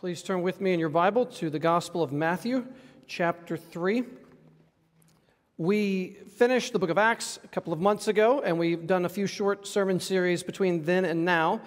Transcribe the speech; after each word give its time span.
Please 0.00 0.22
turn 0.22 0.42
with 0.42 0.60
me 0.60 0.72
in 0.72 0.78
your 0.78 0.90
Bible 0.90 1.26
to 1.26 1.50
the 1.50 1.58
Gospel 1.58 2.04
of 2.04 2.12
Matthew, 2.12 2.64
chapter 3.08 3.56
3. 3.56 4.04
We 5.56 6.18
finished 6.36 6.72
the 6.72 6.78
book 6.78 6.90
of 6.90 6.98
Acts 6.98 7.40
a 7.42 7.48
couple 7.48 7.72
of 7.72 7.80
months 7.80 8.06
ago, 8.06 8.40
and 8.40 8.60
we've 8.60 8.86
done 8.86 9.06
a 9.06 9.08
few 9.08 9.26
short 9.26 9.66
sermon 9.66 9.98
series 9.98 10.44
between 10.44 10.84
then 10.84 11.04
and 11.04 11.24
now. 11.24 11.62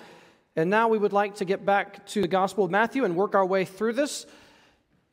And 0.55 0.69
now 0.69 0.87
we 0.87 0.97
would 0.97 1.11
like 1.11 1.35
to 1.35 1.45
get 1.45 1.65
back 1.65 2.05
to 2.05 2.21
the 2.21 2.27
Gospel 2.29 2.63
of 2.63 2.71
Matthew 2.71 3.03
and 3.03 3.17
work 3.17 3.35
our 3.35 3.45
way 3.45 3.65
through 3.65 3.93
this. 3.93 4.25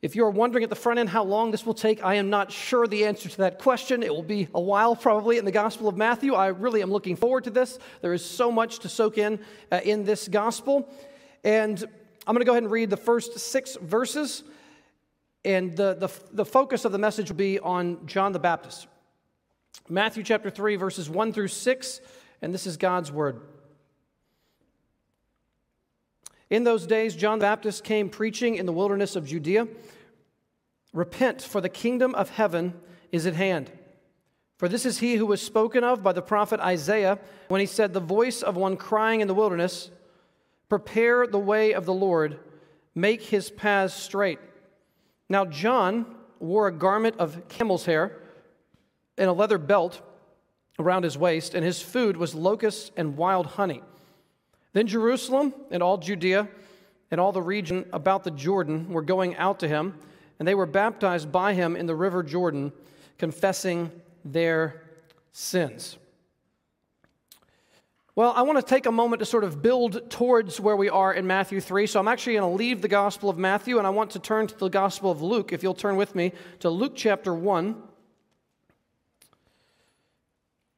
If 0.01 0.15
you're 0.15 0.29
wondering 0.29 0.63
at 0.63 0.69
the 0.69 0.77
front 0.77 0.99
end 0.99 1.09
how 1.09 1.25
long 1.25 1.51
this 1.51 1.65
will 1.65 1.73
take, 1.73 2.01
I 2.01 2.15
am 2.15 2.29
not 2.29 2.53
sure 2.53 2.87
the 2.87 3.03
answer 3.03 3.27
to 3.27 3.37
that 3.39 3.59
question. 3.59 4.01
It 4.01 4.15
will 4.15 4.23
be 4.23 4.47
a 4.55 4.61
while 4.61 4.95
probably 4.95 5.37
in 5.37 5.43
the 5.43 5.51
Gospel 5.51 5.89
of 5.89 5.97
Matthew. 5.97 6.35
I 6.35 6.47
really 6.47 6.81
am 6.81 6.89
looking 6.89 7.17
forward 7.17 7.43
to 7.43 7.49
this. 7.49 7.79
There 8.01 8.13
is 8.13 8.23
so 8.23 8.49
much 8.49 8.79
to 8.79 8.87
soak 8.87 9.17
in 9.17 9.41
uh, 9.73 9.81
in 9.83 10.05
this 10.05 10.29
Gospel. 10.29 10.89
And 11.43 11.85
I'm 12.27 12.33
going 12.33 12.41
to 12.41 12.45
go 12.45 12.51
ahead 12.51 12.63
and 12.63 12.71
read 12.71 12.89
the 12.89 12.97
first 12.97 13.39
six 13.39 13.77
verses, 13.81 14.43
and 15.45 15.75
the, 15.75 15.95
the, 15.95 16.09
the 16.31 16.45
focus 16.45 16.85
of 16.85 16.91
the 16.91 16.97
message 16.97 17.29
will 17.29 17.37
be 17.37 17.59
on 17.59 18.05
John 18.05 18.31
the 18.31 18.39
Baptist. 18.39 18.87
Matthew 19.87 20.23
chapter 20.23 20.49
3, 20.49 20.75
verses 20.75 21.09
1 21.09 21.33
through 21.33 21.47
6, 21.47 22.01
and 22.41 22.53
this 22.53 22.67
is 22.67 22.77
God's 22.77 23.11
word. 23.11 23.41
In 26.49 26.63
those 26.63 26.87
days, 26.87 27.15
John 27.15 27.39
the 27.39 27.43
Baptist 27.43 27.83
came 27.83 28.09
preaching 28.09 28.55
in 28.55 28.65
the 28.65 28.73
wilderness 28.73 29.15
of 29.15 29.25
Judea 29.25 29.67
Repent, 30.91 31.41
for 31.41 31.61
the 31.61 31.69
kingdom 31.69 32.15
of 32.15 32.31
heaven 32.31 32.73
is 33.11 33.27
at 33.27 33.35
hand. 33.35 33.71
For 34.57 34.67
this 34.67 34.85
is 34.85 34.99
he 34.99 35.15
who 35.15 35.25
was 35.25 35.41
spoken 35.41 35.83
of 35.83 36.01
by 36.01 36.13
the 36.13 36.21
prophet 36.21 36.59
Isaiah 36.59 37.19
when 37.47 37.61
he 37.61 37.67
said, 37.67 37.93
The 37.93 37.99
voice 37.99 38.41
of 38.41 38.57
one 38.57 38.75
crying 38.75 39.21
in 39.21 39.27
the 39.27 39.33
wilderness, 39.35 39.91
Prepare 40.69 41.25
the 41.27 41.39
way 41.39 41.73
of 41.73 41.85
the 41.85 41.93
Lord, 41.93 42.39
make 42.95 43.23
his 43.23 43.49
paths 43.49 43.93
straight. 43.93 44.39
Now, 45.27 45.45
John 45.45 46.05
wore 46.39 46.67
a 46.67 46.71
garment 46.71 47.15
of 47.19 47.47
camel's 47.49 47.85
hair 47.85 48.17
and 49.17 49.29
a 49.29 49.33
leather 49.33 49.57
belt 49.57 50.01
around 50.77 51.03
his 51.03 51.17
waist, 51.17 51.53
and 51.53 51.65
his 51.65 51.81
food 51.81 52.15
was 52.15 52.33
locusts 52.33 52.91
and 52.95 53.17
wild 53.17 53.45
honey. 53.47 53.81
Then 54.73 54.87
Jerusalem 54.87 55.53
and 55.71 55.83
all 55.83 55.97
Judea 55.97 56.47
and 57.11 57.19
all 57.19 57.31
the 57.31 57.41
region 57.41 57.85
about 57.91 58.23
the 58.23 58.31
Jordan 58.31 58.89
were 58.89 59.01
going 59.01 59.35
out 59.35 59.59
to 59.59 59.67
him, 59.67 59.95
and 60.37 60.47
they 60.47 60.55
were 60.55 60.65
baptized 60.65 61.31
by 61.31 61.53
him 61.53 61.75
in 61.75 61.85
the 61.85 61.95
river 61.95 62.23
Jordan, 62.23 62.71
confessing 63.17 63.91
their 64.23 64.83
sins. 65.31 65.97
Well, 68.19 68.33
I 68.35 68.41
want 68.41 68.57
to 68.57 68.61
take 68.61 68.85
a 68.85 68.91
moment 68.91 69.21
to 69.21 69.25
sort 69.25 69.45
of 69.45 69.61
build 69.61 70.11
towards 70.11 70.59
where 70.59 70.75
we 70.75 70.89
are 70.89 71.13
in 71.13 71.25
Matthew 71.25 71.61
3. 71.61 71.87
So 71.87 72.01
I'm 72.01 72.09
actually 72.09 72.33
going 72.33 72.51
to 72.51 72.57
leave 72.57 72.81
the 72.81 72.89
Gospel 72.89 73.29
of 73.29 73.37
Matthew 73.37 73.77
and 73.77 73.87
I 73.87 73.91
want 73.91 74.11
to 74.11 74.19
turn 74.19 74.45
to 74.47 74.57
the 74.57 74.67
Gospel 74.67 75.09
of 75.09 75.21
Luke. 75.21 75.53
If 75.53 75.63
you'll 75.63 75.73
turn 75.73 75.95
with 75.95 76.15
me 76.15 76.33
to 76.59 76.69
Luke 76.69 76.97
chapter 76.97 77.33
1. 77.33 77.81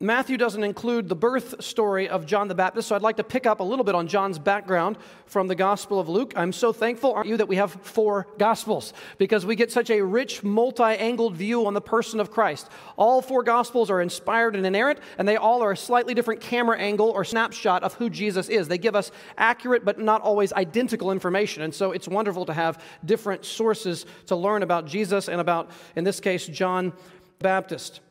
Matthew 0.01 0.35
doesn't 0.35 0.63
include 0.63 1.07
the 1.09 1.15
birth 1.15 1.63
story 1.63 2.09
of 2.09 2.25
John 2.25 2.47
the 2.47 2.55
Baptist, 2.55 2.87
so 2.87 2.95
I'd 2.95 3.03
like 3.03 3.17
to 3.17 3.23
pick 3.23 3.45
up 3.45 3.59
a 3.59 3.63
little 3.63 3.85
bit 3.85 3.93
on 3.93 4.07
John's 4.07 4.39
background 4.39 4.97
from 5.27 5.47
the 5.47 5.53
Gospel 5.53 5.99
of 5.99 6.09
Luke. 6.09 6.33
I'm 6.35 6.51
so 6.51 6.73
thankful, 6.73 7.13
aren't 7.13 7.29
you, 7.29 7.37
that 7.37 7.47
we 7.47 7.57
have 7.57 7.71
four 7.71 8.25
Gospels 8.39 8.93
because 9.19 9.45
we 9.45 9.55
get 9.55 9.71
such 9.71 9.91
a 9.91 10.01
rich, 10.01 10.43
multi 10.43 10.81
angled 10.81 11.35
view 11.35 11.67
on 11.67 11.75
the 11.75 11.81
person 11.81 12.19
of 12.19 12.31
Christ. 12.31 12.67
All 12.97 13.21
four 13.21 13.43
Gospels 13.43 13.91
are 13.91 14.01
inspired 14.01 14.55
and 14.55 14.65
inerrant, 14.65 14.97
and 15.19 15.27
they 15.27 15.37
all 15.37 15.61
are 15.61 15.73
a 15.73 15.77
slightly 15.77 16.15
different 16.15 16.41
camera 16.41 16.79
angle 16.79 17.11
or 17.11 17.23
snapshot 17.23 17.83
of 17.83 17.93
who 17.93 18.09
Jesus 18.09 18.49
is. 18.49 18.67
They 18.67 18.79
give 18.79 18.95
us 18.95 19.11
accurate 19.37 19.85
but 19.85 19.99
not 19.99 20.21
always 20.21 20.51
identical 20.53 21.11
information, 21.11 21.61
and 21.61 21.75
so 21.75 21.91
it's 21.91 22.07
wonderful 22.07 22.47
to 22.47 22.53
have 22.53 22.83
different 23.05 23.45
sources 23.45 24.07
to 24.25 24.35
learn 24.35 24.63
about 24.63 24.87
Jesus 24.87 25.29
and 25.29 25.39
about, 25.39 25.69
in 25.95 26.03
this 26.03 26.19
case, 26.19 26.47
John 26.47 26.91
Baptist. 27.37 28.01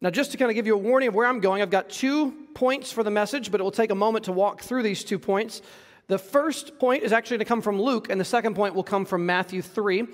Now, 0.00 0.10
just 0.10 0.32
to 0.32 0.38
kind 0.38 0.50
of 0.50 0.54
give 0.54 0.66
you 0.66 0.74
a 0.74 0.78
warning 0.78 1.08
of 1.08 1.14
where 1.14 1.26
I'm 1.26 1.40
going, 1.40 1.60
I've 1.60 1.70
got 1.70 1.90
two 1.90 2.32
points 2.54 2.90
for 2.90 3.02
the 3.02 3.10
message, 3.10 3.50
but 3.50 3.60
it 3.60 3.64
will 3.64 3.70
take 3.70 3.90
a 3.90 3.94
moment 3.94 4.24
to 4.26 4.32
walk 4.32 4.62
through 4.62 4.82
these 4.82 5.04
two 5.04 5.18
points. 5.18 5.60
The 6.06 6.18
first 6.18 6.78
point 6.78 7.02
is 7.02 7.12
actually 7.12 7.36
going 7.36 7.44
to 7.44 7.48
come 7.48 7.62
from 7.62 7.80
Luke, 7.80 8.08
and 8.10 8.20
the 8.20 8.24
second 8.24 8.54
point 8.54 8.74
will 8.74 8.82
come 8.82 9.04
from 9.04 9.26
Matthew 9.26 9.60
3. 9.60 10.06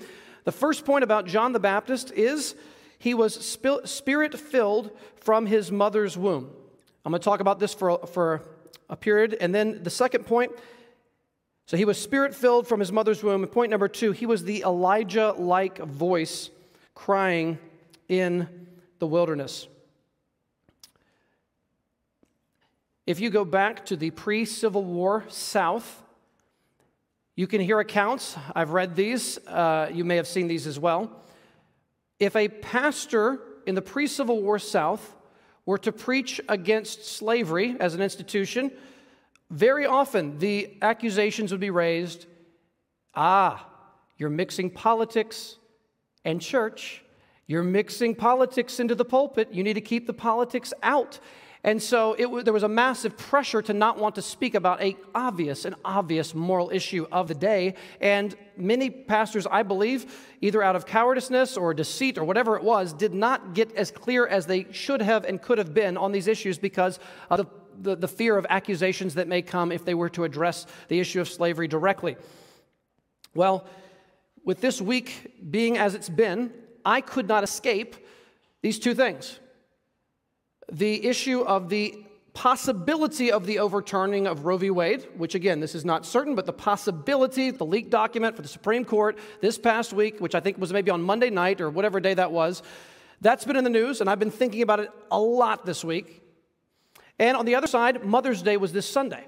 The 0.43 0.51
first 0.51 0.85
point 0.85 1.03
about 1.03 1.25
John 1.25 1.53
the 1.53 1.59
Baptist 1.59 2.11
is 2.11 2.55
he 2.99 3.13
was 3.13 3.33
spirit 3.33 4.39
filled 4.39 4.91
from 5.21 5.45
his 5.45 5.71
mother's 5.71 6.17
womb. 6.17 6.51
I'm 7.05 7.11
going 7.11 7.21
to 7.21 7.25
talk 7.25 7.39
about 7.39 7.59
this 7.59 7.73
for, 7.73 8.05
for 8.07 8.41
a 8.89 8.97
period. 8.97 9.37
And 9.39 9.55
then 9.55 9.83
the 9.83 9.89
second 9.89 10.25
point 10.25 10.51
so 11.67 11.75
he 11.75 11.83
was 11.83 12.01
spirit 12.01 12.33
filled 12.33 12.65
from 12.65 12.79
his 12.79 12.93
mother's 12.93 13.21
womb. 13.21 13.43
And 13.43 13.51
point 13.51 13.71
number 13.71 13.89
two, 13.89 14.13
he 14.13 14.25
was 14.25 14.45
the 14.45 14.61
Elijah 14.61 15.33
like 15.33 15.79
voice 15.79 16.49
crying 16.95 17.59
in 18.07 18.47
the 18.99 19.07
wilderness. 19.07 19.67
If 23.07 23.21
you 23.21 23.29
go 23.29 23.45
back 23.45 23.85
to 23.85 23.95
the 23.95 24.11
pre 24.11 24.43
Civil 24.43 24.83
War 24.83 25.23
South, 25.29 26.03
you 27.37 27.47
can 27.47 27.61
hear 27.61 27.79
accounts. 27.79 28.35
I've 28.53 28.71
read 28.71 28.97
these, 28.97 29.37
uh, 29.47 29.89
you 29.93 30.03
may 30.03 30.17
have 30.17 30.27
seen 30.27 30.49
these 30.49 30.67
as 30.67 30.77
well. 30.77 31.09
If 32.19 32.35
a 32.35 32.49
pastor 32.49 33.39
in 33.65 33.75
the 33.75 33.81
pre 33.81 34.07
Civil 34.07 34.41
War 34.41 34.59
South 34.59 35.15
were 35.65 35.77
to 35.77 35.93
preach 35.93 36.41
against 36.49 37.05
slavery 37.05 37.77
as 37.79 37.95
an 37.95 38.01
institution, 38.01 38.73
very 39.49 39.85
often 39.85 40.37
the 40.39 40.77
accusations 40.81 41.51
would 41.51 41.61
be 41.61 41.69
raised 41.69 42.25
ah, 43.15 43.65
you're 44.17 44.29
mixing 44.29 44.69
politics 44.69 45.55
and 46.25 46.41
church. 46.41 47.05
You're 47.47 47.63
mixing 47.63 48.15
politics 48.15 48.81
into 48.81 48.95
the 48.95 49.05
pulpit. 49.05 49.53
You 49.53 49.63
need 49.63 49.75
to 49.75 49.81
keep 49.81 50.07
the 50.07 50.13
politics 50.13 50.73
out. 50.83 51.21
And 51.63 51.81
so 51.81 52.13
it, 52.13 52.45
there 52.45 52.53
was 52.53 52.63
a 52.63 52.69
massive 52.69 53.17
pressure 53.17 53.61
to 53.63 53.73
not 53.73 53.97
want 53.97 54.15
to 54.15 54.21
speak 54.21 54.55
about 54.55 54.81
a 54.81 54.95
obvious 55.15 55.65
and 55.65 55.75
obvious 55.83 56.35
moral 56.35 56.69
issue 56.69 57.07
of 57.11 57.27
the 57.27 57.35
day. 57.35 57.73
And 57.99 58.35
many 58.55 58.89
pastors, 58.89 59.47
I 59.47 59.63
believe, 59.63 60.05
either 60.41 60.61
out 60.61 60.75
of 60.75 60.85
cowardice 60.85 61.57
or 61.57 61.73
deceit 61.73 62.17
or 62.17 62.23
whatever 62.23 62.55
it 62.55 62.63
was, 62.63 62.93
did 62.93 63.13
not 63.13 63.53
get 63.53 63.75
as 63.75 63.91
clear 63.91 64.27
as 64.27 64.45
they 64.45 64.67
should 64.71 65.01
have 65.01 65.25
and 65.25 65.41
could 65.41 65.57
have 65.57 65.73
been 65.73 65.97
on 65.97 66.11
these 66.11 66.27
issues 66.27 66.57
because 66.57 66.99
of 67.29 67.37
the, 67.37 67.45
the, 67.81 67.95
the 67.95 68.07
fear 68.07 68.37
of 68.37 68.45
accusations 68.49 69.15
that 69.15 69.27
may 69.27 69.41
come 69.41 69.71
if 69.71 69.83
they 69.83 69.95
were 69.95 70.09
to 70.09 70.23
address 70.23 70.67
the 70.89 70.99
issue 70.99 71.19
of 71.19 71.27
slavery 71.27 71.67
directly. 71.67 72.17
Well, 73.33 73.67
with 74.45 74.61
this 74.61 74.81
week 74.81 75.51
being 75.51 75.77
as 75.77 75.95
it's 75.95 76.09
been, 76.09 76.53
I 76.85 77.01
could 77.01 77.27
not 77.27 77.43
escape 77.43 77.95
these 78.61 78.79
two 78.79 78.93
things 78.93 79.39
the 80.71 81.05
issue 81.05 81.41
of 81.41 81.69
the 81.69 82.03
possibility 82.33 83.31
of 83.31 83.47
the 83.47 83.57
overturning 83.57 84.27
of 84.27 84.45
Roe 84.45 84.57
v. 84.57 84.69
Wade, 84.69 85.07
which 85.17 85.33
again, 85.33 85.59
this 85.59 85.73
is 85.73 85.83
not 85.83 86.05
certain, 86.05 86.35
but 86.35 86.45
the 86.45 86.53
possibility, 86.53 87.49
the 87.49 87.65
leaked 87.65 87.89
document 87.89 88.35
for 88.35 88.43
the 88.43 88.47
Supreme 88.47 88.85
Court 88.85 89.17
this 89.41 89.57
past 89.57 89.91
week, 89.91 90.19
which 90.19 90.35
I 90.35 90.39
think 90.39 90.59
was 90.59 90.71
maybe 90.71 90.91
on 90.91 91.01
Monday 91.01 91.31
night 91.31 91.61
or 91.61 91.69
whatever 91.71 91.99
day 91.99 92.13
that 92.13 92.31
was, 92.31 92.61
that's 93.21 93.43
been 93.43 93.55
in 93.55 93.63
the 93.63 93.71
news, 93.71 94.01
and 94.01 94.09
I've 94.09 94.19
been 94.19 94.29
thinking 94.29 94.61
about 94.61 94.79
it 94.79 94.91
a 95.09 95.19
lot 95.19 95.65
this 95.65 95.83
week. 95.83 96.21
And 97.17 97.35
on 97.35 97.45
the 97.45 97.55
other 97.55 97.65
side, 97.65 98.03
Mother's 98.03 98.43
Day 98.43 98.57
was 98.57 98.71
this 98.71 98.87
Sunday. 98.87 99.25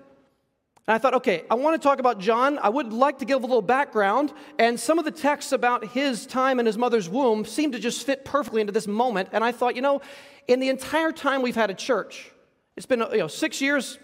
And 0.90 0.96
I 0.96 0.98
thought, 0.98 1.14
okay, 1.14 1.44
I 1.52 1.54
want 1.54 1.80
to 1.80 1.88
talk 1.88 2.00
about 2.00 2.18
John. 2.18 2.58
I 2.58 2.70
would 2.70 2.92
like 2.92 3.20
to 3.20 3.26
give 3.26 3.44
a 3.44 3.46
little 3.46 3.62
background. 3.62 4.34
And 4.58 4.80
some 4.80 4.98
of 4.98 5.06
the 5.06 5.12
texts 5.12 5.52
about 5.52 5.86
his 5.86 6.26
time 6.26 6.60
in 6.60 6.66
his 6.66 6.80
mother's 6.80 7.08
womb 7.08 7.46
seem 7.46 7.74
to 7.74 7.80
just 7.80 8.08
fit 8.08 8.26
perfectly 8.26 8.60
into 8.60 8.74
this 8.74 8.88
moment. 8.88 9.30
And 9.32 9.44
I 9.44 9.52
thought, 9.52 9.76
you 9.76 9.84
know, 9.84 10.02
in 10.48 10.60
the 10.60 10.68
entire 10.68 11.12
time 11.12 11.44
we've 11.44 11.54
had 11.54 11.70
a 11.70 11.76
church, 11.76 12.32
it's 12.76 12.88
been 12.88 13.02
you 13.12 13.20
know, 13.20 13.28
six 13.28 13.62
years. 13.62 14.00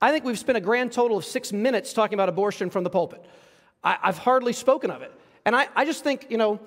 I 0.00 0.12
think 0.12 0.24
we've 0.24 0.38
spent 0.38 0.56
a 0.56 0.60
grand 0.60 0.92
total 0.92 1.16
of 1.16 1.24
six 1.24 1.52
minutes 1.52 1.92
talking 1.92 2.14
about 2.14 2.28
abortion 2.28 2.70
from 2.70 2.84
the 2.84 2.90
pulpit. 2.90 3.24
I, 3.82 3.98
have 4.00 4.18
hardly 4.18 4.52
spoken 4.52 4.92
of 4.92 5.02
it. 5.02 5.12
And 5.44 5.56
I, 5.56 5.66
I 5.74 5.84
just 5.84 6.04
think, 6.04 6.28
you 6.30 6.38
know, 6.38 6.60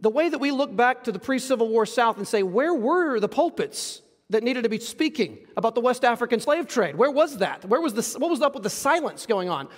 the 0.00 0.10
way 0.10 0.28
that 0.28 0.38
we 0.38 0.50
look 0.50 0.74
back 0.74 1.04
to 1.04 1.12
the 1.12 1.20
pre 1.20 1.38
Civil 1.38 1.68
War 1.68 1.86
South 1.86 2.16
and 2.18 2.26
say, 2.26 2.42
where 2.42 2.74
were 2.74 3.20
the 3.20 3.28
pulpits 3.28 4.02
that 4.30 4.42
needed 4.42 4.62
to 4.64 4.68
be 4.68 4.78
speaking 4.78 5.38
about 5.56 5.74
the 5.74 5.80
West 5.80 6.04
African 6.04 6.40
slave 6.40 6.66
trade? 6.66 6.96
Where 6.96 7.10
was 7.10 7.38
that? 7.38 7.64
Where 7.64 7.80
was 7.80 7.94
this, 7.94 8.16
what 8.18 8.30
was 8.30 8.42
up 8.42 8.54
with 8.54 8.62
the 8.62 8.70
silence 8.70 9.26
going 9.26 9.48
on? 9.48 9.68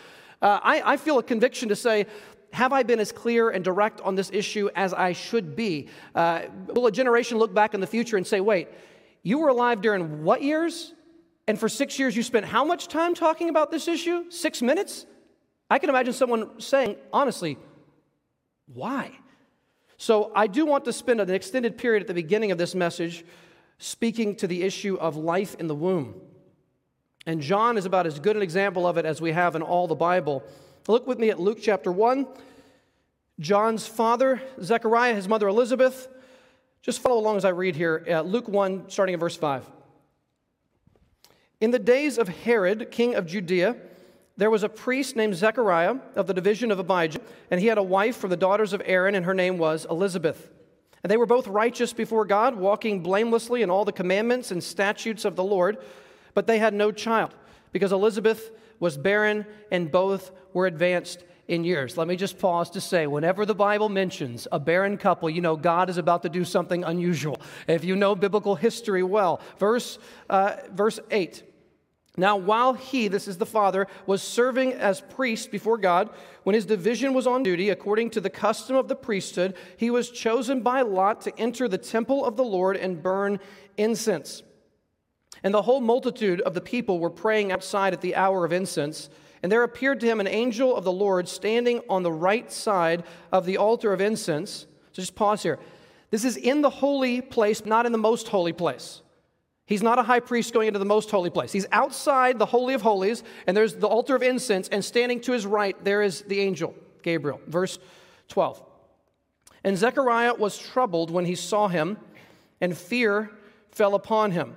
Uh, 0.40 0.60
I, 0.62 0.92
I 0.92 0.96
feel 0.96 1.18
a 1.18 1.22
conviction 1.22 1.68
to 1.68 1.76
say 1.76 2.06
have 2.52 2.72
I 2.72 2.82
been 2.82 2.98
as 2.98 3.12
clear 3.12 3.50
and 3.50 3.62
direct 3.62 4.00
on 4.00 4.14
this 4.14 4.30
issue 4.32 4.70
as 4.74 4.94
I 4.94 5.12
should 5.12 5.54
be? 5.54 5.88
Uh, 6.14 6.42
will 6.68 6.86
a 6.86 6.92
generation 6.92 7.38
look 7.38 7.52
back 7.52 7.74
in 7.74 7.80
the 7.80 7.86
future 7.86 8.16
and 8.16 8.26
say, 8.26 8.40
wait, 8.40 8.68
you 9.22 9.38
were 9.38 9.48
alive 9.48 9.82
during 9.82 10.22
what 10.24 10.42
years? 10.42 10.94
And 11.46 11.58
for 11.58 11.68
six 11.68 11.98
years, 11.98 12.16
you 12.16 12.22
spent 12.22 12.46
how 12.46 12.64
much 12.64 12.88
time 12.88 13.14
talking 13.14 13.48
about 13.48 13.70
this 13.70 13.86
issue? 13.86 14.30
Six 14.30 14.62
minutes? 14.62 15.06
I 15.70 15.78
can 15.78 15.90
imagine 15.90 16.14
someone 16.14 16.60
saying, 16.60 16.96
honestly, 17.12 17.58
why? 18.66 19.12
So 19.98 20.32
I 20.34 20.46
do 20.46 20.64
want 20.64 20.84
to 20.86 20.92
spend 20.92 21.20
an 21.20 21.30
extended 21.30 21.76
period 21.76 22.02
at 22.02 22.06
the 22.06 22.14
beginning 22.14 22.50
of 22.50 22.58
this 22.58 22.74
message 22.74 23.24
speaking 23.78 24.34
to 24.36 24.46
the 24.46 24.62
issue 24.62 24.96
of 24.96 25.16
life 25.16 25.54
in 25.58 25.66
the 25.66 25.75
womb. 25.75 26.20
And 27.26 27.40
John 27.40 27.76
is 27.76 27.84
about 27.84 28.06
as 28.06 28.19
good 28.19 28.36
an 28.36 28.42
example 28.42 28.86
of 28.86 28.96
it 28.96 29.04
as 29.04 29.20
we 29.20 29.32
have 29.32 29.54
in 29.54 29.62
all 29.62 29.86
the 29.86 29.94
Bible. 29.94 30.42
Look 30.86 31.06
with 31.06 31.19
me 31.19 31.30
at 31.30 31.38
Luke 31.38 31.58
chapter 31.60 31.92
1. 31.92 32.26
John's 33.40 33.86
father, 33.86 34.42
Zechariah, 34.60 35.14
his 35.14 35.28
mother 35.28 35.46
Elizabeth. 35.46 36.08
Just 36.82 37.00
follow 37.00 37.19
along 37.19 37.36
as 37.36 37.44
I 37.44 37.50
read 37.50 37.76
here. 37.76 38.04
Uh, 38.08 38.22
Luke 38.22 38.48
1, 38.48 38.88
starting 38.88 39.14
at 39.14 39.20
verse 39.20 39.36
5. 39.36 39.64
In 41.60 41.70
the 41.70 41.78
days 41.78 42.19
of 42.19 42.28
Herod, 42.28 42.90
king 42.90 43.14
of 43.14 43.26
Judea, 43.26 43.76
there 44.36 44.50
was 44.50 44.62
a 44.62 44.69
priest 44.69 45.16
named 45.16 45.34
Zechariah 45.34 45.96
of 46.14 46.28
the 46.28 46.34
division 46.34 46.70
of 46.70 46.78
Abijah, 46.78 47.20
and 47.50 47.60
he 47.60 47.66
had 47.66 47.78
a 47.78 47.82
wife 47.82 48.16
from 48.16 48.31
the 48.31 48.36
daughters 48.36 48.72
of 48.72 48.81
Aaron, 48.84 49.14
and 49.14 49.26
her 49.26 49.34
name 49.34 49.58
was 49.58 49.84
Elizabeth. 49.90 50.50
And 51.02 51.10
they 51.10 51.16
were 51.16 51.26
both 51.26 51.46
righteous 51.46 51.92
before 51.92 52.24
God, 52.24 52.56
walking 52.56 53.02
blamelessly 53.02 53.62
in 53.62 53.70
all 53.70 53.84
the 53.84 53.92
commandments 53.92 54.50
and 54.50 54.62
statutes 54.62 55.24
of 55.24 55.36
the 55.36 55.44
Lord, 55.44 55.78
but 56.34 56.46
they 56.46 56.58
had 56.58 56.74
no 56.74 56.92
child, 56.92 57.34
because 57.72 57.92
Elizabeth 57.92 58.50
was 58.80 58.96
barren, 58.96 59.46
and 59.70 59.90
both 59.90 60.32
were 60.52 60.66
advanced 60.66 61.24
in 61.48 61.64
years. 61.64 61.96
Let 61.96 62.06
me 62.06 62.16
just 62.16 62.38
pause 62.38 62.70
to 62.70 62.80
say 62.80 63.06
whenever 63.06 63.46
the 63.46 63.54
Bible 63.54 63.88
mentions 63.88 64.46
a 64.52 64.60
barren 64.60 64.98
couple, 64.98 65.30
you 65.30 65.40
know 65.40 65.56
God 65.56 65.88
is 65.88 65.96
about 65.96 66.22
to 66.22 66.28
do 66.28 66.44
something 66.44 66.84
unusual. 66.84 67.40
If 67.66 67.84
you 67.84 67.96
know 67.96 68.14
biblical 68.14 68.54
history 68.54 69.02
well, 69.02 69.40
verse, 69.58 69.98
uh, 70.28 70.56
verse 70.70 71.00
8. 71.10 71.42
Now, 72.19 72.37
while 72.37 72.75
he, 72.75 73.06
this 73.06 73.29
is 73.29 73.38
the 73.38 73.47
father, 73.47 73.87
was 74.05 74.23
serving 74.23 74.73
as 74.73 75.00
priest 75.00 75.53
before 75.53 75.79
God, 75.79 76.11
when 76.43 76.55
his 76.55 76.67
division 76.67 77.15
was 77.15 77.29
on 77.29 77.44
duty, 77.44 77.70
according 77.70 78.11
to 78.11 78.20
the 78.20 78.29
custom 78.29 78.75
of 78.75 78.88
the 78.88 78.97
priesthood, 78.97 79.55
he 79.76 79.88
was 79.88 80.11
chosen 80.11 80.61
by 80.62 80.82
Lot 80.82 81.20
to 81.23 81.38
enter 81.38 81.69
the 81.69 81.79
temple 81.79 82.25
of 82.25 82.37
the 82.37 82.43
Lord 82.43 82.76
and 82.76 83.00
burn 83.00 83.38
incense. 83.76 84.43
And 85.44 85.55
the 85.55 85.62
whole 85.62 85.81
multitude 85.81 86.41
of 86.41 86.55
the 86.55 86.61
people 86.61 86.99
were 86.99 87.09
praying 87.09 87.53
outside 87.53 87.93
at 87.93 88.00
the 88.00 88.17
hour 88.17 88.44
of 88.44 88.53
incense. 88.53 89.09
And 89.41 89.53
there 89.53 89.62
appeared 89.62 90.00
to 90.00 90.06
him 90.06 90.19
an 90.19 90.26
angel 90.26 90.75
of 90.75 90.82
the 90.82 90.91
Lord 90.91 91.29
standing 91.29 91.82
on 91.88 92.03
the 92.03 92.11
right 92.11 92.50
side 92.50 93.05
of 93.31 93.47
the 93.47 93.59
altar 93.59 93.93
of 93.93 94.00
incense. 94.00 94.67
So 94.91 95.03
just 95.03 95.15
pause 95.15 95.44
here. 95.44 95.61
This 96.11 96.25
is 96.25 96.37
in 96.37 96.62
the 96.62 96.70
holy 96.70 97.20
place, 97.20 97.65
not 97.65 97.87
in 97.87 97.93
the 97.93 97.99
most 97.99 98.26
holy 98.26 98.53
place. 98.53 99.03
He's 99.69 99.82
not 99.82 99.99
a 99.99 100.03
high 100.03 100.20
priest 100.20 100.55
going 100.55 100.67
into 100.67 100.79
the 100.79 100.87
most 100.87 101.11
holy 101.11 101.29
place. 101.29 101.53
He's 101.53 101.67
outside 101.73 102.38
the 102.38 102.47
Holy 102.47 102.73
of 102.73 102.81
Holies, 102.81 103.23
and 103.47 103.55
there's 103.55 103.75
the 103.75 103.87
altar 103.87 104.17
of 104.17 104.23
incense, 104.23 104.67
and 104.69 104.82
standing 104.82 105.20
to 105.20 105.32
his 105.32 105.44
right, 105.44 105.76
there 105.85 106.00
is 106.00 106.23
the 106.23 106.41
angel, 106.41 106.75
Gabriel. 107.03 107.38
Verse 107.47 107.79
12. 108.29 108.62
And 109.65 109.76
Zechariah 109.76 110.37
was 110.37 110.56
troubled 110.56 111.11
when 111.11 111.26
he 111.26 111.35
saw 111.35 111.69
him, 111.69 111.99
and 112.62 112.75
fear 112.75 113.31
fell 113.70 113.94
upon 113.94 114.31
him. 114.31 114.55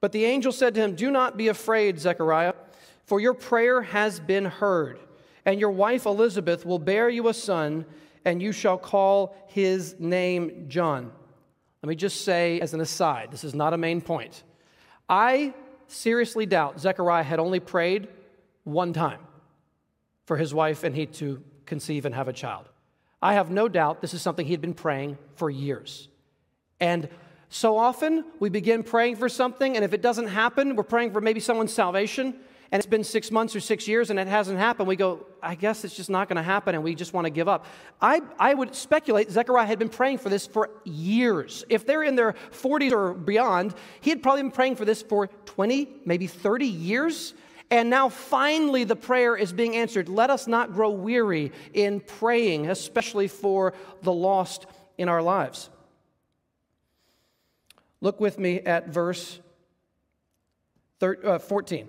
But 0.00 0.10
the 0.10 0.24
angel 0.24 0.50
said 0.50 0.74
to 0.74 0.80
him, 0.80 0.96
Do 0.96 1.12
not 1.12 1.36
be 1.36 1.46
afraid, 1.46 2.00
Zechariah, 2.00 2.54
for 3.04 3.20
your 3.20 3.34
prayer 3.34 3.82
has 3.82 4.18
been 4.18 4.46
heard, 4.46 4.98
and 5.44 5.60
your 5.60 5.70
wife 5.70 6.06
Elizabeth 6.06 6.66
will 6.66 6.80
bear 6.80 7.08
you 7.08 7.28
a 7.28 7.34
son, 7.34 7.86
and 8.24 8.42
you 8.42 8.50
shall 8.50 8.78
call 8.78 9.36
his 9.46 9.94
name 10.00 10.64
John. 10.66 11.12
Let 11.84 11.88
me 11.90 11.96
just 11.96 12.22
say, 12.22 12.60
as 12.60 12.72
an 12.72 12.80
aside, 12.80 13.30
this 13.30 13.44
is 13.44 13.54
not 13.54 13.74
a 13.74 13.76
main 13.76 14.00
point. 14.00 14.42
I 15.06 15.52
seriously 15.86 16.46
doubt 16.46 16.80
Zechariah 16.80 17.22
had 17.22 17.38
only 17.38 17.60
prayed 17.60 18.08
one 18.62 18.94
time 18.94 19.20
for 20.24 20.38
his 20.38 20.54
wife 20.54 20.82
and 20.82 20.96
he 20.96 21.04
to 21.04 21.42
conceive 21.66 22.06
and 22.06 22.14
have 22.14 22.26
a 22.26 22.32
child. 22.32 22.70
I 23.20 23.34
have 23.34 23.50
no 23.50 23.68
doubt 23.68 24.00
this 24.00 24.14
is 24.14 24.22
something 24.22 24.46
he 24.46 24.54
had 24.54 24.62
been 24.62 24.72
praying 24.72 25.18
for 25.36 25.50
years. 25.50 26.08
And 26.80 27.06
so 27.50 27.76
often 27.76 28.24
we 28.40 28.48
begin 28.48 28.82
praying 28.82 29.16
for 29.16 29.28
something, 29.28 29.76
and 29.76 29.84
if 29.84 29.92
it 29.92 30.00
doesn't 30.00 30.28
happen, 30.28 30.76
we're 30.76 30.84
praying 30.84 31.12
for 31.12 31.20
maybe 31.20 31.38
someone's 31.38 31.74
salvation, 31.74 32.34
and 32.74 32.80
it's 32.80 32.90
been 32.90 33.04
six 33.04 33.30
months 33.30 33.54
or 33.54 33.60
six 33.60 33.86
years 33.86 34.10
and 34.10 34.18
it 34.18 34.26
hasn't 34.26 34.58
happened, 34.58 34.88
we 34.88 34.96
go, 34.96 35.24
I 35.40 35.54
guess 35.54 35.84
it's 35.84 35.94
just 35.94 36.10
not 36.10 36.28
going 36.28 36.38
to 36.38 36.42
happen 36.42 36.74
and 36.74 36.82
we 36.82 36.96
just 36.96 37.12
want 37.12 37.24
to 37.24 37.30
give 37.30 37.46
up. 37.46 37.66
I, 38.02 38.20
I 38.36 38.52
would 38.52 38.74
speculate 38.74 39.30
Zechariah 39.30 39.64
had 39.64 39.78
been 39.78 39.88
praying 39.88 40.18
for 40.18 40.28
this 40.28 40.44
for 40.44 40.70
years. 40.82 41.64
If 41.68 41.86
they're 41.86 42.02
in 42.02 42.16
their 42.16 42.32
40s 42.50 42.90
or 42.90 43.14
beyond, 43.14 43.76
he 44.00 44.10
had 44.10 44.24
probably 44.24 44.42
been 44.42 44.50
praying 44.50 44.74
for 44.74 44.84
this 44.84 45.02
for 45.02 45.28
20, 45.28 45.88
maybe 46.04 46.26
30 46.26 46.66
years. 46.66 47.34
And 47.70 47.90
now 47.90 48.08
finally 48.08 48.82
the 48.82 48.96
prayer 48.96 49.36
is 49.36 49.52
being 49.52 49.76
answered. 49.76 50.08
Let 50.08 50.30
us 50.30 50.48
not 50.48 50.72
grow 50.72 50.90
weary 50.90 51.52
in 51.74 52.00
praying, 52.00 52.68
especially 52.68 53.28
for 53.28 53.72
the 54.02 54.12
lost 54.12 54.66
in 54.98 55.08
our 55.08 55.22
lives. 55.22 55.70
Look 58.00 58.18
with 58.18 58.36
me 58.36 58.58
at 58.62 58.88
verse 58.88 59.38
uh, 61.00 61.38
14. 61.38 61.88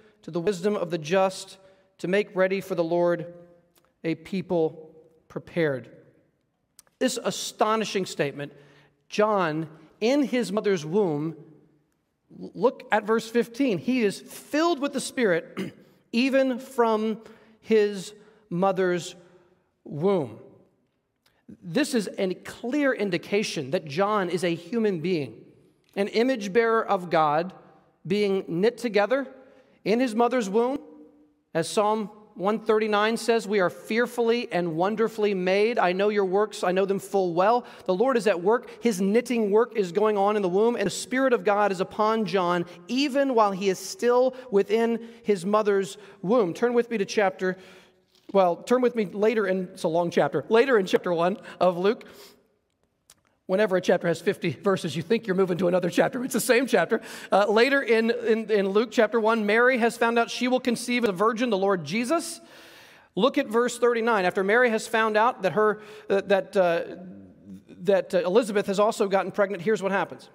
to 0.23 0.31
the 0.31 0.39
wisdom 0.39 0.75
of 0.75 0.91
the 0.91 0.97
just, 0.97 1.57
to 1.97 2.07
make 2.07 2.35
ready 2.35 2.61
for 2.61 2.75
the 2.75 2.83
Lord 2.83 3.33
a 4.03 4.15
people 4.15 4.91
prepared. 5.27 5.89
This 6.99 7.19
astonishing 7.23 8.05
statement, 8.05 8.53
John, 9.09 9.67
in 9.99 10.23
his 10.23 10.51
mother's 10.51 10.85
womb, 10.85 11.35
look 12.37 12.87
at 12.91 13.05
verse 13.05 13.29
15. 13.29 13.77
He 13.77 14.01
is 14.01 14.19
filled 14.19 14.79
with 14.79 14.93
the 14.93 14.99
Spirit 14.99 15.73
even 16.11 16.59
from 16.59 17.21
his 17.59 18.13
mother's 18.49 19.15
womb. 19.83 20.39
This 21.61 21.93
is 21.93 22.09
a 22.17 22.33
clear 22.33 22.93
indication 22.93 23.71
that 23.71 23.85
John 23.85 24.29
is 24.29 24.43
a 24.43 24.55
human 24.55 24.99
being, 24.99 25.35
an 25.95 26.07
image 26.07 26.53
bearer 26.53 26.85
of 26.85 27.09
God, 27.09 27.53
being 28.07 28.45
knit 28.47 28.77
together 28.77 29.27
in 29.83 29.99
his 29.99 30.15
mother's 30.15 30.49
womb, 30.49 30.79
as 31.53 31.69
Psalm 31.69 32.09
139 32.35 33.17
says, 33.17 33.47
We 33.47 33.59
are 33.59 33.69
fearfully 33.69 34.51
and 34.51 34.75
wonderfully 34.75 35.33
made. 35.33 35.77
I 35.77 35.91
know 35.91 36.09
your 36.09 36.25
works, 36.25 36.63
I 36.63 36.71
know 36.71 36.85
them 36.85 36.99
full 36.99 37.33
well. 37.33 37.65
The 37.85 37.93
Lord 37.93 38.17
is 38.17 38.27
at 38.27 38.41
work. 38.41 38.83
His 38.83 39.01
knitting 39.01 39.51
work 39.51 39.75
is 39.75 39.91
going 39.91 40.17
on 40.17 40.35
in 40.35 40.41
the 40.41 40.49
womb, 40.49 40.75
and 40.75 40.85
the 40.85 40.91
Spirit 40.91 41.33
of 41.33 41.43
God 41.43 41.71
is 41.71 41.81
upon 41.81 42.25
John, 42.25 42.65
even 42.87 43.35
while 43.35 43.51
he 43.51 43.69
is 43.69 43.79
still 43.79 44.35
within 44.49 45.07
his 45.23 45.45
mother's 45.45 45.97
womb. 46.21 46.53
Turn 46.53 46.73
with 46.73 46.89
me 46.89 46.97
to 46.97 47.05
chapter, 47.05 47.57
well, 48.33 48.55
turn 48.55 48.81
with 48.81 48.95
me 48.95 49.05
later 49.05 49.45
in, 49.47 49.69
it's 49.73 49.83
a 49.83 49.89
long 49.89 50.09
chapter, 50.09 50.45
later 50.47 50.77
in 50.77 50.85
chapter 50.85 51.13
1 51.13 51.37
of 51.59 51.77
Luke 51.77 52.05
whenever 53.47 53.75
a 53.77 53.81
chapter 53.81 54.07
has 54.07 54.21
50 54.21 54.51
verses, 54.61 54.95
you 54.95 55.01
think 55.01 55.27
you're 55.27 55.35
moving 55.35 55.57
to 55.57 55.67
another 55.67 55.89
chapter. 55.89 56.23
It's 56.23 56.33
the 56.33 56.39
same 56.39 56.67
chapter. 56.67 57.01
Uh, 57.31 57.45
later 57.47 57.81
in, 57.81 58.11
in, 58.11 58.49
in 58.49 58.69
Luke 58.69 58.89
chapter 58.91 59.19
1, 59.19 59.45
Mary 59.45 59.77
has 59.77 59.97
found 59.97 60.17
out 60.17 60.29
she 60.29 60.47
will 60.47 60.59
conceive 60.59 61.03
a 61.03 61.11
virgin, 61.11 61.49
the 61.49 61.57
Lord 61.57 61.83
Jesus. 61.83 62.39
Look 63.15 63.37
at 63.37 63.47
verse 63.47 63.77
39. 63.77 64.25
After 64.25 64.43
Mary 64.43 64.69
has 64.69 64.87
found 64.87 65.17
out 65.17 65.41
that, 65.41 65.53
her, 65.53 65.81
uh, 66.09 66.21
that, 66.21 66.55
uh, 66.55 66.81
that 67.81 68.13
uh, 68.13 68.19
Elizabeth 68.19 68.67
has 68.67 68.79
also 68.79 69.07
gotten 69.07 69.31
pregnant, 69.31 69.63
here's 69.63 69.83
what 69.83 69.91
happens. 69.91 70.29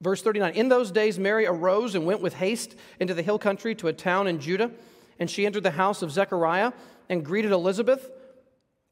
Verse 0.00 0.22
39 0.22 0.54
In 0.54 0.68
those 0.68 0.90
days, 0.90 1.18
Mary 1.18 1.46
arose 1.46 1.94
and 1.94 2.04
went 2.04 2.20
with 2.20 2.34
haste 2.34 2.76
into 3.00 3.14
the 3.14 3.22
hill 3.22 3.38
country 3.38 3.74
to 3.76 3.88
a 3.88 3.92
town 3.92 4.26
in 4.26 4.40
Judah, 4.40 4.70
and 5.18 5.30
she 5.30 5.46
entered 5.46 5.62
the 5.62 5.70
house 5.70 6.02
of 6.02 6.10
Zechariah 6.10 6.72
and 7.08 7.24
greeted 7.24 7.52
Elizabeth. 7.52 8.10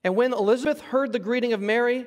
And 0.03 0.17
when 0.17 0.33
Elizabeth 0.33 0.81
heard 0.81 1.13
the 1.13 1.19
greeting 1.19 1.53
of 1.53 1.61
Mary, 1.61 2.07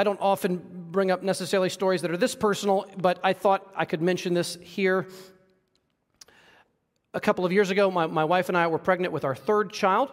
I 0.00 0.02
don't 0.02 0.18
often 0.22 0.62
bring 0.90 1.10
up 1.10 1.22
necessarily 1.22 1.68
stories 1.68 2.00
that 2.00 2.10
are 2.10 2.16
this 2.16 2.34
personal, 2.34 2.86
but 2.96 3.20
I 3.22 3.34
thought 3.34 3.70
I 3.76 3.84
could 3.84 4.00
mention 4.00 4.32
this 4.32 4.56
here. 4.62 5.06
A 7.12 7.20
couple 7.20 7.44
of 7.44 7.52
years 7.52 7.68
ago, 7.68 7.90
my, 7.90 8.06
my 8.06 8.24
wife 8.24 8.48
and 8.48 8.56
I 8.56 8.66
were 8.68 8.78
pregnant 8.78 9.12
with 9.12 9.26
our 9.26 9.34
third 9.34 9.74
child, 9.74 10.10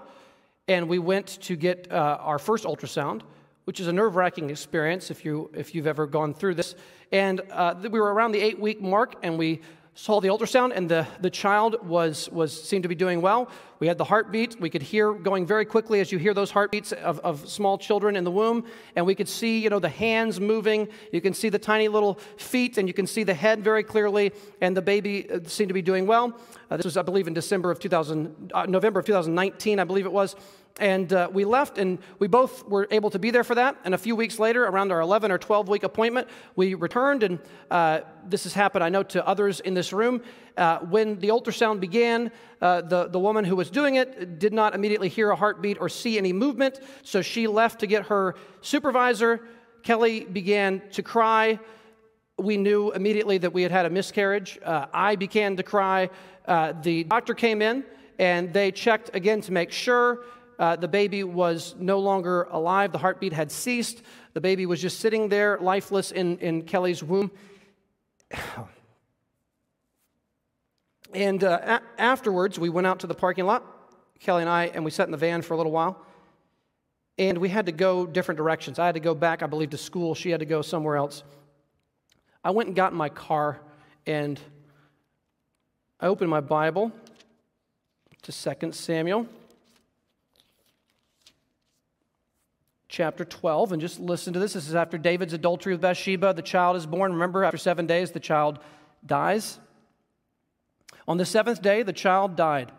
and 0.68 0.90
we 0.90 1.00
went 1.00 1.40
to 1.44 1.56
get 1.56 1.90
uh, 1.90 2.18
our 2.20 2.38
first 2.38 2.66
ultrasound, 2.66 3.22
which 3.64 3.80
is 3.80 3.88
a 3.88 3.94
nerve 3.94 4.18
wracking 4.18 4.50
experience 4.50 5.10
if, 5.10 5.24
you, 5.24 5.50
if 5.54 5.74
you've 5.74 5.88
ever 5.88 6.06
gone 6.06 6.34
through 6.34 6.56
this. 6.56 6.76
And 7.14 7.40
uh, 7.50 7.76
we 7.90 8.02
were 8.02 8.14
around 8.14 8.34
the 8.34 8.42
eight 8.42 8.60
week 8.60 8.82
mark, 8.82 9.16
and 9.24 9.38
we 9.38 9.62
saw 9.98 10.22
the 10.22 10.28
ultrasound 10.28 10.74
and 10.76 10.88
the, 10.88 11.08
the 11.22 11.30
child 11.30 11.76
was, 11.84 12.30
was 12.30 12.54
seemed 12.64 12.84
to 12.84 12.88
be 12.88 12.94
doing 12.94 13.20
well. 13.20 13.50
We 13.80 13.88
had 13.88 13.98
the 13.98 14.04
heartbeat. 14.04 14.60
We 14.62 14.70
could 14.70 14.84
hear 14.84 15.12
going 15.12 15.48
very 15.48 15.66
quickly 15.66 16.00
as 16.00 16.12
you 16.12 16.20
hear 16.20 16.36
those 16.36 16.52
heartbeats 16.52 16.92
of, 16.92 17.20
of 17.22 17.50
small 17.50 17.80
children 17.80 18.16
in 18.16 18.24
the 18.24 18.30
womb. 18.30 18.66
And 18.96 19.08
we 19.08 19.16
could 19.16 19.28
see 19.28 19.58
you 19.58 19.72
know 19.72 19.80
the 19.80 19.90
hands 19.90 20.40
moving. 20.40 20.88
You 21.12 21.20
can 21.20 21.34
see 21.34 21.50
the 21.50 21.58
tiny 21.58 21.88
little 21.88 22.20
feet 22.38 22.78
and 22.78 22.88
you 22.88 22.94
can 22.94 23.08
see 23.08 23.24
the 23.24 23.34
head 23.34 23.64
very 23.64 23.82
clearly. 23.82 24.34
And 24.62 24.78
the 24.78 24.84
baby 24.84 25.32
uh, 25.32 25.40
seemed 25.46 25.70
to 25.70 25.74
be 25.74 25.82
doing 25.82 26.06
well. 26.06 26.40
Uh, 26.70 26.76
this 26.76 26.86
was 26.86 26.98
i 26.98 27.02
believe 27.02 27.28
in 27.28 27.34
december 27.34 27.72
of 27.72 27.80
2000 27.80 28.52
uh, 28.54 28.66
november 28.66 29.00
of 29.00 29.06
2019 29.06 29.80
i 29.80 29.86
believe 29.86 30.06
it 30.06 30.12
was 30.12 30.36
and 30.80 31.12
uh, 31.12 31.30
we 31.32 31.46
left, 31.46 31.78
and 31.78 32.00
we 32.20 32.28
both 32.28 32.68
were 32.68 32.88
able 32.92 33.10
to 33.10 33.20
be 33.20 33.32
there 33.32 33.44
for 33.44 33.56
that. 33.56 33.78
And 33.84 33.94
a 33.96 33.98
few 33.98 34.16
weeks 34.16 34.40
later, 34.40 34.66
around 34.66 34.92
our 34.92 35.02
11 35.02 35.32
or 35.32 35.38
12 35.38 35.70
week 35.70 35.84
appointment, 35.84 36.28
we 36.56 36.74
returned. 36.74 37.24
And 37.24 37.40
uh, 37.72 38.02
this 38.28 38.44
has 38.44 38.54
happened, 38.54 38.84
I 38.84 38.90
know, 38.90 39.04
to 39.04 39.26
others 39.26 39.60
in 39.60 39.74
this 39.74 39.92
room. 39.92 40.22
Uh, 40.56 40.80
when 40.80 41.20
the 41.20 41.30
ultrasound 41.30 41.80
began, 41.80 42.32
uh, 42.62 42.82
the, 42.82 43.08
the 43.08 43.20
woman 43.20 43.46
who 43.46 43.56
was 43.56 43.70
doing 43.70 43.96
it 43.96 44.40
did 44.40 44.54
not 44.54 44.76
immediately 44.76 45.10
hear 45.10 45.32
a 45.32 45.36
heartbeat 45.36 45.78
or 45.80 45.90
see 45.90 46.18
any 46.18 46.34
movement. 46.34 46.80
So 47.04 47.22
she 47.22 47.48
left 47.48 47.80
to 47.80 47.88
get 47.88 48.08
her 48.08 48.36
supervisor. 48.62 49.42
Kelly 49.84 50.26
began 50.26 50.82
to 50.92 51.04
cry. 51.04 51.60
We 52.38 52.58
knew 52.58 52.92
immediately 52.92 53.40
that 53.40 53.54
we 53.54 53.64
had 53.64 53.72
had 53.72 53.86
a 53.86 53.90
miscarriage. 53.90 54.60
Uh, 54.64 54.88
I 54.94 55.16
began 55.16 55.56
to 55.58 55.64
cry. 55.64 56.10
Uh, 56.48 56.74
the 56.82 57.04
doctor 57.04 57.34
came 57.34 57.62
in 57.62 57.84
and 58.20 58.54
they 58.54 58.72
checked 58.72 59.12
again 59.14 59.42
to 59.42 59.52
make 59.52 59.72
sure 59.72 60.24
uh, 60.60 60.76
the 60.76 60.88
baby 60.88 61.24
was 61.24 61.76
no 61.78 62.00
longer 62.00 62.44
alive. 62.52 62.92
The 62.92 62.98
heartbeat 62.98 63.34
had 63.34 63.52
ceased. 63.52 64.02
The 64.34 64.42
baby 64.42 64.66
was 64.66 64.82
just 64.82 65.00
sitting 65.00 65.30
there, 65.30 65.58
lifeless, 65.60 66.12
in, 66.12 66.38
in 66.40 66.64
Kelly's 66.64 67.04
womb. 67.04 67.32
And 71.14 71.42
uh, 71.42 71.80
a- 71.80 72.02
afterwards, 72.02 72.60
we 72.60 72.70
went 72.70 72.86
out 72.86 73.00
to 73.00 73.08
the 73.08 73.16
parking 73.16 73.46
lot, 73.46 73.64
Kelly 74.20 74.42
and 74.42 74.50
I, 74.50 74.66
and 74.66 74.84
we 74.84 74.92
sat 74.92 75.08
in 75.08 75.12
the 75.12 75.18
van 75.18 75.42
for 75.42 75.54
a 75.54 75.58
little 75.58 75.72
while. 75.72 76.06
And 77.18 77.38
we 77.38 77.50
had 77.50 77.66
to 77.68 77.72
go 77.72 78.06
different 78.06 78.38
directions. 78.38 78.78
I 78.78 78.86
had 78.86 78.96
to 78.96 79.00
go 79.00 79.16
back, 79.16 79.42
I 79.42 79.48
believe, 79.48 79.70
to 79.72 79.78
school. 79.78 80.14
She 80.16 80.30
had 80.30 80.42
to 80.42 80.46
go 80.46 80.62
somewhere 80.62 80.98
else. 80.98 81.24
I 82.44 82.52
went 82.52 82.68
and 82.68 82.76
got 82.76 82.92
in 82.92 82.98
my 82.98 83.10
car, 83.10 83.60
and 84.06 84.40
I 86.00 86.08
opened 86.08 86.30
my 86.30 86.42
Bible 86.42 86.92
to 88.24 88.56
2 88.56 88.72
Samuel. 88.74 89.28
Chapter 92.90 93.26
12, 93.26 93.74
and 93.74 93.82
just 93.82 94.00
listen 94.00 94.34
to 94.34 94.40
this. 94.40 94.54
This 94.54 94.68
is 94.68 94.76
after 94.76 94.98
David's 94.98 95.34
adultery 95.34 95.74
with 95.74 95.82
Bathsheba. 95.82 96.34
The 96.34 96.42
child 96.42 96.76
is 96.76 96.86
born. 96.86 97.14
Remember, 97.14 97.44
after 97.44 97.58
seven 97.58 97.86
days, 97.86 98.12
the 98.12 98.20
child 98.20 98.60
dies. 99.06 99.60
On 101.08 101.18
the 101.18 101.26
seventh 101.26 101.62
day, 101.62 101.84
the 101.84 101.94
child 101.94 102.36
died. 102.36 102.72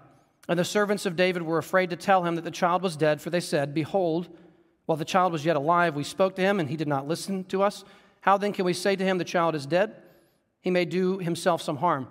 And 0.48 0.58
the 0.58 0.64
servants 0.64 1.04
of 1.04 1.16
David 1.16 1.42
were 1.42 1.58
afraid 1.58 1.90
to 1.90 1.96
tell 1.96 2.24
him 2.24 2.34
that 2.36 2.44
the 2.44 2.50
child 2.50 2.82
was 2.82 2.96
dead, 2.96 3.20
for 3.20 3.30
they 3.30 3.40
said, 3.40 3.74
Behold, 3.74 4.28
while 4.86 4.96
the 4.96 5.04
child 5.04 5.32
was 5.32 5.44
yet 5.44 5.56
alive, 5.56 5.94
we 5.94 6.04
spoke 6.04 6.34
to 6.36 6.42
him, 6.42 6.58
and 6.58 6.68
he 6.68 6.76
did 6.76 6.88
not 6.88 7.06
listen 7.06 7.44
to 7.44 7.62
us. 7.62 7.84
How 8.22 8.38
then 8.38 8.52
can 8.52 8.64
we 8.64 8.72
say 8.72 8.96
to 8.96 9.04
him, 9.04 9.18
The 9.18 9.24
child 9.24 9.54
is 9.54 9.66
dead? 9.66 9.94
He 10.62 10.70
may 10.70 10.86
do 10.86 11.18
himself 11.18 11.60
some 11.60 11.76
harm. 11.76 12.08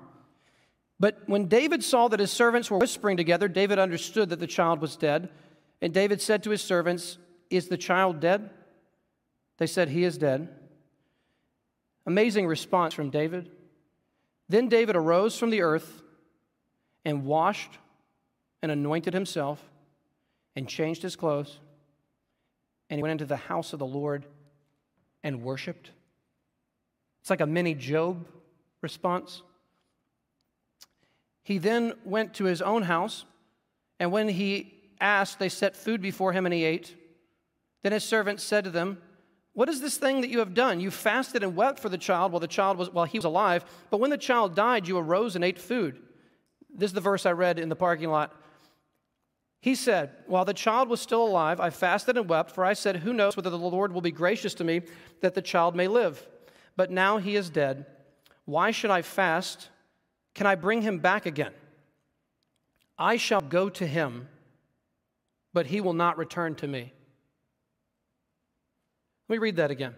But 0.99 1.21
when 1.25 1.47
David 1.47 1.83
saw 1.83 2.07
that 2.07 2.19
his 2.19 2.31
servants 2.31 2.71
were 2.71 2.77
whispering 2.77 3.17
together, 3.17 3.47
David 3.47 3.79
understood 3.79 4.29
that 4.29 4.39
the 4.39 4.47
child 4.47 4.81
was 4.81 4.95
dead. 4.95 5.29
And 5.81 5.93
David 5.93 6.21
said 6.21 6.43
to 6.43 6.49
his 6.49 6.61
servants, 6.61 7.17
is 7.49 7.67
the 7.67 7.77
child 7.77 8.19
dead? 8.19 8.49
They 9.57 9.67
said, 9.67 9.89
He 9.89 10.03
is 10.03 10.17
dead. 10.17 10.49
Amazing 12.05 12.47
response 12.47 12.93
from 12.93 13.09
David. 13.09 13.49
Then 14.49 14.69
David 14.69 14.95
arose 14.95 15.37
from 15.37 15.49
the 15.49 15.61
earth 15.61 16.01
and 17.03 17.25
washed 17.25 17.77
and 18.61 18.71
anointed 18.71 19.13
himself 19.13 19.61
and 20.55 20.67
changed 20.67 21.01
his 21.01 21.15
clothes. 21.15 21.59
And 22.89 22.97
he 22.97 23.01
went 23.01 23.11
into 23.11 23.25
the 23.25 23.35
house 23.35 23.73
of 23.73 23.79
the 23.79 23.85
Lord 23.85 24.25
and 25.23 25.43
worshiped. 25.43 25.91
It's 27.21 27.29
like 27.29 27.41
a 27.41 27.45
mini 27.45 27.73
Job 27.73 28.25
response. 28.81 29.41
He 31.43 31.57
then 31.57 31.93
went 32.05 32.35
to 32.35 32.45
his 32.45 32.61
own 32.61 32.83
house, 32.83 33.25
and 33.99 34.11
when 34.11 34.27
he 34.29 34.73
asked, 34.99 35.39
they 35.39 35.49
set 35.49 35.75
food 35.75 36.01
before 36.01 36.33
him 36.33 36.45
and 36.45 36.53
he 36.53 36.63
ate. 36.63 36.95
Then 37.83 37.91
his 37.91 38.03
servants 38.03 38.43
said 38.43 38.63
to 38.63 38.69
them, 38.69 39.01
What 39.53 39.69
is 39.69 39.81
this 39.81 39.97
thing 39.97 40.21
that 40.21 40.29
you 40.29 40.39
have 40.39 40.53
done? 40.53 40.79
You 40.79 40.91
fasted 40.91 41.43
and 41.43 41.55
wept 41.55 41.79
for 41.79 41.89
the 41.89 41.97
child 41.97 42.31
while 42.31 42.39
the 42.39 42.47
child 42.47 42.77
was 42.77 42.89
while 42.89 43.05
he 43.05 43.17
was 43.17 43.25
alive, 43.25 43.65
but 43.89 43.99
when 43.99 44.09
the 44.09 44.17
child 44.17 44.55
died, 44.55 44.87
you 44.87 44.97
arose 44.97 45.35
and 45.35 45.43
ate 45.43 45.59
food. 45.59 45.99
This 46.73 46.89
is 46.89 46.93
the 46.93 47.01
verse 47.01 47.25
I 47.25 47.31
read 47.31 47.59
in 47.59 47.69
the 47.69 47.75
parking 47.75 48.09
lot. 48.09 48.33
He 49.61 49.75
said, 49.75 50.11
While 50.27 50.45
the 50.45 50.53
child 50.53 50.89
was 50.89 51.01
still 51.01 51.25
alive, 51.25 51.59
I 51.59 51.69
fasted 51.69 52.17
and 52.17 52.29
wept, 52.29 52.51
for 52.51 52.63
I 52.63 52.73
said, 52.73 52.97
Who 52.97 53.13
knows 53.13 53.35
whether 53.35 53.49
the 53.49 53.57
Lord 53.57 53.91
will 53.91 54.01
be 54.01 54.11
gracious 54.11 54.53
to 54.55 54.63
me 54.63 54.81
that 55.21 55.33
the 55.33 55.41
child 55.41 55.75
may 55.75 55.87
live? 55.87 56.25
But 56.75 56.91
now 56.91 57.17
he 57.17 57.35
is 57.35 57.49
dead. 57.49 57.85
Why 58.45 58.71
should 58.71 58.91
I 58.91 59.01
fast? 59.01 59.69
Can 60.35 60.45
I 60.45 60.55
bring 60.55 60.83
him 60.83 60.99
back 60.99 61.25
again? 61.25 61.53
I 62.97 63.17
shall 63.17 63.41
go 63.41 63.69
to 63.69 63.85
him, 63.85 64.27
but 65.53 65.67
he 65.67 65.81
will 65.81 65.93
not 65.93 66.17
return 66.17 66.55
to 66.55 66.67
me. 66.67 66.93
Let 69.27 69.35
me 69.35 69.39
read 69.39 69.57
that 69.57 69.71
again. 69.71 69.95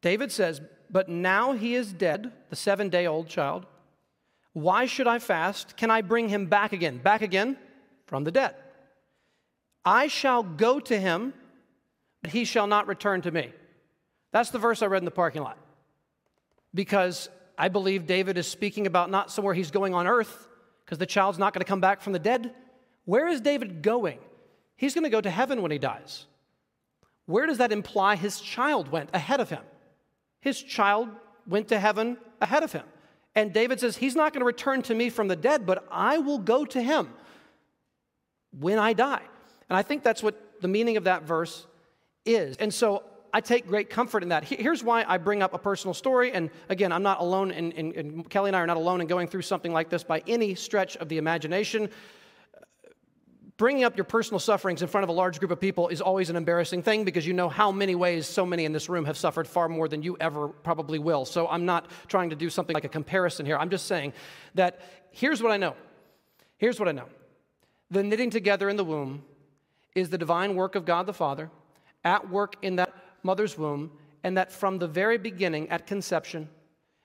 David 0.00 0.32
says, 0.32 0.60
But 0.90 1.08
now 1.08 1.52
he 1.52 1.74
is 1.74 1.92
dead, 1.92 2.32
the 2.50 2.56
seven 2.56 2.88
day 2.88 3.06
old 3.06 3.28
child. 3.28 3.66
Why 4.52 4.86
should 4.86 5.06
I 5.06 5.18
fast? 5.18 5.76
Can 5.76 5.90
I 5.90 6.02
bring 6.02 6.28
him 6.28 6.46
back 6.46 6.72
again? 6.72 6.98
Back 6.98 7.22
again 7.22 7.56
from 8.06 8.24
the 8.24 8.30
dead. 8.30 8.54
I 9.84 10.08
shall 10.08 10.42
go 10.42 10.78
to 10.78 10.98
him, 10.98 11.32
but 12.20 12.32
he 12.32 12.44
shall 12.44 12.66
not 12.66 12.86
return 12.86 13.22
to 13.22 13.30
me. 13.30 13.52
That's 14.30 14.50
the 14.50 14.58
verse 14.58 14.82
I 14.82 14.86
read 14.86 14.98
in 14.98 15.04
the 15.04 15.10
parking 15.10 15.42
lot. 15.42 15.58
Because 16.74 17.28
I 17.58 17.68
believe 17.68 18.06
David 18.06 18.38
is 18.38 18.46
speaking 18.46 18.86
about 18.86 19.10
not 19.10 19.30
somewhere 19.30 19.54
he's 19.54 19.70
going 19.70 19.94
on 19.94 20.06
earth, 20.06 20.48
because 20.84 20.98
the 20.98 21.06
child's 21.06 21.38
not 21.38 21.52
going 21.52 21.60
to 21.60 21.68
come 21.68 21.80
back 21.80 22.00
from 22.00 22.12
the 22.12 22.18
dead. 22.18 22.54
Where 23.04 23.28
is 23.28 23.40
David 23.40 23.82
going? 23.82 24.18
He's 24.76 24.94
going 24.94 25.04
to 25.04 25.10
go 25.10 25.20
to 25.20 25.30
heaven 25.30 25.62
when 25.62 25.70
he 25.70 25.78
dies. 25.78 26.26
Where 27.26 27.46
does 27.46 27.58
that 27.58 27.72
imply 27.72 28.16
his 28.16 28.40
child 28.40 28.88
went 28.88 29.10
ahead 29.12 29.40
of 29.40 29.50
him? 29.50 29.62
His 30.40 30.60
child 30.62 31.08
went 31.46 31.68
to 31.68 31.78
heaven 31.78 32.16
ahead 32.40 32.62
of 32.62 32.72
him. 32.72 32.84
And 33.34 33.52
David 33.52 33.80
says, 33.80 33.96
He's 33.96 34.14
not 34.14 34.32
going 34.32 34.40
to 34.40 34.46
return 34.46 34.82
to 34.82 34.94
me 34.94 35.08
from 35.08 35.28
the 35.28 35.36
dead, 35.36 35.64
but 35.64 35.86
I 35.90 36.18
will 36.18 36.38
go 36.38 36.64
to 36.64 36.82
him 36.82 37.08
when 38.58 38.78
I 38.78 38.92
die. 38.92 39.22
And 39.68 39.76
I 39.76 39.82
think 39.82 40.02
that's 40.02 40.22
what 40.22 40.60
the 40.60 40.68
meaning 40.68 40.96
of 40.96 41.04
that 41.04 41.22
verse 41.22 41.66
is. 42.26 42.56
And 42.58 42.72
so 42.72 43.04
I 43.32 43.40
take 43.40 43.66
great 43.66 43.88
comfort 43.88 44.22
in 44.22 44.28
that. 44.28 44.44
Here's 44.44 44.84
why 44.84 45.04
I 45.08 45.16
bring 45.16 45.42
up 45.42 45.54
a 45.54 45.58
personal 45.58 45.94
story. 45.94 46.32
And 46.32 46.50
again, 46.68 46.92
I'm 46.92 47.02
not 47.02 47.20
alone, 47.20 47.50
in 47.50 48.24
Kelly 48.24 48.50
and 48.50 48.56
I 48.56 48.60
are 48.60 48.66
not 48.66 48.76
alone 48.76 49.00
in 49.00 49.06
going 49.06 49.26
through 49.26 49.42
something 49.42 49.72
like 49.72 49.88
this 49.88 50.04
by 50.04 50.22
any 50.26 50.54
stretch 50.54 50.96
of 50.98 51.08
the 51.08 51.16
imagination 51.16 51.88
bringing 53.56 53.84
up 53.84 53.96
your 53.96 54.04
personal 54.04 54.38
sufferings 54.38 54.82
in 54.82 54.88
front 54.88 55.02
of 55.02 55.08
a 55.08 55.12
large 55.12 55.38
group 55.38 55.50
of 55.50 55.60
people 55.60 55.88
is 55.88 56.00
always 56.00 56.30
an 56.30 56.36
embarrassing 56.36 56.82
thing 56.82 57.04
because 57.04 57.26
you 57.26 57.32
know 57.32 57.48
how 57.48 57.70
many 57.70 57.94
ways 57.94 58.26
so 58.26 58.44
many 58.46 58.64
in 58.64 58.72
this 58.72 58.88
room 58.88 59.04
have 59.04 59.16
suffered 59.16 59.46
far 59.46 59.68
more 59.68 59.88
than 59.88 60.02
you 60.02 60.16
ever 60.20 60.48
probably 60.48 60.98
will. 60.98 61.24
So 61.24 61.48
I'm 61.48 61.66
not 61.66 61.90
trying 62.08 62.30
to 62.30 62.36
do 62.36 62.50
something 62.50 62.74
like 62.74 62.84
a 62.84 62.88
comparison 62.88 63.46
here. 63.46 63.56
I'm 63.56 63.70
just 63.70 63.86
saying 63.86 64.12
that 64.54 64.80
here's 65.10 65.42
what 65.42 65.52
I 65.52 65.56
know. 65.56 65.74
Here's 66.56 66.78
what 66.78 66.88
I 66.88 66.92
know 66.92 67.06
the 67.90 68.02
knitting 68.02 68.30
together 68.30 68.70
in 68.70 68.76
the 68.76 68.84
womb 68.84 69.22
is 69.94 70.08
the 70.08 70.18
divine 70.18 70.54
work 70.54 70.74
of 70.74 70.86
God 70.86 71.06
the 71.06 71.12
Father 71.12 71.50
at 72.04 72.30
work 72.30 72.56
in 72.62 72.76
that 72.76 72.92
mother's 73.22 73.56
womb, 73.56 73.92
and 74.24 74.36
that 74.36 74.50
from 74.50 74.78
the 74.78 74.88
very 74.88 75.18
beginning 75.18 75.68
at 75.68 75.86
conception, 75.86 76.48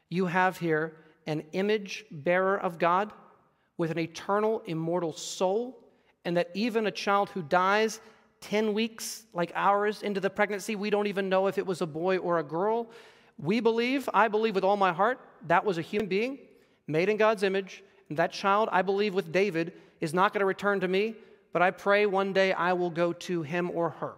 you 0.09 0.25
have 0.25 0.57
here 0.57 0.95
an 1.27 1.43
image 1.51 2.05
bearer 2.09 2.57
of 2.57 2.79
God 2.79 3.11
with 3.77 3.91
an 3.91 3.99
eternal, 3.99 4.63
immortal 4.65 5.13
soul 5.13 5.77
and 6.27 6.35
that 6.35 6.51
even 6.53 6.85
a 6.87 6.91
child 6.91 7.29
who 7.29 7.41
dies 7.41 8.01
10 8.41 8.73
weeks, 8.73 9.23
like 9.33 9.49
ours, 9.55 10.01
into 10.01 10.19
the 10.19 10.29
pregnancy, 10.29 10.75
we 10.75 10.89
don't 10.89 11.07
even 11.07 11.29
know 11.29 11.47
if 11.47 11.57
it 11.57 11.65
was 11.65 11.81
a 11.81 11.85
boy 11.85 12.17
or 12.17 12.39
a 12.39 12.43
girl. 12.43 12.89
We 13.37 13.61
believe, 13.61 14.09
I 14.13 14.27
believe 14.27 14.53
with 14.53 14.65
all 14.65 14.75
my 14.75 14.91
heart, 14.91 15.21
that 15.47 15.63
was 15.63 15.77
a 15.77 15.81
human 15.81 16.09
being 16.09 16.39
made 16.85 17.07
in 17.07 17.15
God's 17.15 17.43
image. 17.43 17.81
And 18.09 18.17
that 18.17 18.33
child, 18.33 18.67
I 18.73 18.81
believe 18.81 19.13
with 19.13 19.31
David, 19.31 19.71
is 20.01 20.13
not 20.13 20.33
going 20.33 20.41
to 20.41 20.45
return 20.45 20.81
to 20.81 20.87
me, 20.89 21.15
but 21.53 21.61
I 21.61 21.71
pray 21.71 22.05
one 22.05 22.33
day 22.33 22.51
I 22.51 22.73
will 22.73 22.89
go 22.89 23.13
to 23.13 23.41
him 23.43 23.71
or 23.73 23.91
her. 23.91 24.15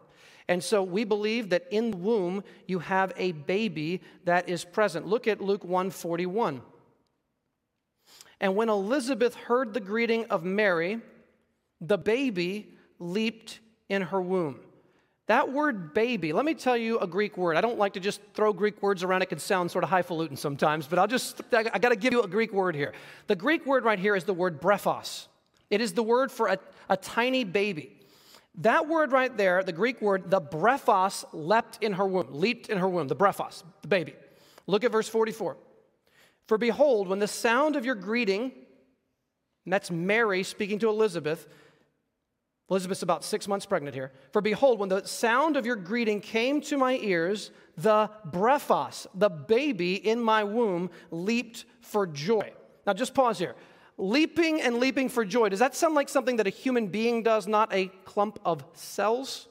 And 0.48 0.64
so 0.64 0.82
we 0.82 1.04
believe 1.04 1.52
that 1.52 1.68
in 1.70 1.92
the 1.92 1.98
womb 1.98 2.44
you 2.66 2.80
have 2.80 3.14
a 3.18 3.34
baby 3.34 4.02
that 4.26 4.50
is 4.50 4.66
present. 4.66 5.06
Look 5.06 5.28
at 5.28 5.42
Luke 5.42 5.64
141. 5.64 6.64
And 8.42 8.56
when 8.56 8.68
Elizabeth 8.68 9.36
heard 9.36 9.76
the 9.76 9.80
greeting 9.80 10.26
of 10.32 10.44
Mary, 10.44 11.02
the 11.82 11.98
baby 11.98 12.74
leaped 13.00 13.60
in 13.88 14.04
her 14.04 14.22
womb. 14.22 14.60
That 15.28 15.54
word 15.54 15.94
baby, 15.94 16.34
let 16.34 16.44
me 16.44 16.56
tell 16.56 16.76
you 16.76 16.98
a 16.98 17.06
Greek 17.06 17.38
word. 17.38 17.56
I 17.56 17.62
don't 17.62 17.78
like 17.78 17.94
to 17.94 18.00
just 18.00 18.20
throw 18.34 18.52
Greek 18.52 18.82
words 18.82 19.04
around. 19.04 19.22
It 19.22 19.30
can 19.30 19.38
sound 19.38 19.70
sort 19.70 19.84
of 19.84 19.90
highfalutin 19.92 20.36
sometimes, 20.36 20.88
but 20.88 20.98
I'll 20.98 21.08
just, 21.08 21.42
I 21.54 21.78
got 21.78 21.90
to 21.90 21.96
give 21.96 22.14
you 22.14 22.24
a 22.24 22.28
Greek 22.28 22.52
word 22.52 22.76
here. 22.76 22.94
The 23.28 23.36
Greek 23.36 23.66
word 23.68 23.84
right 23.84 24.00
here 24.00 24.16
is 24.16 24.24
the 24.24 24.34
word 24.34 24.60
brephos. 24.60 25.28
It 25.70 25.82
is 25.82 25.94
the 25.94 26.02
word 26.02 26.32
for 26.32 26.48
a, 26.48 26.58
a 26.90 26.98
tiny 26.98 27.44
baby. 27.44 27.96
That 28.56 28.88
word 28.88 29.12
right 29.12 29.36
there, 29.38 29.64
the 29.64 29.72
Greek 29.72 30.02
word, 30.02 30.32
the 30.32 30.42
brephos, 30.42 31.24
leapt 31.32 31.78
in 31.84 31.94
her 31.94 32.08
womb, 32.08 32.30
leaped 32.32 32.70
in 32.70 32.80
her 32.80 32.90
womb, 32.90 33.08
the 33.08 33.16
brephos, 33.16 33.64
the 33.84 33.88
baby. 33.88 34.16
Look 34.66 34.84
at 34.84 34.92
verse 34.92 35.08
44. 35.08 35.58
For 36.48 36.58
behold, 36.58 37.08
when 37.08 37.20
the 37.20 37.28
sound 37.28 37.76
of 37.76 37.86
your 37.86 37.94
greeting, 37.94 38.52
and 39.66 39.74
that's 39.74 39.92
Mary 39.92 40.42
speaking 40.42 40.80
to 40.80 40.90
Elizabeth, 40.90 41.48
Elizabeth's 42.70 43.02
about 43.02 43.24
six 43.24 43.48
months 43.48 43.66
pregnant 43.66 43.96
here. 43.96 44.12
For 44.32 44.42
behold, 44.42 44.80
when 44.80 44.90
the 44.90 45.04
sound 45.06 45.58
of 45.58 45.66
your 45.66 45.76
greeting 45.76 46.22
came 46.22 46.62
to 46.62 46.78
my 46.78 46.98
ears, 46.98 47.52
the 47.78 48.10
brephos, 48.30 49.08
the 49.16 49.30
baby 49.30 49.96
in 49.96 50.20
my 50.20 50.44
womb, 50.44 50.92
leaped 51.10 51.66
for 51.82 52.06
joy. 52.06 52.52
Now 52.86 52.94
just 52.94 53.14
pause 53.14 53.40
here. 53.40 53.56
Leaping 53.98 54.62
and 54.62 54.80
leaping 54.80 55.10
for 55.10 55.26
joy, 55.26 55.50
does 55.50 55.60
that 55.60 55.76
sound 55.76 55.96
like 55.96 56.10
something 56.10 56.38
that 56.38 56.48
a 56.48 56.52
human 56.52 56.88
being 56.88 57.24
does, 57.24 57.48
not 57.48 57.74
a 57.74 57.88
clump 58.06 58.40
of 58.46 58.64
cells? 58.74 59.48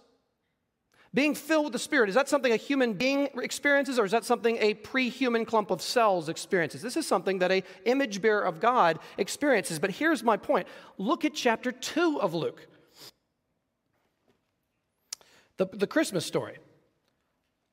Being 1.12 1.34
filled 1.34 1.64
with 1.64 1.72
the 1.72 1.78
Spirit, 1.78 2.08
is 2.08 2.14
that 2.14 2.28
something 2.28 2.52
a 2.52 2.56
human 2.56 2.92
being 2.92 3.28
experiences, 3.42 3.98
or 3.98 4.04
is 4.04 4.12
that 4.12 4.25
something 4.25 4.58
a 4.58 4.75
pre 4.75 5.08
human 5.08 5.44
clump 5.44 5.70
of 5.70 5.82
cells 5.82 6.28
experiences? 6.28 6.82
This 6.82 6.96
is 6.96 7.06
something 7.06 7.40
that 7.40 7.50
a 7.50 7.62
image 7.87 8.22
bearer 8.22 8.42
of 8.42 8.60
God 8.60 8.98
experiences. 9.16 9.78
But 9.78 9.90
here's 9.90 10.22
my 10.22 10.37
point 10.37 10.68
look 10.98 11.25
at 11.25 11.34
chapter 11.34 11.72
2 11.72 12.20
of 12.20 12.34
Luke. 12.34 12.68
The, 15.58 15.66
the 15.66 15.86
Christmas 15.86 16.24
story. 16.24 16.58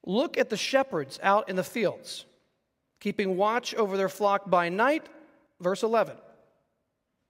Look 0.06 0.38
at 0.38 0.50
the 0.50 0.58
shepherds 0.58 1.20
out 1.24 1.50
in 1.50 1.56
the 1.56 1.64
fields, 1.64 2.26
keeping 3.00 3.38
watch 3.38 3.74
over 3.74 3.98
their 3.98 4.10
flock 4.10 4.50
by 4.50 4.70
night. 4.70 5.08
Verse 5.62 5.84
11. 5.84 6.18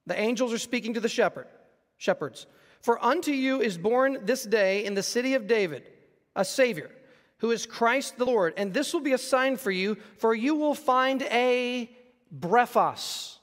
The 0.08 0.20
angels 0.20 0.52
are 0.54 0.58
speaking 0.58 0.94
to 0.96 1.00
the 1.00 1.10
shepherd, 1.10 1.48
shepherds. 1.98 2.48
For 2.82 3.04
unto 3.04 3.32
you 3.32 3.62
is 3.62 3.78
born 3.78 4.20
this 4.24 4.44
day 4.44 4.86
in 4.86 4.94
the 4.94 5.04
city 5.04 5.34
of 5.34 5.48
David 5.48 5.84
a 6.36 6.44
Savior, 6.44 6.92
who 7.38 7.52
is 7.52 7.66
Christ 7.66 8.18
the 8.18 8.26
Lord. 8.26 8.54
And 8.58 8.74
this 8.74 8.94
will 8.94 9.02
be 9.02 9.14
a 9.14 9.18
sign 9.18 9.58
for 9.58 9.72
you, 9.72 9.98
for 10.18 10.36
you 10.36 10.56
will 10.56 10.76
find 10.76 11.24
a 11.24 11.90
brephos 12.38 13.38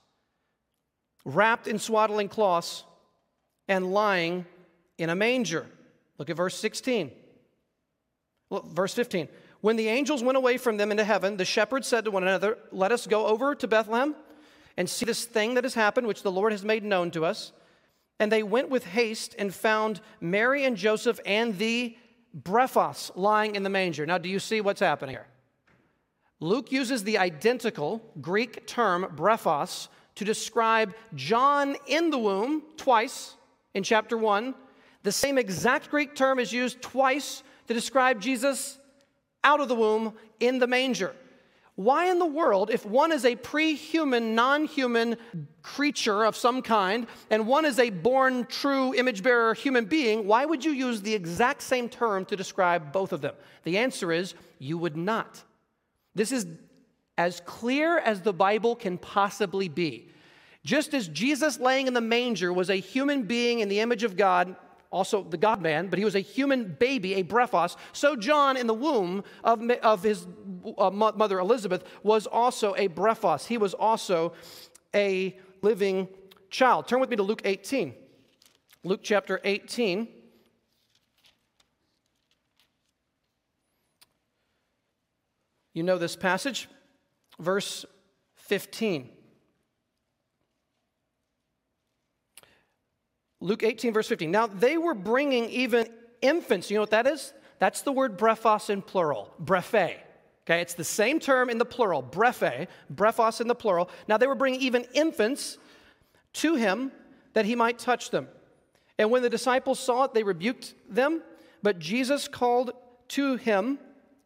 wrapped 1.25 1.67
in 1.67 1.79
swaddling 1.79 2.29
cloths 2.29 2.85
and 3.69 3.93
lying 3.93 4.45
in 4.99 5.09
a 5.09 5.15
manger. 5.15 5.67
Look 6.19 6.31
at 6.31 6.37
verse 6.37 6.57
16. 6.57 7.11
Look, 8.51 8.67
verse 8.67 8.95
15. 8.95 9.29
When 9.61 9.77
the 9.77 9.89
angels 9.89 10.23
went 10.23 10.37
away 10.37 10.59
from 10.59 10.77
them 10.77 10.91
into 10.91 11.05
heaven, 11.05 11.37
the 11.37 11.45
shepherds 11.45 11.87
said 11.87 12.05
to 12.05 12.11
one 12.11 12.23
another, 12.23 12.59
Let 12.71 12.93
us 12.93 13.07
go 13.07 13.27
over 13.27 13.55
to 13.55 13.69
Bethlehem 13.69 14.15
and 14.77 14.89
see 14.89 15.07
this 15.07 15.25
thing 15.25 15.55
that 15.55 15.65
has 15.65 15.75
happened, 15.75 16.07
which 16.07 16.23
the 16.23 16.33
Lord 16.33 16.53
has 16.53 16.65
made 16.65 16.85
known 16.85 17.11
to 17.13 17.25
us. 17.25 17.53
And 18.19 18.31
they 18.31 18.43
went 18.43 18.69
with 18.69 18.85
haste 18.85 19.35
and 19.39 19.55
found 19.55 20.01
Mary 20.21 20.65
and 20.65 20.77
Joseph 20.77 21.21
and 21.25 21.59
the 21.59 21.97
brephos 22.41 23.11
lying 23.15 23.55
in 23.55 23.63
the 23.63 23.71
manger. 23.71 24.07
Now, 24.07 24.19
do 24.19 24.29
you 24.29 24.39
see 24.39 24.61
what's 24.61 24.81
happening 24.81 25.15
here? 25.15 25.27
Luke 26.41 26.73
uses 26.73 27.05
the 27.05 27.19
identical 27.19 28.03
Greek 28.21 28.67
term 28.67 29.05
brephos 29.17 29.89
to 30.17 30.25
describe 30.25 30.95
John 31.15 31.77
in 31.87 32.11
the 32.11 32.19
womb 32.19 32.63
twice 32.77 33.35
in 33.75 33.83
chapter 33.83 34.17
1 34.17 34.55
the 35.03 35.13
same 35.13 35.39
exact 35.39 35.91
Greek 35.91 36.15
term 36.15 36.39
is 36.39 36.53
used 36.53 36.81
twice 36.81 37.43
to 37.69 37.75
describe 37.75 38.21
Jesus 38.21 38.79
out 39.45 39.61
of 39.61 39.69
the 39.69 39.75
womb 39.75 40.15
in 40.41 40.59
the 40.59 40.67
manger. 40.67 41.15
Why 41.75 42.11
in 42.11 42.19
the 42.19 42.27
world, 42.27 42.71
if 42.71 42.85
one 42.85 43.13
is 43.13 43.25
a 43.25 43.35
pre 43.35 43.75
human, 43.75 44.35
non 44.35 44.67
human 44.67 45.17
creature 45.63 46.25
of 46.25 46.37
some 46.37 46.61
kind, 46.61 47.07
and 47.31 47.47
one 47.47 47.65
is 47.65 47.79
a 47.79 47.89
born, 47.89 48.45
true, 48.45 48.95
image 48.95 49.23
bearer 49.23 49.55
human 49.55 49.87
being, 49.87 50.27
why 50.27 50.45
would 50.45 50.65
you 50.65 50.73
use 50.73 51.01
the 51.01 51.15
exact 51.15 51.63
same 51.63 51.89
term 51.89 52.27
to 52.27 52.37
describe 52.37 52.93
both 52.93 53.13
of 53.13 53.23
them? 53.23 53.35
The 53.65 53.79
answer 53.79 54.13
is 54.13 54.35
you 54.59 54.77
would 54.77 54.97
not. 54.97 55.43
This 56.15 56.31
is 56.31 56.47
as 57.17 57.41
clear 57.47 57.99
as 57.99 58.21
the 58.21 58.33
Bible 58.35 58.77
can 58.77 58.99
possibly 58.99 59.69
be. 59.69 60.11
Just 60.65 60.93
as 60.93 61.09
Jesus 61.09 61.59
laying 61.59 61.87
in 61.87 61.95
the 61.95 62.01
manger 62.01 62.53
was 62.53 62.69
a 62.69 62.77
human 62.77 63.23
being 63.23 63.61
in 63.61 63.69
the 63.69 63.81
image 63.81 64.05
of 64.05 64.17
God, 64.17 64.55
also 64.93 65.25
the 65.25 65.39
God 65.39 65.61
man, 65.61 65.89
but 65.89 65.99
he 65.99 66.05
was 66.05 66.15
a 66.15 66.21
human 66.21 66.77
baby, 66.79 67.15
a 67.15 67.25
brephos. 67.25 67.77
So 67.93 68.15
John 68.15 68.57
in 68.57 68.67
the 68.67 68.75
womb 68.75 69.25
of, 69.43 69.69
of 69.83 70.03
his 70.03 70.27
uh, 70.79 70.91
mother 70.91 71.39
Elizabeth 71.39 71.83
was 72.03 72.27
also 72.27 72.75
a 72.77 72.89
brephos. 72.89 73.47
He 73.47 73.59
was 73.59 73.75
also 73.75 74.35
a 74.95 75.37
living 75.63 76.09
child. 76.51 76.87
Turn 76.87 77.01
with 77.01 77.11
me 77.11 77.17
to 77.17 77.23
Luke 77.23 77.43
18. 77.45 77.95
Luke 78.85 79.01
chapter 79.03 79.41
18. 79.43 80.07
You 85.73 85.83
know 85.83 85.97
this 85.97 86.17
passage, 86.17 86.69
verse 87.39 87.87
15. 88.35 89.09
Luke 93.43 93.65
18, 93.65 93.93
verse 93.93 94.09
15. 94.09 94.31
Now, 94.31 94.47
they 94.47 94.79
were 94.79 94.95
bringing 94.95 95.51
even 95.51 95.89
infants. 96.21 96.71
You 96.71 96.77
know 96.77 96.83
what 96.83 96.91
that 96.91 97.07
is? 97.07 97.35
That's 97.59 97.83
the 97.83 97.93
word 97.93 98.17
brephos 98.17 98.71
in 98.71 98.83
plural, 98.83 99.33
brephe. 99.39 99.99
Okay, 100.45 100.61
it's 100.61 100.75
the 100.75 100.85
same 100.85 101.21
term 101.21 101.51
in 101.51 101.59
the 101.59 101.65
plural, 101.65 102.03
brephe, 102.03 102.69
brephos 102.93 103.41
in 103.41 103.49
the 103.49 103.55
plural. 103.55 103.91
Now, 104.09 104.17
they 104.17 104.27
were 104.27 104.35
bringing 104.35 104.61
even 104.61 104.85
infants 104.95 105.59
to 106.35 106.55
him 106.55 106.93
that 107.35 107.45
he 107.45 107.55
might 107.55 107.79
touch 107.79 108.11
them. 108.11 108.29
And 108.99 109.11
when 109.11 109.23
the 109.23 109.31
disciples 109.31 109.79
saw 109.79 110.05
it, 110.05 110.15
they 110.15 110.23
rebuked 110.23 110.75
them. 110.89 111.23
But 111.63 111.79
Jesus 111.79 112.29
called 112.29 112.73
to 113.09 113.37
him, 113.37 113.79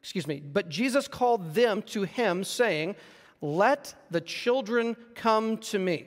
excuse 0.03 0.27
me, 0.27 0.41
but 0.41 0.69
Jesus 0.69 1.09
called 1.09 1.55
them 1.55 1.83
to 1.83 2.03
him, 2.03 2.45
saying, 2.45 2.97
Let 3.41 3.95
the 4.11 4.21
children 4.21 4.97
come 5.15 5.59
to 5.59 5.79
me, 5.79 6.07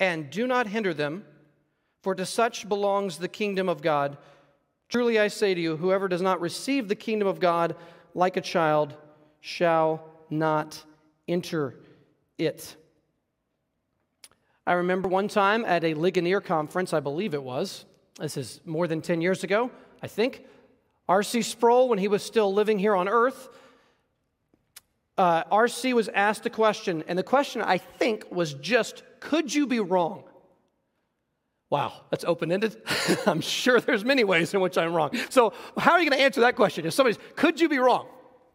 and 0.00 0.30
do 0.30 0.46
not 0.46 0.66
hinder 0.66 0.92
them 0.92 1.24
for 2.04 2.14
to 2.14 2.26
such 2.26 2.68
belongs 2.68 3.16
the 3.16 3.28
kingdom 3.28 3.66
of 3.66 3.80
God. 3.80 4.18
Truly 4.90 5.18
I 5.18 5.28
say 5.28 5.54
to 5.54 5.60
you, 5.60 5.78
whoever 5.78 6.06
does 6.06 6.20
not 6.20 6.38
receive 6.38 6.86
the 6.86 6.94
kingdom 6.94 7.26
of 7.26 7.40
God 7.40 7.76
like 8.14 8.36
a 8.36 8.42
child 8.42 8.94
shall 9.40 10.04
not 10.28 10.84
enter 11.26 11.74
it. 12.36 12.76
I 14.66 14.74
remember 14.74 15.08
one 15.08 15.28
time 15.28 15.64
at 15.64 15.82
a 15.82 15.94
Ligonier 15.94 16.42
conference, 16.42 16.92
I 16.92 17.00
believe 17.00 17.32
it 17.32 17.42
was, 17.42 17.86
this 18.20 18.36
is 18.36 18.60
more 18.66 18.86
than 18.86 19.00
10 19.00 19.22
years 19.22 19.42
ago, 19.42 19.70
I 20.02 20.06
think. 20.06 20.44
R.C. 21.08 21.40
Sproul, 21.40 21.88
when 21.88 21.98
he 21.98 22.08
was 22.08 22.22
still 22.22 22.52
living 22.52 22.78
here 22.78 22.94
on 22.94 23.08
earth, 23.08 23.48
uh, 25.16 25.44
R.C. 25.50 25.94
was 25.94 26.08
asked 26.08 26.44
a 26.44 26.50
question, 26.50 27.02
and 27.08 27.18
the 27.18 27.22
question 27.22 27.62
I 27.62 27.78
think 27.78 28.30
was 28.30 28.52
just, 28.52 29.02
could 29.20 29.54
you 29.54 29.66
be 29.66 29.80
wrong? 29.80 30.24
Wow, 31.74 31.92
that's 32.08 32.22
open 32.22 32.52
ended. 32.52 32.80
I'm 33.26 33.40
sure 33.40 33.80
there's 33.80 34.04
many 34.04 34.22
ways 34.22 34.54
in 34.54 34.60
which 34.60 34.78
I'm 34.78 34.94
wrong. 34.94 35.10
So, 35.28 35.52
how 35.76 35.90
are 35.90 36.00
you 36.00 36.08
going 36.08 36.16
to 36.16 36.24
answer 36.24 36.42
that 36.42 36.54
question? 36.54 36.86
If 36.86 36.94
somebody's, 36.94 37.18
could 37.34 37.60
you 37.60 37.68
be 37.68 37.80
wrong? 37.80 38.06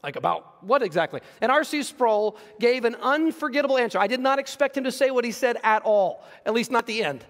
Like 0.02 0.16
about 0.16 0.64
what 0.64 0.82
exactly? 0.82 1.20
And 1.42 1.52
R.C. 1.52 1.84
Sproul 1.84 2.38
gave 2.62 2.86
an 2.86 2.96
unforgettable 2.96 3.78
answer. 3.78 4.00
I 4.00 4.08
did 4.08 4.22
not 4.22 4.40
expect 4.40 4.78
him 4.78 4.86
to 4.86 4.92
say 4.94 5.12
what 5.12 5.26
he 5.26 5.34
said 5.34 5.58
at 5.64 5.82
all, 5.82 6.24
at 6.46 6.54
least 6.54 6.72
not 6.72 6.88
the 6.88 7.04
end. 7.04 7.26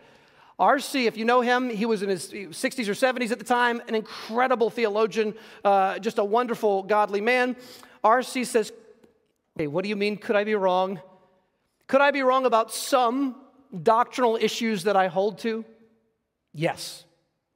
R.C., 0.59 1.07
if 1.07 1.17
you 1.17 1.25
know 1.25 1.41
him, 1.41 1.71
he 1.71 1.87
was 1.87 2.03
in 2.03 2.09
his 2.09 2.31
60s 2.31 2.87
or 2.87 2.91
70s 2.91 3.31
at 3.31 3.39
the 3.39 3.43
time, 3.43 3.81
an 3.87 3.95
incredible 3.95 4.69
theologian, 4.69 5.33
uh, 5.65 5.97
just 5.97 6.19
a 6.19 6.23
wonderful, 6.23 6.83
godly 6.83 7.19
man. 7.19 7.55
R.C. 8.03 8.43
says, 8.43 8.71
Hey, 9.57 9.65
what 9.65 9.81
do 9.81 9.89
you 9.89 9.95
mean, 9.95 10.17
could 10.17 10.35
I 10.35 10.43
be 10.43 10.53
wrong? 10.53 11.01
Could 11.87 12.01
I 12.01 12.11
be 12.11 12.21
wrong 12.21 12.45
about 12.45 12.71
some 12.71 13.37
doctrinal 13.81 14.35
issues 14.35 14.83
that 14.83 14.95
I 14.95 15.07
hold 15.07 15.39
to? 15.39 15.65
Yes. 16.59 17.05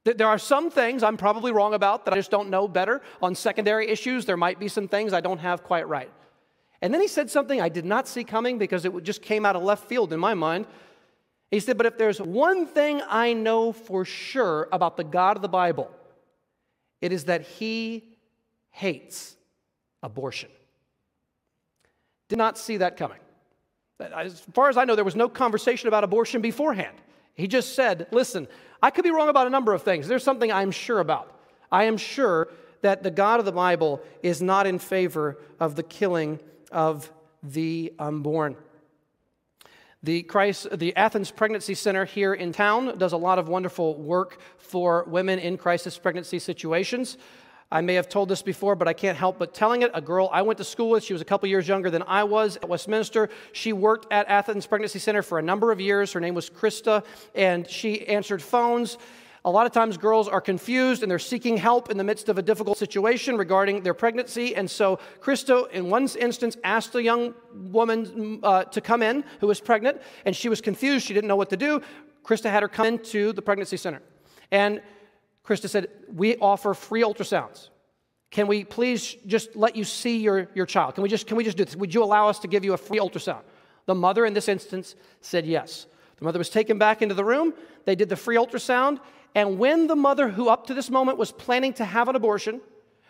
There 0.04 0.26
are 0.26 0.38
some 0.38 0.70
things 0.70 1.02
I'm 1.02 1.18
probably 1.18 1.52
wrong 1.52 1.74
about 1.74 2.06
that 2.06 2.14
I 2.14 2.16
just 2.16 2.30
don't 2.30 2.48
know 2.48 2.66
better. 2.66 3.02
On 3.20 3.34
secondary 3.34 3.88
issues, 3.88 4.24
there 4.24 4.38
might 4.38 4.58
be 4.58 4.66
some 4.66 4.88
things 4.88 5.12
I 5.12 5.20
don't 5.20 5.40
have 5.40 5.62
quite 5.62 5.86
right. 5.86 6.10
And 6.80 6.92
then 6.92 7.02
he 7.02 7.08
said 7.08 7.30
something 7.30 7.60
I 7.60 7.68
did 7.68 7.84
not 7.84 8.08
see 8.08 8.24
coming 8.24 8.56
because 8.56 8.86
it 8.86 9.02
just 9.02 9.20
came 9.20 9.44
out 9.44 9.56
of 9.56 9.62
left 9.62 9.88
field 9.88 10.14
in 10.14 10.20
my 10.20 10.32
mind. 10.32 10.66
He 11.50 11.60
said, 11.60 11.76
But 11.76 11.84
if 11.84 11.98
there's 11.98 12.18
one 12.18 12.66
thing 12.66 13.02
I 13.06 13.34
know 13.34 13.72
for 13.72 14.06
sure 14.06 14.68
about 14.72 14.96
the 14.96 15.04
God 15.04 15.36
of 15.36 15.42
the 15.42 15.48
Bible, 15.50 15.90
it 17.02 17.12
is 17.12 17.24
that 17.24 17.42
he 17.42 18.16
hates 18.70 19.36
abortion. 20.02 20.48
Did 22.30 22.38
not 22.38 22.56
see 22.56 22.78
that 22.78 22.96
coming. 22.96 23.20
As 24.00 24.40
far 24.54 24.70
as 24.70 24.78
I 24.78 24.84
know, 24.84 24.96
there 24.96 25.04
was 25.04 25.16
no 25.16 25.28
conversation 25.28 25.88
about 25.88 26.04
abortion 26.04 26.40
beforehand. 26.40 26.96
He 27.34 27.46
just 27.46 27.74
said, 27.74 28.06
Listen, 28.10 28.48
I 28.82 28.90
could 28.90 29.04
be 29.04 29.10
wrong 29.10 29.28
about 29.28 29.46
a 29.46 29.50
number 29.50 29.72
of 29.72 29.82
things. 29.82 30.08
There's 30.08 30.24
something 30.24 30.52
I'm 30.52 30.70
sure 30.70 31.00
about. 31.00 31.38
I 31.70 31.84
am 31.84 31.96
sure 31.96 32.48
that 32.82 33.02
the 33.02 33.10
God 33.10 33.40
of 33.40 33.46
the 33.46 33.52
Bible 33.52 34.02
is 34.22 34.42
not 34.42 34.66
in 34.66 34.78
favor 34.78 35.38
of 35.58 35.74
the 35.74 35.82
killing 35.82 36.38
of 36.70 37.10
the 37.42 37.92
unborn. 37.98 38.56
The, 40.02 40.22
Christ, 40.22 40.68
the 40.78 40.94
Athens 40.96 41.30
Pregnancy 41.30 41.74
Center 41.74 42.04
here 42.04 42.34
in 42.34 42.52
town 42.52 42.98
does 42.98 43.12
a 43.12 43.16
lot 43.16 43.38
of 43.38 43.48
wonderful 43.48 43.94
work 43.94 44.38
for 44.58 45.04
women 45.04 45.38
in 45.38 45.56
crisis 45.56 45.96
pregnancy 45.96 46.38
situations. 46.38 47.16
I 47.74 47.80
may 47.80 47.94
have 47.94 48.08
told 48.08 48.28
this 48.28 48.40
before, 48.40 48.76
but 48.76 48.86
I 48.86 48.92
can't 48.92 49.18
help 49.18 49.36
but 49.36 49.52
telling 49.52 49.82
it. 49.82 49.90
A 49.94 50.00
girl 50.00 50.30
I 50.32 50.42
went 50.42 50.58
to 50.58 50.64
school 50.64 50.90
with, 50.90 51.02
she 51.02 51.12
was 51.12 51.20
a 51.20 51.24
couple 51.24 51.48
years 51.48 51.66
younger 51.66 51.90
than 51.90 52.04
I 52.06 52.22
was 52.22 52.56
at 52.56 52.68
Westminster. 52.68 53.28
She 53.50 53.72
worked 53.72 54.06
at 54.12 54.28
Athens 54.28 54.64
Pregnancy 54.64 55.00
Center 55.00 55.22
for 55.22 55.40
a 55.40 55.42
number 55.42 55.72
of 55.72 55.80
years. 55.80 56.12
Her 56.12 56.20
name 56.20 56.34
was 56.34 56.48
Krista, 56.48 57.04
and 57.34 57.68
she 57.68 58.06
answered 58.06 58.40
phones. 58.40 58.96
A 59.44 59.50
lot 59.50 59.66
of 59.66 59.72
times, 59.72 59.98
girls 59.98 60.28
are 60.28 60.40
confused 60.40 61.02
and 61.02 61.10
they're 61.10 61.18
seeking 61.18 61.56
help 61.56 61.90
in 61.90 61.98
the 61.98 62.04
midst 62.04 62.28
of 62.28 62.38
a 62.38 62.42
difficult 62.42 62.78
situation 62.78 63.36
regarding 63.36 63.82
their 63.82 63.92
pregnancy. 63.92 64.54
And 64.54 64.70
so, 64.70 65.00
Krista, 65.20 65.68
in 65.72 65.90
one 65.90 66.08
instance, 66.20 66.56
asked 66.62 66.94
a 66.94 67.02
young 67.02 67.34
woman 67.52 68.38
uh, 68.44 68.64
to 68.66 68.80
come 68.80 69.02
in 69.02 69.24
who 69.40 69.48
was 69.48 69.60
pregnant, 69.60 70.00
and 70.24 70.36
she 70.36 70.48
was 70.48 70.60
confused. 70.60 71.06
She 71.06 71.12
didn't 71.12 71.26
know 71.26 71.34
what 71.34 71.50
to 71.50 71.56
do. 71.56 71.82
Krista 72.22 72.48
had 72.52 72.62
her 72.62 72.68
come 72.68 72.86
into 72.86 73.32
the 73.32 73.42
pregnancy 73.42 73.76
center. 73.76 74.00
And 74.52 74.80
Krista 75.44 75.68
said, 75.68 75.88
We 76.08 76.36
offer 76.38 76.74
free 76.74 77.02
ultrasounds. 77.02 77.68
Can 78.30 78.46
we 78.46 78.64
please 78.64 79.16
just 79.26 79.54
let 79.54 79.76
you 79.76 79.84
see 79.84 80.18
your, 80.18 80.48
your 80.54 80.66
child? 80.66 80.94
Can 80.94 81.02
we, 81.02 81.08
just, 81.08 81.26
can 81.26 81.36
we 81.36 81.44
just 81.44 81.56
do 81.56 81.64
this? 81.64 81.76
Would 81.76 81.94
you 81.94 82.02
allow 82.02 82.28
us 82.28 82.40
to 82.40 82.48
give 82.48 82.64
you 82.64 82.72
a 82.72 82.76
free 82.76 82.98
ultrasound? 82.98 83.42
The 83.86 83.94
mother, 83.94 84.26
in 84.26 84.34
this 84.34 84.48
instance, 84.48 84.96
said 85.20 85.46
yes. 85.46 85.86
The 86.16 86.24
mother 86.24 86.38
was 86.38 86.50
taken 86.50 86.78
back 86.78 87.02
into 87.02 87.14
the 87.14 87.24
room. 87.24 87.54
They 87.84 87.94
did 87.94 88.08
the 88.08 88.16
free 88.16 88.36
ultrasound. 88.36 88.98
And 89.34 89.58
when 89.58 89.86
the 89.86 89.96
mother, 89.96 90.28
who 90.28 90.48
up 90.48 90.66
to 90.68 90.74
this 90.74 90.90
moment 90.90 91.18
was 91.18 91.30
planning 91.30 91.72
to 91.74 91.84
have 91.84 92.08
an 92.08 92.16
abortion, 92.16 92.60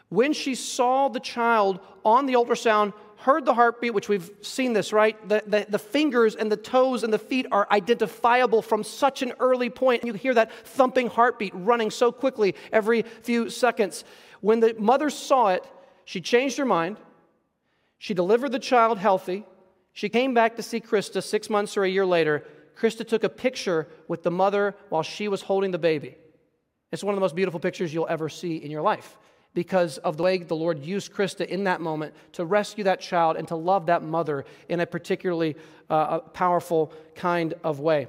when 0.08 0.32
she 0.32 0.54
saw 0.54 1.08
the 1.08 1.20
child 1.20 1.80
on 2.04 2.26
the 2.26 2.34
ultrasound, 2.34 2.92
heard 3.24 3.46
the 3.46 3.54
heartbeat, 3.54 3.94
which 3.94 4.06
we've 4.06 4.30
seen 4.42 4.74
this, 4.74 4.92
right? 4.92 5.16
The, 5.26 5.42
the, 5.46 5.64
the, 5.66 5.78
fingers 5.78 6.34
and 6.34 6.52
the 6.52 6.58
toes 6.58 7.04
and 7.04 7.10
the 7.10 7.18
feet 7.18 7.46
are 7.50 7.66
identifiable 7.70 8.60
from 8.60 8.84
such 8.84 9.22
an 9.22 9.32
early 9.40 9.70
point. 9.70 10.04
You 10.04 10.12
hear 10.12 10.34
that 10.34 10.52
thumping 10.52 11.06
heartbeat 11.06 11.52
running 11.54 11.90
so 11.90 12.12
quickly 12.12 12.54
every 12.70 13.00
few 13.22 13.48
seconds. 13.48 14.04
When 14.42 14.60
the 14.60 14.74
mother 14.78 15.08
saw 15.08 15.48
it, 15.48 15.64
she 16.04 16.20
changed 16.20 16.58
her 16.58 16.66
mind. 16.66 16.98
She 17.96 18.12
delivered 18.12 18.52
the 18.52 18.58
child 18.58 18.98
healthy. 18.98 19.46
She 19.94 20.10
came 20.10 20.34
back 20.34 20.56
to 20.56 20.62
see 20.62 20.80
Krista 20.80 21.22
six 21.22 21.48
months 21.48 21.78
or 21.78 21.84
a 21.84 21.88
year 21.88 22.04
later. 22.04 22.44
Krista 22.78 23.08
took 23.08 23.24
a 23.24 23.30
picture 23.30 23.88
with 24.06 24.22
the 24.22 24.30
mother 24.30 24.74
while 24.90 25.02
she 25.02 25.28
was 25.28 25.40
holding 25.40 25.70
the 25.70 25.78
baby. 25.78 26.18
It's 26.92 27.02
one 27.02 27.14
of 27.14 27.16
the 27.16 27.22
most 27.22 27.34
beautiful 27.34 27.58
pictures 27.58 27.94
you'll 27.94 28.06
ever 28.06 28.28
see 28.28 28.56
in 28.56 28.70
your 28.70 28.82
life 28.82 29.16
because 29.54 29.98
of 29.98 30.16
the 30.16 30.22
way 30.24 30.38
the 30.38 30.56
Lord 30.56 30.84
used 30.84 31.12
Krista 31.12 31.46
in 31.46 31.64
that 31.64 31.80
moment 31.80 32.14
to 32.32 32.44
rescue 32.44 32.84
that 32.84 33.00
child 33.00 33.36
and 33.36 33.48
to 33.48 33.56
love 33.56 33.86
that 33.86 34.02
mother 34.02 34.44
in 34.68 34.80
a 34.80 34.86
particularly 34.86 35.56
uh, 35.88 36.18
powerful 36.18 36.92
kind 37.14 37.54
of 37.62 37.80
way. 37.80 38.08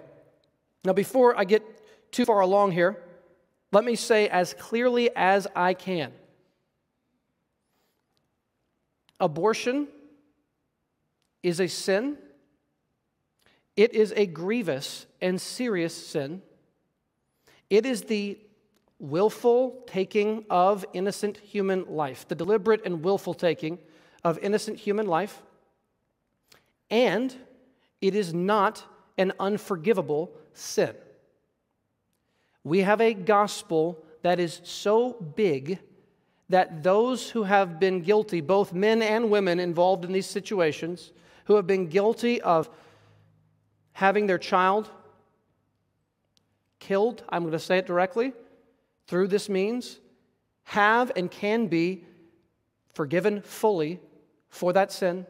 Now, 0.84 0.93
before 0.93 1.38
I 1.38 1.43
get 1.43 1.63
too 2.12 2.25
far 2.25 2.41
along 2.41 2.71
here, 2.71 3.01
let 3.71 3.84
me 3.84 3.95
say 3.95 4.27
as 4.27 4.53
clearly 4.53 5.10
as 5.15 5.47
I 5.55 5.73
can 5.73 6.12
abortion 9.19 9.88
is 11.43 11.60
a 11.60 11.67
sin. 11.67 12.17
It 13.75 13.93
is 13.93 14.13
a 14.15 14.25
grievous 14.25 15.05
and 15.21 15.39
serious 15.39 15.93
sin. 15.93 16.41
It 17.69 17.86
is 17.86 18.03
the 18.03 18.39
willful 19.09 19.83
taking 19.87 20.45
of 20.49 20.85
innocent 20.93 21.37
human 21.37 21.85
life, 21.87 22.27
the 22.27 22.35
deliberate 22.35 22.85
and 22.85 23.03
willful 23.03 23.33
taking 23.33 23.77
of 24.23 24.37
innocent 24.39 24.77
human 24.77 25.05
life, 25.07 25.41
and 26.89 27.35
it 28.01 28.15
is 28.15 28.33
not 28.33 28.83
an 29.17 29.31
unforgivable 29.39 30.31
sin. 30.53 30.93
We 32.63 32.79
have 32.79 33.01
a 33.01 33.13
gospel 33.13 34.03
that 34.23 34.39
is 34.39 34.61
so 34.63 35.13
big 35.13 35.79
that 36.49 36.83
those 36.83 37.29
who 37.29 37.43
have 37.43 37.79
been 37.79 38.01
guilty, 38.01 38.41
both 38.41 38.73
men 38.73 39.01
and 39.01 39.29
women 39.29 39.59
involved 39.59 40.05
in 40.05 40.11
these 40.11 40.27
situations, 40.27 41.11
who 41.45 41.55
have 41.55 41.67
been 41.67 41.87
guilty 41.87 42.41
of 42.41 42.69
having 43.93 44.27
their 44.27 44.37
child 44.37 44.89
killed, 46.79 47.23
I'm 47.29 47.43
going 47.43 47.51
to 47.53 47.59
say 47.59 47.77
it 47.77 47.85
directly, 47.85 48.33
through 49.07 49.27
this 49.27 49.49
means 49.49 49.99
have 50.63 51.11
and 51.15 51.29
can 51.29 51.67
be 51.67 52.03
forgiven 52.93 53.41
fully 53.41 53.99
for 54.49 54.73
that 54.73 54.91
sin. 54.91 55.25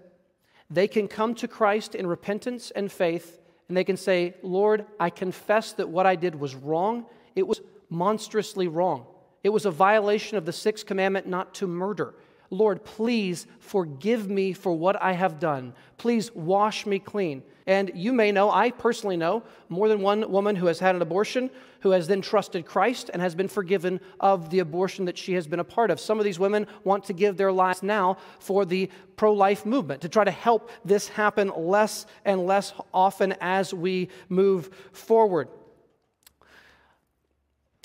They 0.70 0.88
can 0.88 1.08
come 1.08 1.36
to 1.36 1.48
Christ 1.48 1.96
in 1.96 2.08
repentance 2.08 2.72
and 2.72 2.92
faith, 2.92 3.40
and 3.68 3.76
they 3.76 3.84
can 3.84 3.98
say, 3.98 4.36
Lord, 4.42 4.86
I 5.00 5.10
confess 5.10 5.74
that 5.74 5.90
what 5.90 6.06
I 6.06 6.16
did 6.16 6.36
was 6.36 6.56
wrong. 6.56 7.06
It 7.36 7.48
was 7.48 7.62
monstrously 7.90 8.68
wrong. 8.68 9.06
It 9.44 9.50
was 9.50 9.66
a 9.66 9.72
violation 9.72 10.38
of 10.38 10.46
the 10.46 10.54
sixth 10.54 10.86
commandment 10.86 11.28
not 11.28 11.54
to 11.56 11.68
murder. 11.68 12.16
Lord, 12.58 12.84
please 12.84 13.48
forgive 13.60 14.30
me 14.30 14.54
for 14.54 14.74
what 14.74 15.02
I 15.02 15.14
have 15.14 15.40
done. 15.40 15.74
Please 15.98 16.34
wash 16.34 16.86
me 16.86 17.00
clean. 17.00 17.44
And 17.68 17.92
you 17.96 18.14
may 18.14 18.32
know, 18.32 18.52
I 18.52 18.72
personally 18.72 19.18
know, 19.18 19.44
more 19.70 19.88
than 19.88 20.02
one 20.02 20.30
woman 20.32 20.56
who 20.56 20.68
has 20.68 20.80
had 20.80 20.96
an 20.96 21.02
abortion 21.02 21.50
who 21.82 21.92
has 21.92 22.08
then 22.08 22.22
trusted 22.22 22.66
Christ 22.66 23.10
and 23.14 23.22
has 23.22 23.36
been 23.36 23.48
forgiven 23.48 24.00
of 24.20 24.50
the 24.50 24.60
abortion 24.60 25.06
that 25.06 25.18
she 25.18 25.34
has 25.34 25.46
been 25.48 25.60
a 25.60 25.64
part 25.64 25.92
of. 25.92 26.00
Some 26.00 26.18
of 26.18 26.26
these 26.26 26.40
women 26.40 26.66
want 26.84 27.04
to 27.06 27.14
give 27.14 27.38
their 27.38 27.52
lives 27.52 27.84
now 27.84 28.18
for 28.40 28.66
the 28.66 28.90
pro 29.18 29.34
life 29.34 29.66
movement 29.66 30.02
to 30.02 30.10
try 30.10 30.24
to 30.24 30.32
help 30.32 30.72
this 30.84 31.08
happen 31.08 31.52
less 31.56 32.06
and 32.24 32.48
less 32.48 32.74
often 32.94 33.36
as 33.40 33.74
we 33.74 34.10
move 34.30 34.70
forward. 34.94 35.48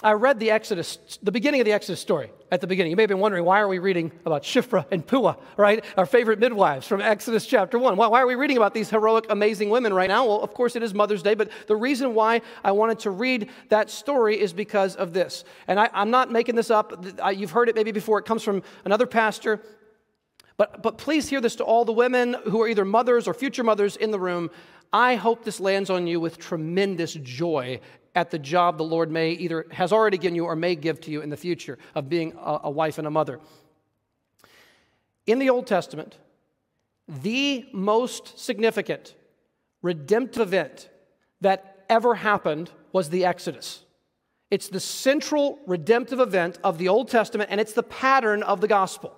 I 0.03 0.13
read 0.13 0.41
the 0.41 0.51
Exodus, 0.51 1.19
the 1.23 1.31
beginning 1.31 1.61
of 1.61 1.67
the 1.67 1.73
Exodus 1.73 2.01
story 2.01 2.31
at 2.51 2.63
the 2.63 2.67
beginning. 2.67 2.91
You 2.91 2.97
may 2.97 3.03
have 3.03 3.11
been 3.11 3.19
wondering, 3.19 3.45
why 3.45 3.61
are 3.61 3.69
we 3.69 3.79
reading 3.79 4.11
about 4.25 4.45
Shiphrah 4.45 4.87
and 4.91 5.07
Puah, 5.07 5.37
right? 5.59 5.85
Our 5.99 6.07
favorite 6.07 6.39
midwives 6.39 6.87
from 6.87 7.03
Exodus 7.03 7.47
chapter 7.47 7.79
1. 7.79 7.97
Why, 7.97 8.07
why 8.07 8.23
are 8.23 8.27
we 8.27 8.35
reading 8.35 8.57
about 8.57 8.73
these 8.73 8.89
heroic, 8.89 9.27
amazing 9.29 9.69
women 9.69 9.93
right 9.93 10.09
now? 10.09 10.27
Well, 10.27 10.41
of 10.41 10.55
course, 10.55 10.75
it 10.75 10.83
is 10.83 10.95
Mother's 10.95 11.23
Day, 11.23 11.35
but 11.35 11.51
the 11.67 11.77
reason 11.77 12.15
why 12.15 12.41
I 12.65 12.73
wanted 12.73 13.01
to 13.01 13.11
read 13.11 13.51
that 13.69 13.91
story 13.91 14.41
is 14.41 14.55
because 14.55 14.97
of 14.97 15.13
this. 15.13 15.45
And 15.69 15.79
I, 15.79 15.91
am 15.93 16.11
not 16.11 16.33
making 16.33 16.55
this 16.55 16.71
up. 16.71 17.05
You've 17.35 17.51
heard 17.51 17.69
it 17.69 17.75
maybe 17.75 17.93
before. 17.93 18.19
It 18.19 18.25
comes 18.25 18.43
from 18.43 18.63
another 18.87 19.07
pastor. 19.07 19.61
But, 20.57 20.83
but 20.83 20.97
please 20.97 21.29
hear 21.29 21.43
this 21.43 21.57
to 21.57 21.65
all 21.65 21.85
the 21.85 21.93
women 21.93 22.37
who 22.45 22.63
are 22.63 22.69
either 22.69 22.87
mothers 22.87 23.29
or 23.29 23.35
future 23.35 23.65
mothers 23.65 23.97
in 23.97 24.13
the 24.13 24.21
room. 24.21 24.51
I 24.93 25.15
hope 25.15 25.45
this 25.45 25.61
lands 25.61 25.89
on 25.89 26.07
you 26.07 26.21
with 26.21 26.39
tremendous 26.39 27.15
joy 27.15 27.81
at 28.15 28.31
the 28.31 28.39
job 28.39 28.79
the 28.79 28.85
Lord 28.85 29.11
may 29.11 29.33
either 29.33 29.67
has 29.71 29.93
already 29.93 30.19
given 30.19 30.35
you 30.35 30.45
or 30.45 30.57
may 30.57 30.75
give 30.75 31.01
to 31.03 31.11
you 31.11 31.21
in 31.23 31.31
the 31.31 31.37
future 31.37 31.79
of 31.95 32.09
being 32.09 32.33
a, 32.41 32.61
a 32.65 32.71
wife 32.71 32.99
and 32.99 33.07
a 33.07 33.11
mother. 33.11 33.41
In 35.27 35.39
the 35.39 35.51
Old 35.51 35.67
Testament, 35.67 36.17
the 37.09 37.67
most 37.73 38.39
significant 38.39 39.15
redemptive 39.83 40.43
event 40.43 40.89
that 41.41 41.85
ever 41.89 42.15
happened 42.17 42.71
was 42.93 43.11
the 43.11 43.25
Exodus. 43.25 43.85
It's 44.51 44.69
the 44.69 44.81
central 44.81 45.59
redemptive 45.67 46.21
event 46.21 46.59
of 46.65 46.79
the 46.79 46.89
Old 46.89 47.09
Testament, 47.09 47.51
and 47.51 47.61
it's 47.61 47.73
the 47.73 47.83
pattern 47.83 48.43
of 48.43 48.61
the 48.61 48.69
gospel. 48.69 49.17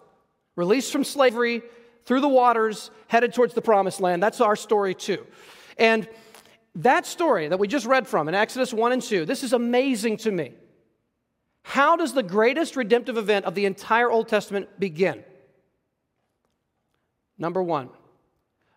Released 0.57 0.93
from 0.93 1.05
slavery, 1.05 1.63
through 2.05 2.21
the 2.21 2.29
waters, 2.29 2.91
headed 3.07 3.33
towards 3.33 3.55
the 3.55 3.63
promised 3.63 4.01
land. 4.01 4.23
That's 4.23 4.41
our 4.41 4.57
story, 4.57 4.95
too. 4.95 5.27
And 5.79 6.09
that 6.77 7.07
story 7.07 7.49
that 7.49 7.59
we 7.59 7.69
just 7.69 7.87
read 7.87 8.07
from 8.07 8.29
in 8.29 8.35
Exodus 8.35 8.73
1 8.73 8.93
and 8.93 9.03
2, 9.03 9.25
this 9.25 9.43
is 9.43 9.53
amazing 9.53 10.17
to 10.19 10.31
me. 10.31 10.55
How 11.63 11.97
does 11.97 12.13
the 12.13 12.23
greatest 12.23 12.77
redemptive 12.77 13.17
event 13.17 13.45
of 13.45 13.55
the 13.55 13.67
entire 13.67 14.11
Old 14.11 14.29
Testament 14.29 14.69
begin? 14.81 15.23
Number 17.39 17.63
one, 17.63 17.91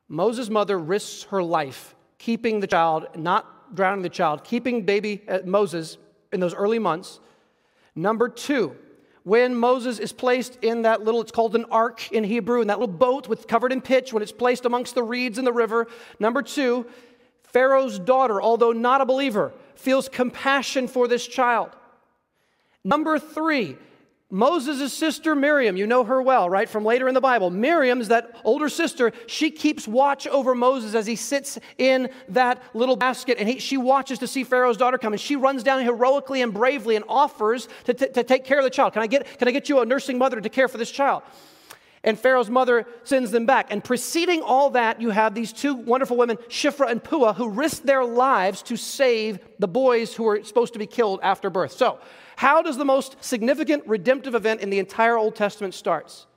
Moses' 0.07 0.49
mother 0.49 0.77
risks 0.77 1.23
her 1.23 1.41
life 1.41 1.95
keeping 2.17 2.59
the 2.59 2.67
child, 2.67 3.07
not 3.15 3.75
drowning 3.75 4.01
the 4.01 4.09
child, 4.09 4.43
keeping 4.43 4.83
baby 4.83 5.21
uh, 5.27 5.39
Moses 5.45 5.97
in 6.31 6.39
those 6.39 6.53
early 6.53 6.79
months. 6.79 7.19
Number 7.95 8.29
two, 8.29 8.75
when 9.23 9.55
Moses 9.55 9.99
is 9.99 10.11
placed 10.11 10.59
in 10.61 10.83
that 10.83 11.03
little, 11.03 11.21
it's 11.21 11.31
called 11.31 11.55
an 11.55 11.65
ark 11.71 12.11
in 12.11 12.23
Hebrew, 12.23 12.61
in 12.61 12.67
that 12.67 12.79
little 12.79 12.95
boat 12.95 13.27
with 13.27 13.47
covered 13.47 13.71
in 13.71 13.81
pitch, 13.81 14.13
when 14.13 14.21
it's 14.21 14.31
placed 14.31 14.65
amongst 14.65 14.93
the 14.95 15.03
reeds 15.03 15.37
in 15.39 15.45
the 15.45 15.53
river. 15.53 15.87
Number 16.19 16.41
two, 16.41 16.85
Pharaoh's 17.55 17.99
daughter, 17.99 18.41
although 18.41 18.73
not 18.73 18.99
a 18.99 19.05
believer, 19.05 19.53
feels 19.75 20.09
compassion 20.09 20.89
for 20.89 21.07
this 21.07 21.25
child. 21.25 21.69
Number 22.83 23.17
three, 23.17 23.77
Moses' 24.29 24.91
sister 24.91 25.35
Miriam, 25.35 25.77
you 25.77 25.87
know 25.87 26.03
her 26.03 26.21
well, 26.21 26.49
right, 26.49 26.67
from 26.67 26.83
later 26.83 27.07
in 27.07 27.13
the 27.13 27.21
Bible. 27.21 27.49
Miriam 27.49 28.01
is 28.01 28.09
that 28.09 28.35
older 28.43 28.67
sister. 28.67 29.13
She 29.27 29.51
keeps 29.51 29.87
watch 29.87 30.27
over 30.27 30.53
Moses 30.53 30.95
as 30.95 31.07
he 31.07 31.15
sits 31.15 31.57
in 31.77 32.09
that 32.27 32.61
little 32.73 32.97
basket, 32.97 33.37
and 33.39 33.47
he, 33.47 33.59
she 33.59 33.77
watches 33.77 34.19
to 34.19 34.27
see 34.27 34.43
Pharaoh's 34.43 34.75
daughter 34.75 34.97
come. 34.97 35.13
And 35.13 35.21
she 35.21 35.37
runs 35.37 35.63
down 35.63 35.79
heroically 35.81 36.41
and 36.41 36.53
bravely 36.53 36.97
and 36.97 37.05
offers 37.07 37.69
to, 37.85 37.93
to 37.93 38.23
take 38.25 38.43
care 38.43 38.57
of 38.57 38.65
the 38.65 38.69
child. 38.69 38.91
Can 38.91 39.01
I, 39.01 39.07
get, 39.07 39.39
can 39.39 39.47
I 39.47 39.51
get 39.51 39.69
you 39.69 39.79
a 39.79 39.85
nursing 39.85 40.17
mother 40.17 40.41
to 40.41 40.49
care 40.49 40.67
for 40.67 40.77
this 40.77 40.91
child? 40.91 41.23
And 42.05 42.19
Pharaoh's 42.19 42.51
mother 42.51 42.85
sends 43.03 43.31
them 43.31 43.47
back. 43.47 43.71
And 43.71 43.83
preceding 43.83 44.43
all 44.43 44.69
that, 44.69 45.01
you 45.01 45.09
have 45.09 45.33
these 45.33 45.51
two 45.51 45.73
wonderful 45.73 46.15
women, 46.15 46.37
Shiphrah 46.47 46.91
and 46.91 47.03
Puah, 47.03 47.33
who 47.33 47.49
risk 47.49 47.81
their 47.81 48.05
lives 48.05 48.61
to 48.63 48.77
save 48.77 49.39
the 49.57 49.67
boys 49.67 50.13
who 50.13 50.23
were 50.23 50.43
supposed 50.43 50.73
to 50.73 50.79
be 50.79 50.85
killed 50.85 51.19
after 51.23 51.49
birth. 51.49 51.71
So, 51.71 51.99
how 52.35 52.61
does 52.61 52.77
the 52.77 52.85
most 52.85 53.15
significant 53.21 53.87
redemptive 53.87 54.35
event 54.35 54.61
in 54.61 54.69
the 54.69 54.77
entire 54.77 55.17
Old 55.17 55.35
Testament 55.35 55.73
starts? 55.73 56.27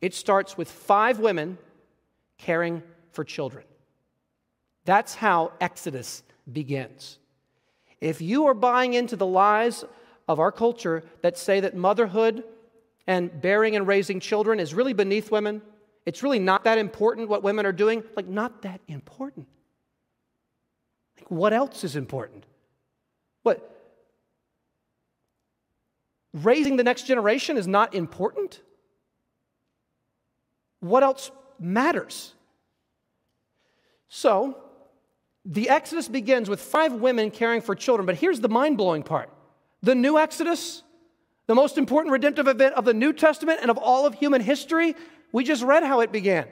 It 0.00 0.14
starts 0.14 0.56
with 0.56 0.70
five 0.70 1.18
women 1.18 1.58
caring 2.38 2.82
for 3.12 3.22
children. 3.22 3.64
That's 4.86 5.14
how 5.14 5.52
Exodus 5.60 6.22
begins. 6.50 7.18
If 8.00 8.22
you 8.22 8.46
are 8.46 8.54
buying 8.54 8.94
into 8.94 9.16
the 9.16 9.26
lies 9.26 9.84
of 10.26 10.40
our 10.40 10.52
culture 10.52 11.02
that 11.20 11.36
say 11.36 11.60
that 11.60 11.76
motherhood 11.76 12.44
and 13.10 13.42
bearing 13.42 13.74
and 13.74 13.88
raising 13.88 14.20
children 14.20 14.60
is 14.60 14.72
really 14.72 14.92
beneath 14.92 15.32
women, 15.32 15.62
it's 16.06 16.22
really 16.22 16.38
not 16.38 16.62
that 16.62 16.78
important 16.78 17.28
what 17.28 17.42
women 17.42 17.66
are 17.66 17.72
doing, 17.72 18.04
like, 18.14 18.28
not 18.28 18.62
that 18.62 18.80
important. 18.86 19.48
Like, 21.18 21.28
what 21.28 21.52
else 21.52 21.82
is 21.82 21.96
important? 21.96 22.46
What? 23.42 23.66
raising 26.32 26.76
the 26.76 26.84
next 26.84 27.08
generation 27.08 27.56
is 27.56 27.66
not 27.66 27.96
important? 27.96 28.60
What 30.78 31.02
else 31.02 31.32
matters? 31.58 32.32
So, 34.08 34.56
the 35.44 35.68
Exodus 35.68 36.06
begins 36.06 36.48
with 36.48 36.60
five 36.60 36.92
women 36.92 37.32
caring 37.32 37.60
for 37.60 37.74
children, 37.74 38.06
but 38.06 38.14
here's 38.14 38.38
the 38.38 38.48
mind 38.48 38.76
blowing 38.76 39.02
part 39.02 39.30
the 39.82 39.96
new 39.96 40.16
Exodus, 40.16 40.84
the 41.50 41.54
most 41.56 41.78
important 41.78 42.12
redemptive 42.12 42.46
event 42.46 42.76
of 42.76 42.84
the 42.84 42.94
New 42.94 43.12
Testament 43.12 43.58
and 43.60 43.72
of 43.72 43.76
all 43.76 44.06
of 44.06 44.14
human 44.14 44.40
history, 44.40 44.94
we 45.32 45.42
just 45.42 45.64
read 45.64 45.82
how 45.82 45.98
it 45.98 46.12
began. 46.12 46.46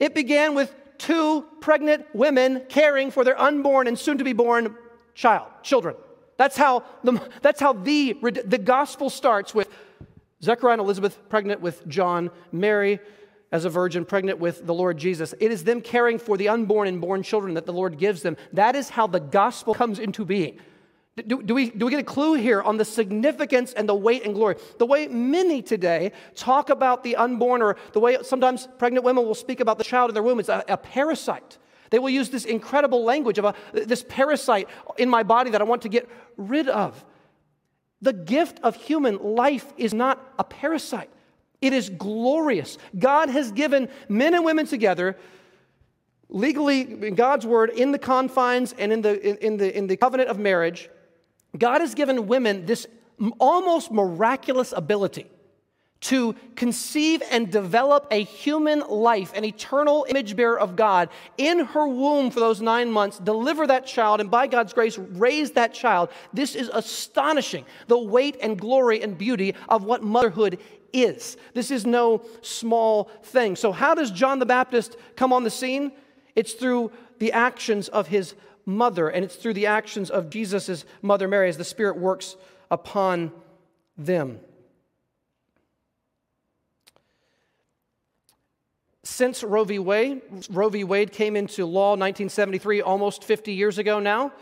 It 0.00 0.12
began 0.12 0.56
with 0.56 0.74
two 0.98 1.46
pregnant 1.60 2.04
women 2.12 2.64
caring 2.68 3.12
for 3.12 3.22
their 3.22 3.40
unborn 3.40 3.86
and 3.86 3.96
soon 3.96 4.18
to 4.18 4.24
be 4.24 4.32
born 4.32 4.74
child, 5.14 5.46
children. 5.62 5.94
That's 6.36 6.56
how 6.56 6.82
the, 7.04 7.22
that's 7.42 7.60
how 7.60 7.74
the, 7.74 8.14
the 8.44 8.58
gospel 8.58 9.08
starts 9.08 9.54
with 9.54 9.68
Zechariah 10.42 10.72
and 10.72 10.82
Elizabeth 10.82 11.16
pregnant 11.28 11.60
with 11.60 11.86
John, 11.86 12.32
Mary 12.50 12.98
as 13.52 13.66
a 13.66 13.70
virgin 13.70 14.04
pregnant 14.04 14.40
with 14.40 14.66
the 14.66 14.74
Lord 14.74 14.98
Jesus. 14.98 15.32
It 15.38 15.52
is 15.52 15.62
them 15.62 15.80
caring 15.80 16.18
for 16.18 16.36
the 16.36 16.48
unborn 16.48 16.88
and 16.88 17.00
born 17.00 17.22
children 17.22 17.54
that 17.54 17.66
the 17.66 17.72
Lord 17.72 17.98
gives 17.98 18.22
them. 18.22 18.36
That 18.52 18.74
is 18.74 18.88
how 18.88 19.06
the 19.06 19.20
gospel 19.20 19.74
comes 19.74 20.00
into 20.00 20.24
being. 20.24 20.58
Do, 21.26 21.42
do, 21.42 21.54
we, 21.54 21.70
do 21.70 21.86
we 21.86 21.90
get 21.90 22.00
a 22.00 22.04
clue 22.04 22.34
here 22.34 22.62
on 22.62 22.76
the 22.76 22.84
significance 22.84 23.72
and 23.72 23.88
the 23.88 23.94
weight 23.94 24.24
and 24.24 24.34
glory? 24.34 24.56
The 24.78 24.86
way 24.86 25.08
many 25.08 25.62
today 25.62 26.12
talk 26.34 26.70
about 26.70 27.02
the 27.02 27.16
unborn, 27.16 27.62
or 27.62 27.76
the 27.92 28.00
way 28.00 28.18
sometimes 28.22 28.68
pregnant 28.78 29.04
women 29.04 29.24
will 29.24 29.34
speak 29.34 29.60
about 29.60 29.78
the 29.78 29.84
child 29.84 30.10
in 30.10 30.14
their 30.14 30.22
womb, 30.22 30.40
it's 30.40 30.48
a, 30.48 30.64
a 30.68 30.76
parasite. 30.76 31.58
They 31.90 31.98
will 31.98 32.10
use 32.10 32.30
this 32.30 32.44
incredible 32.44 33.04
language 33.04 33.38
of 33.38 33.46
a, 33.46 33.54
this 33.72 34.04
parasite 34.08 34.68
in 34.98 35.08
my 35.08 35.22
body 35.22 35.50
that 35.50 35.60
I 35.60 35.64
want 35.64 35.82
to 35.82 35.88
get 35.88 36.08
rid 36.36 36.68
of. 36.68 37.04
The 38.00 38.12
gift 38.12 38.60
of 38.62 38.76
human 38.76 39.16
life 39.16 39.72
is 39.76 39.92
not 39.92 40.22
a 40.38 40.44
parasite, 40.44 41.10
it 41.60 41.72
is 41.72 41.90
glorious. 41.90 42.78
God 42.98 43.28
has 43.30 43.50
given 43.50 43.88
men 44.08 44.34
and 44.34 44.44
women 44.44 44.66
together 44.66 45.16
legally, 46.28 46.82
in 46.82 47.14
God's 47.14 47.46
word, 47.46 47.70
in 47.70 47.90
the 47.90 47.98
confines 47.98 48.74
and 48.78 48.92
in 48.92 49.00
the, 49.00 49.44
in, 49.44 49.56
the, 49.56 49.76
in 49.76 49.86
the 49.86 49.96
covenant 49.96 50.28
of 50.28 50.38
marriage. 50.38 50.90
God 51.56 51.80
has 51.80 51.94
given 51.94 52.26
women 52.26 52.66
this 52.66 52.86
almost 53.38 53.90
miraculous 53.90 54.72
ability 54.72 55.26
to 56.00 56.34
conceive 56.54 57.22
and 57.30 57.50
develop 57.50 58.06
a 58.12 58.22
human 58.22 58.80
life, 58.80 59.32
an 59.34 59.44
eternal 59.44 60.06
image 60.08 60.36
bearer 60.36 60.58
of 60.58 60.76
God 60.76 61.08
in 61.36 61.60
her 61.60 61.88
womb 61.88 62.30
for 62.30 62.38
those 62.38 62.60
nine 62.60 62.90
months, 62.90 63.18
deliver 63.18 63.66
that 63.66 63.84
child, 63.84 64.20
and 64.20 64.30
by 64.30 64.46
God's 64.46 64.72
grace, 64.72 64.96
raise 64.96 65.52
that 65.52 65.74
child. 65.74 66.10
This 66.32 66.54
is 66.54 66.70
astonishing, 66.72 67.64
the 67.88 67.98
weight 67.98 68.36
and 68.40 68.58
glory 68.58 69.02
and 69.02 69.18
beauty 69.18 69.54
of 69.68 69.82
what 69.82 70.04
motherhood 70.04 70.60
is. 70.92 71.36
This 71.54 71.72
is 71.72 71.84
no 71.84 72.24
small 72.42 73.10
thing. 73.24 73.56
So, 73.56 73.72
how 73.72 73.94
does 73.94 74.12
John 74.12 74.38
the 74.38 74.46
Baptist 74.46 74.96
come 75.16 75.32
on 75.32 75.42
the 75.42 75.50
scene? 75.50 75.92
It's 76.36 76.52
through 76.52 76.92
the 77.18 77.32
actions 77.32 77.88
of 77.88 78.06
his 78.06 78.34
mother, 78.68 79.08
and 79.08 79.24
it's 79.24 79.34
through 79.34 79.54
the 79.54 79.66
actions 79.66 80.10
of 80.10 80.28
Jesus' 80.28 80.84
mother 81.00 81.26
Mary 81.26 81.48
as 81.48 81.56
the 81.56 81.64
Spirit 81.64 81.96
works 81.96 82.36
upon 82.70 83.32
them. 83.96 84.38
Since 89.02 89.42
Roe 89.42 89.64
v. 89.64 89.78
Wade, 89.78 90.20
Roe 90.50 90.68
v. 90.68 90.84
Wade 90.84 91.12
came 91.12 91.34
into 91.34 91.64
law 91.64 91.92
1973, 91.92 92.82
almost 92.82 93.24
50 93.24 93.54
years 93.54 93.78
ago 93.78 94.00
now, 94.00 94.32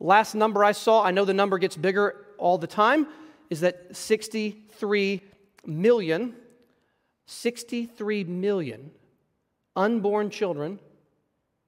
last 0.00 0.34
number 0.34 0.64
I 0.64 0.72
saw, 0.72 1.04
I 1.04 1.10
know 1.10 1.26
the 1.26 1.34
number 1.34 1.58
gets 1.58 1.76
bigger 1.76 2.24
all 2.38 2.56
the 2.56 2.66
time, 2.66 3.06
is 3.50 3.60
that 3.60 3.94
63 3.94 5.20
million, 5.66 6.34
63 7.26 8.24
million 8.24 8.92
unborn 9.76 10.30
children 10.30 10.80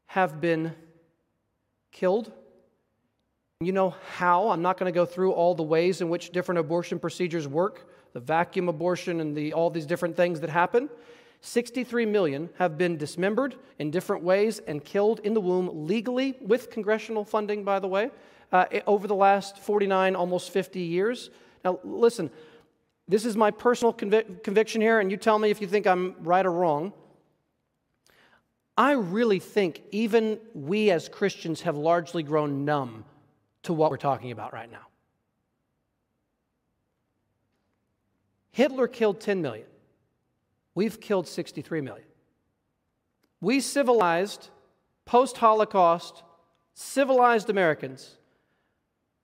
have 0.07 0.41
been 0.41 0.75
killed. 1.99 2.31
You 3.61 3.73
know 3.73 3.93
how? 4.17 4.51
I'm 4.51 4.63
not 4.63 4.79
going 4.79 4.91
to 4.93 4.95
go 4.95 5.05
through 5.05 5.33
all 5.33 5.57
the 5.57 5.65
ways 5.65 6.01
in 6.01 6.09
which 6.09 6.31
different 6.31 6.61
abortion 6.61 7.01
procedures 7.01 7.49
work, 7.49 7.91
the 8.13 8.21
vacuum 8.21 8.69
abortion 8.69 9.21
and 9.21 9.37
the, 9.37 9.53
all 9.53 9.69
these 9.69 9.85
different 9.85 10.17
things 10.17 10.39
that 10.41 10.51
happen. 10.51 10.89
63 11.41 12.07
million 12.07 12.51
have 12.59 12.79
been 12.79 12.97
dismembered 12.97 13.57
in 13.81 13.91
different 13.91 14.23
ways 14.23 14.61
and 14.61 14.85
killed 14.85 15.19
in 15.25 15.35
the 15.35 15.41
womb 15.41 15.89
legally 15.89 16.37
with 16.41 16.71
congressional 16.71 17.25
funding, 17.25 17.65
by 17.65 17.81
the 17.81 17.89
way, 17.89 18.11
uh, 18.53 18.67
over 18.87 19.09
the 19.09 19.17
last 19.17 19.59
49, 19.59 20.15
almost 20.15 20.51
50 20.51 20.79
years. 20.79 21.31
Now, 21.65 21.81
listen, 21.83 22.31
this 23.09 23.25
is 23.25 23.37
my 23.37 23.51
personal 23.51 23.93
convic- 23.93 24.45
conviction 24.45 24.81
here, 24.81 25.01
and 25.01 25.11
you 25.11 25.17
tell 25.17 25.39
me 25.39 25.51
if 25.51 25.61
you 25.61 25.67
think 25.67 25.85
I'm 25.85 26.15
right 26.21 26.47
or 26.47 26.53
wrong. 26.53 26.93
I 28.79 28.93
really 28.93 29.41
think 29.41 29.83
even 29.91 30.39
we 30.55 30.93
as 30.93 31.09
Christians 31.09 31.63
have 31.63 31.77
largely 31.77 32.23
grown 32.23 32.65
numb 32.65 33.05
to 33.65 33.73
what 33.73 33.91
we're 33.91 33.97
talking 33.97 34.31
about 34.31 34.53
right 34.53 34.71
now. 34.71 34.87
Hitler 38.53 38.87
killed 38.87 39.21
10 39.21 39.43
million. 39.43 39.67
We've 40.77 41.01
killed 41.01 41.27
63 41.27 41.81
million. 41.81 42.07
We 43.41 43.59
civilized, 43.59 44.49
post 45.05 45.39
Holocaust, 45.39 46.23
civilized 46.75 47.51
Americans 47.51 48.17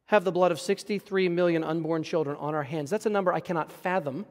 have 0.06 0.24
the 0.24 0.32
blood 0.32 0.50
of 0.50 0.60
63 0.60 1.28
million 1.28 1.62
unborn 1.62 2.02
children 2.02 2.36
on 2.40 2.56
our 2.56 2.64
hands. 2.64 2.90
That's 2.90 3.06
a 3.06 3.10
number 3.10 3.32
I 3.32 3.38
cannot 3.38 3.70
fathom. 3.70 4.26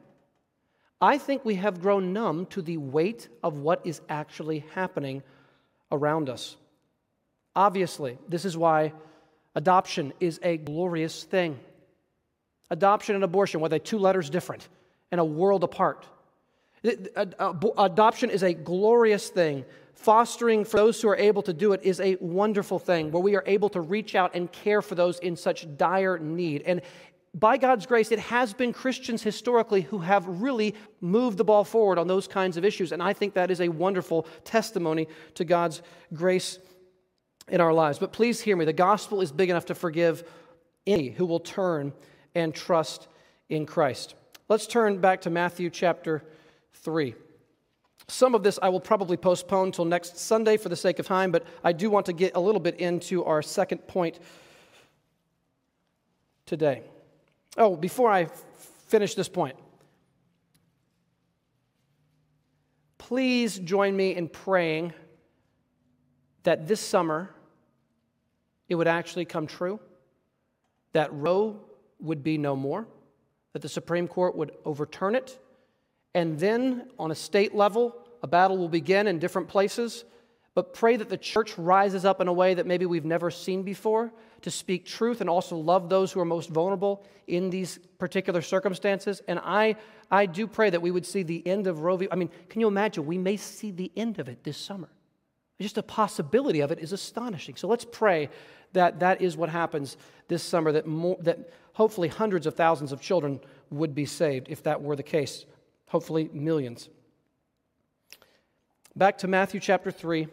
I 1.04 1.18
think 1.18 1.44
we 1.44 1.56
have 1.56 1.82
grown 1.82 2.14
numb 2.14 2.46
to 2.46 2.62
the 2.62 2.78
weight 2.78 3.28
of 3.42 3.58
what 3.58 3.82
is 3.84 4.00
actually 4.08 4.64
happening 4.74 5.22
around 5.92 6.30
us. 6.30 6.56
Obviously, 7.54 8.16
this 8.26 8.46
is 8.46 8.56
why 8.56 8.94
adoption 9.54 10.14
is 10.18 10.40
a 10.42 10.56
glorious 10.56 11.24
thing. 11.24 11.60
Adoption 12.70 13.16
and 13.16 13.22
abortion, 13.22 13.60
were 13.60 13.68
they 13.68 13.78
two 13.78 13.98
letters 13.98 14.30
different 14.30 14.66
and 15.10 15.20
a 15.20 15.24
world 15.24 15.62
apart? 15.62 16.06
Adoption 17.76 18.30
is 18.30 18.42
a 18.42 18.54
glorious 18.54 19.28
thing. 19.28 19.66
Fostering 19.92 20.64
for 20.64 20.78
those 20.78 21.02
who 21.02 21.10
are 21.10 21.16
able 21.16 21.42
to 21.42 21.52
do 21.52 21.74
it 21.74 21.82
is 21.82 22.00
a 22.00 22.16
wonderful 22.18 22.78
thing 22.78 23.10
where 23.10 23.22
we 23.22 23.36
are 23.36 23.44
able 23.46 23.68
to 23.68 23.80
reach 23.82 24.14
out 24.14 24.34
and 24.34 24.50
care 24.50 24.80
for 24.80 24.94
those 24.94 25.18
in 25.18 25.36
such 25.36 25.66
dire 25.76 26.18
need. 26.18 26.62
And 26.62 26.80
by 27.34 27.56
God's 27.56 27.84
grace, 27.84 28.12
it 28.12 28.20
has 28.20 28.54
been 28.54 28.72
Christians 28.72 29.22
historically 29.22 29.82
who 29.82 29.98
have 29.98 30.26
really 30.26 30.74
moved 31.00 31.36
the 31.36 31.44
ball 31.44 31.64
forward 31.64 31.98
on 31.98 32.06
those 32.06 32.28
kinds 32.28 32.56
of 32.56 32.64
issues. 32.64 32.92
And 32.92 33.02
I 33.02 33.12
think 33.12 33.34
that 33.34 33.50
is 33.50 33.60
a 33.60 33.68
wonderful 33.68 34.26
testimony 34.44 35.08
to 35.34 35.44
God's 35.44 35.82
grace 36.12 36.60
in 37.48 37.60
our 37.60 37.72
lives. 37.72 37.98
But 37.98 38.12
please 38.12 38.40
hear 38.40 38.56
me 38.56 38.64
the 38.64 38.72
gospel 38.72 39.20
is 39.20 39.32
big 39.32 39.50
enough 39.50 39.66
to 39.66 39.74
forgive 39.74 40.22
any 40.86 41.10
who 41.10 41.26
will 41.26 41.40
turn 41.40 41.92
and 42.36 42.54
trust 42.54 43.08
in 43.48 43.66
Christ. 43.66 44.14
Let's 44.48 44.66
turn 44.66 44.98
back 44.98 45.22
to 45.22 45.30
Matthew 45.30 45.70
chapter 45.70 46.22
3. 46.74 47.14
Some 48.06 48.34
of 48.34 48.42
this 48.42 48.58
I 48.62 48.68
will 48.68 48.80
probably 48.80 49.16
postpone 49.16 49.72
till 49.72 49.86
next 49.86 50.18
Sunday 50.18 50.56
for 50.56 50.68
the 50.68 50.76
sake 50.76 50.98
of 50.98 51.06
time, 51.06 51.32
but 51.32 51.44
I 51.64 51.72
do 51.72 51.90
want 51.90 52.06
to 52.06 52.12
get 52.12 52.36
a 52.36 52.40
little 52.40 52.60
bit 52.60 52.78
into 52.78 53.24
our 53.24 53.42
second 53.42 53.88
point 53.88 54.20
today. 56.46 56.82
Oh, 57.56 57.76
before 57.76 58.10
I 58.10 58.26
finish 58.88 59.14
this 59.14 59.28
point. 59.28 59.56
Please 62.98 63.58
join 63.58 63.94
me 63.94 64.14
in 64.16 64.28
praying 64.28 64.92
that 66.42 66.66
this 66.66 66.80
summer 66.80 67.30
it 68.68 68.74
would 68.74 68.88
actually 68.88 69.24
come 69.24 69.46
true, 69.46 69.78
that 70.92 71.12
Roe 71.12 71.60
would 72.00 72.22
be 72.22 72.38
no 72.38 72.56
more, 72.56 72.86
that 73.52 73.62
the 73.62 73.68
Supreme 73.68 74.08
Court 74.08 74.34
would 74.36 74.52
overturn 74.64 75.14
it, 75.14 75.38
and 76.14 76.38
then 76.38 76.88
on 76.98 77.10
a 77.10 77.14
state 77.14 77.54
level, 77.54 77.94
a 78.22 78.26
battle 78.26 78.56
will 78.56 78.68
begin 78.68 79.06
in 79.06 79.18
different 79.18 79.48
places. 79.48 80.04
But 80.54 80.72
pray 80.72 80.96
that 80.96 81.08
the 81.08 81.16
church 81.16 81.58
rises 81.58 82.04
up 82.04 82.20
in 82.20 82.28
a 82.28 82.32
way 82.32 82.54
that 82.54 82.66
maybe 82.66 82.86
we've 82.86 83.04
never 83.04 83.30
seen 83.30 83.64
before 83.64 84.12
to 84.42 84.50
speak 84.50 84.86
truth 84.86 85.20
and 85.20 85.28
also 85.28 85.56
love 85.56 85.88
those 85.88 86.12
who 86.12 86.20
are 86.20 86.24
most 86.24 86.48
vulnerable 86.48 87.04
in 87.26 87.50
these 87.50 87.78
particular 87.98 88.40
circumstances. 88.40 89.20
And 89.26 89.40
I, 89.42 89.76
I 90.10 90.26
do 90.26 90.46
pray 90.46 90.70
that 90.70 90.80
we 90.80 90.92
would 90.92 91.06
see 91.06 91.24
the 91.24 91.44
end 91.46 91.66
of 91.66 91.80
Roe 91.80 91.96
v. 91.96 92.06
I 92.10 92.14
mean, 92.14 92.30
can 92.48 92.60
you 92.60 92.68
imagine? 92.68 93.04
We 93.04 93.18
may 93.18 93.36
see 93.36 93.72
the 93.72 93.90
end 93.96 94.20
of 94.20 94.28
it 94.28 94.44
this 94.44 94.56
summer. 94.56 94.88
Just 95.60 95.78
a 95.78 95.82
possibility 95.82 96.60
of 96.60 96.70
it 96.70 96.78
is 96.78 96.92
astonishing. 96.92 97.56
So 97.56 97.66
let's 97.66 97.84
pray 97.84 98.28
that 98.74 99.00
that 99.00 99.22
is 99.22 99.36
what 99.36 99.48
happens 99.48 99.96
this 100.28 100.42
summer, 100.42 100.72
that, 100.72 100.86
more, 100.86 101.16
that 101.20 101.50
hopefully 101.72 102.08
hundreds 102.08 102.46
of 102.46 102.54
thousands 102.54 102.92
of 102.92 103.00
children 103.00 103.40
would 103.70 103.94
be 103.94 104.04
saved 104.04 104.48
if 104.50 104.62
that 104.64 104.82
were 104.82 104.94
the 104.94 105.02
case. 105.02 105.46
Hopefully, 105.86 106.28
millions. 106.32 106.88
Back 108.96 109.18
to 109.18 109.28
Matthew 109.28 109.58
chapter 109.58 109.90
3. 109.90 110.28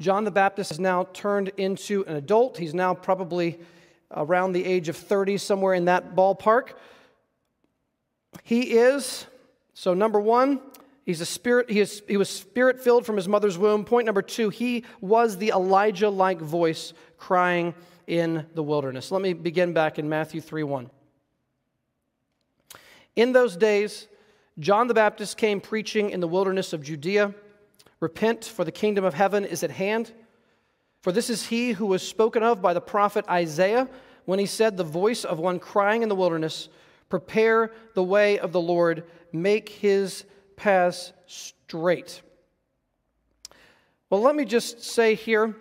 John 0.00 0.24
the 0.24 0.30
Baptist 0.30 0.70
is 0.70 0.80
now 0.80 1.04
turned 1.12 1.48
into 1.58 2.04
an 2.06 2.16
adult. 2.16 2.56
He's 2.56 2.72
now 2.72 2.94
probably 2.94 3.60
around 4.10 4.52
the 4.52 4.64
age 4.64 4.88
of 4.88 4.96
30, 4.96 5.36
somewhere 5.36 5.74
in 5.74 5.84
that 5.84 6.16
ballpark. 6.16 6.70
He 8.42 8.78
is, 8.78 9.26
so 9.74 9.92
number 9.92 10.18
one, 10.18 10.60
he's 11.04 11.20
a 11.20 11.26
spirit, 11.26 11.70
he, 11.70 11.80
is, 11.80 12.02
he 12.08 12.16
was 12.16 12.30
spirit 12.30 12.80
filled 12.80 13.04
from 13.04 13.16
his 13.16 13.28
mother's 13.28 13.58
womb. 13.58 13.84
Point 13.84 14.06
number 14.06 14.22
two, 14.22 14.48
he 14.48 14.84
was 15.02 15.36
the 15.36 15.48
Elijah 15.48 16.08
like 16.08 16.40
voice 16.40 16.94
crying 17.18 17.74
in 18.06 18.46
the 18.54 18.62
wilderness. 18.62 19.10
Let 19.10 19.20
me 19.20 19.34
begin 19.34 19.74
back 19.74 19.98
in 19.98 20.08
Matthew 20.08 20.40
3 20.40 20.62
1. 20.62 20.90
In 23.16 23.32
those 23.32 23.54
days, 23.54 24.08
John 24.58 24.86
the 24.88 24.94
Baptist 24.94 25.36
came 25.36 25.60
preaching 25.60 26.08
in 26.08 26.20
the 26.20 26.28
wilderness 26.28 26.72
of 26.72 26.82
Judea 26.82 27.34
Repent, 28.00 28.44
for 28.44 28.64
the 28.64 28.72
kingdom 28.72 29.04
of 29.04 29.14
heaven 29.14 29.44
is 29.44 29.62
at 29.62 29.70
hand. 29.70 30.12
For 31.02 31.12
this 31.12 31.30
is 31.30 31.46
he 31.46 31.72
who 31.72 31.86
was 31.86 32.06
spoken 32.06 32.42
of 32.42 32.60
by 32.60 32.74
the 32.74 32.80
prophet 32.80 33.24
Isaiah 33.28 33.88
when 34.24 34.38
he 34.38 34.46
said, 34.46 34.76
The 34.76 34.84
voice 34.84 35.24
of 35.24 35.38
one 35.38 35.58
crying 35.58 36.02
in 36.02 36.08
the 36.08 36.14
wilderness, 36.14 36.68
Prepare 37.08 37.72
the 37.94 38.04
way 38.04 38.38
of 38.38 38.52
the 38.52 38.60
Lord, 38.60 39.04
make 39.32 39.68
his 39.68 40.24
paths 40.56 41.12
straight. 41.26 42.22
Well, 44.08 44.20
let 44.20 44.34
me 44.34 44.44
just 44.44 44.82
say 44.82 45.14
here, 45.14 45.54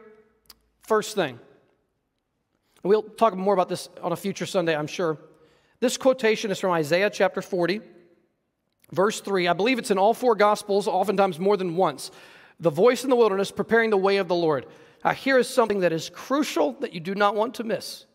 first 0.82 1.16
thing, 1.16 1.40
we'll 2.84 3.04
talk 3.04 3.36
more 3.36 3.54
about 3.54 3.70
this 3.70 3.90
on 4.02 4.12
a 4.12 4.16
future 4.16 4.46
Sunday, 4.46 4.76
I'm 4.76 4.88
sure. 4.88 5.18
This 5.80 5.98
quotation 5.98 6.52
is 6.52 6.60
from 6.60 6.72
Isaiah 6.72 7.10
chapter 7.10 7.42
40. 7.42 7.82
Verse 8.92 9.22
3, 9.22 9.48
I 9.48 9.54
believe 9.54 9.80
it's 9.80 9.92
in 9.92 9.98
all 9.98 10.14
four 10.14 10.36
Gospels, 10.36 10.88
oftentimes 10.88 11.40
more 11.40 11.58
than 11.58 11.76
once. 11.76 12.12
The 12.60 12.72
voice 12.72 13.04
in 13.04 13.10
the 13.10 13.16
wilderness, 13.16 13.52
preparing 13.52 13.90
the 13.90 13.98
way 13.98 14.18
of 14.18 14.28
the 14.28 14.36
Lord. 14.36 14.66
Now, 15.06 15.12
here 15.12 15.38
is 15.38 15.48
something 15.48 15.82
that 15.82 15.94
is 15.94 16.10
crucial 16.10 16.74
that 16.82 16.94
you 16.94 17.00
do 17.00 17.16
not 17.16 17.36
want 17.36 17.56
to 17.56 17.64
miss. 17.64 18.06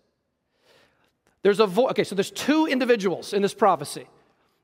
There's 1.42 1.60
a 1.60 1.66
voice, 1.66 1.90
okay, 1.90 2.04
so 2.04 2.14
there's 2.14 2.30
two 2.30 2.66
individuals 2.66 3.32
in 3.32 3.42
this 3.42 3.54
prophecy. 3.54 4.06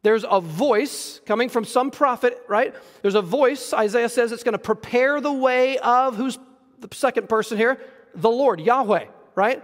There's 0.03 0.25
a 0.29 0.41
voice 0.41 1.21
coming 1.27 1.49
from 1.49 1.65
some 1.65 1.91
prophet, 1.91 2.43
right? 2.49 2.75
There's 3.03 3.15
a 3.15 3.23
voice, 3.23 3.73
Isaiah 3.73 4.09
says 4.09 4.33
it's 4.33 4.43
going 4.43 4.53
to 4.53 4.59
prepare 4.59 5.21
the 5.21 5.33
way 5.33 5.79
of 5.79 6.17
who's 6.17 6.39
the 6.79 6.89
second 6.95 7.29
person 7.29 7.59
here? 7.59 7.79
The 8.15 8.31
Lord, 8.31 8.61
Yahweh, 8.61 9.05
right? 9.35 9.63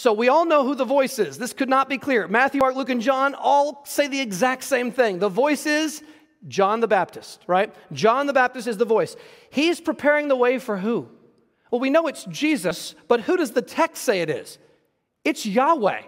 So 0.00 0.14
we 0.14 0.30
all 0.30 0.46
know 0.46 0.64
who 0.64 0.74
the 0.74 0.86
voice 0.86 1.18
is. 1.18 1.36
This 1.36 1.52
could 1.52 1.68
not 1.68 1.86
be 1.86 1.98
clear. 1.98 2.26
Matthew, 2.26 2.60
Mark, 2.60 2.74
Luke, 2.74 2.88
and 2.88 3.02
John 3.02 3.34
all 3.34 3.82
say 3.84 4.06
the 4.06 4.18
exact 4.18 4.64
same 4.64 4.90
thing. 4.90 5.18
The 5.18 5.28
voice 5.28 5.66
is 5.66 6.02
John 6.48 6.80
the 6.80 6.88
Baptist, 6.88 7.42
right? 7.46 7.74
John 7.92 8.26
the 8.26 8.32
Baptist 8.32 8.66
is 8.66 8.78
the 8.78 8.86
voice. 8.86 9.14
He's 9.50 9.78
preparing 9.78 10.28
the 10.28 10.36
way 10.36 10.58
for 10.58 10.78
who? 10.78 11.06
Well, 11.70 11.82
we 11.82 11.90
know 11.90 12.06
it's 12.06 12.24
Jesus, 12.24 12.94
but 13.08 13.20
who 13.20 13.36
does 13.36 13.50
the 13.50 13.60
text 13.60 14.02
say 14.02 14.22
it 14.22 14.30
is? 14.30 14.58
It's 15.22 15.44
Yahweh, 15.44 16.00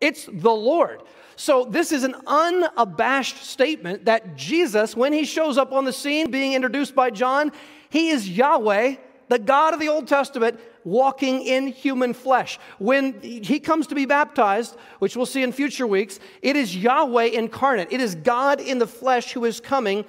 it's 0.00 0.26
the 0.26 0.50
Lord. 0.50 1.04
So, 1.36 1.66
this 1.66 1.92
is 1.92 2.02
an 2.02 2.16
unabashed 2.26 3.44
statement 3.44 4.06
that 4.06 4.34
Jesus, 4.34 4.96
when 4.96 5.12
he 5.12 5.24
shows 5.24 5.56
up 5.56 5.70
on 5.72 5.84
the 5.84 5.92
scene 5.92 6.32
being 6.32 6.54
introduced 6.54 6.96
by 6.96 7.10
John, 7.10 7.52
he 7.90 8.08
is 8.08 8.28
Yahweh, 8.28 8.96
the 9.28 9.38
God 9.38 9.74
of 9.74 9.80
the 9.80 9.88
Old 9.88 10.06
Testament, 10.06 10.60
walking 10.84 11.42
in 11.42 11.66
human 11.66 12.14
flesh. 12.14 12.58
When 12.78 13.20
he 13.20 13.58
comes 13.58 13.88
to 13.88 13.94
be 13.94 14.06
baptized, 14.06 14.76
which 14.98 15.16
we'll 15.16 15.26
see 15.26 15.42
in 15.42 15.52
future 15.52 15.86
weeks, 15.86 16.20
it 16.42 16.56
is 16.56 16.76
Yahweh 16.76 17.24
incarnate. 17.24 17.88
It 17.90 18.00
is 18.00 18.14
God 18.14 18.60
in 18.60 18.78
the 18.78 18.86
flesh 18.86 19.32
who 19.32 19.44
is 19.44 19.60
coming 19.60 20.04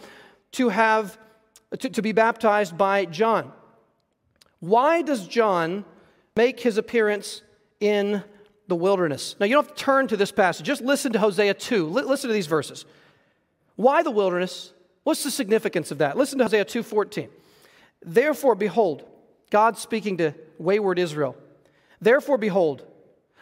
to 0.53 0.69
have 0.69 1.17
to, 1.80 1.89
to 1.89 2.01
be 2.01 2.12
baptized 2.12 2.77
by 2.77 3.06
John. 3.06 3.51
Why 4.60 5.01
does 5.01 5.27
John 5.27 5.86
make 6.36 6.60
his 6.60 6.77
appearance 6.77 7.41
in 7.80 8.23
the 8.67 8.75
wilderness? 8.75 9.36
Now 9.39 9.45
you 9.45 9.56
don't 9.56 9.67
have 9.67 9.75
to 9.75 9.84
turn 9.84 10.08
to 10.08 10.17
this 10.17 10.32
passage. 10.32 10.65
Just 10.65 10.82
listen 10.82 11.12
to 11.13 11.19
Hosea 11.19 11.53
2. 11.53 11.86
L- 11.88 12.08
listen 12.08 12.30
to 12.30 12.34
these 12.34 12.47
verses. 12.47 12.86
Why 13.75 14.03
the 14.03 14.12
wilderness? 14.12 14.73
What's 15.03 15.23
the 15.23 15.32
significance 15.32 15.91
of 15.91 15.99
that? 15.99 16.17
Listen 16.17 16.38
to 16.39 16.45
Hosea 16.45 16.65
2:14. 16.65 17.30
Therefore 18.01 18.55
behold, 18.55 19.03
God 19.49 19.77
speaking 19.77 20.17
to 20.17 20.33
wayward 20.57 20.99
Israel. 20.99 21.36
Therefore, 22.01 22.38
behold, 22.38 22.86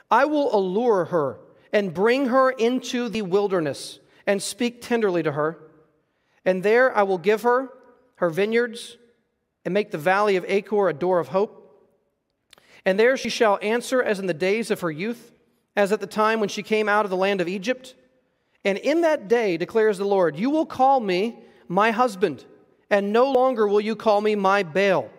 I 0.09 0.25
will 0.25 0.55
allure 0.55 1.05
her 1.05 1.39
and 1.73 1.93
bring 1.93 2.27
her 2.27 2.51
into 2.51 3.09
the 3.09 3.23
wilderness 3.23 3.99
and 4.25 4.41
speak 4.41 4.81
tenderly 4.81 5.23
to 5.23 5.31
her. 5.31 5.59
And 6.45 6.63
there 6.63 6.95
I 6.95 7.03
will 7.03 7.17
give 7.17 7.41
her 7.41 7.69
her 8.15 8.29
vineyards 8.29 8.97
and 9.65 9.73
make 9.73 9.91
the 9.91 9.97
valley 9.97 10.35
of 10.35 10.45
Achor 10.47 10.87
a 10.87 10.93
door 10.93 11.19
of 11.19 11.29
hope. 11.29 11.61
And 12.85 12.99
there 12.99 13.17
she 13.17 13.29
shall 13.29 13.59
answer 13.61 14.01
as 14.01 14.19
in 14.19 14.27
the 14.27 14.33
days 14.33 14.69
of 14.69 14.81
her 14.81 14.91
youth, 14.91 15.31
as 15.75 15.91
at 15.91 15.99
the 15.99 16.07
time 16.07 16.39
when 16.39 16.49
she 16.49 16.63
came 16.63 16.87
out 16.87 17.03
of 17.03 17.09
the 17.09 17.17
land 17.17 17.41
of 17.41 17.47
Egypt. 17.47 17.95
And 18.63 18.77
in 18.77 19.01
that 19.01 19.27
day, 19.27 19.57
declares 19.57 19.97
the 19.97 20.05
Lord, 20.05 20.37
you 20.37 20.49
will 20.49 20.65
call 20.65 20.99
me 20.99 21.39
my 21.67 21.91
husband, 21.91 22.45
and 22.89 23.11
no 23.13 23.31
longer 23.31 23.67
will 23.67 23.81
you 23.81 23.95
call 23.95 24.21
me 24.21 24.35
my 24.35 24.63
Baal. 24.63 25.09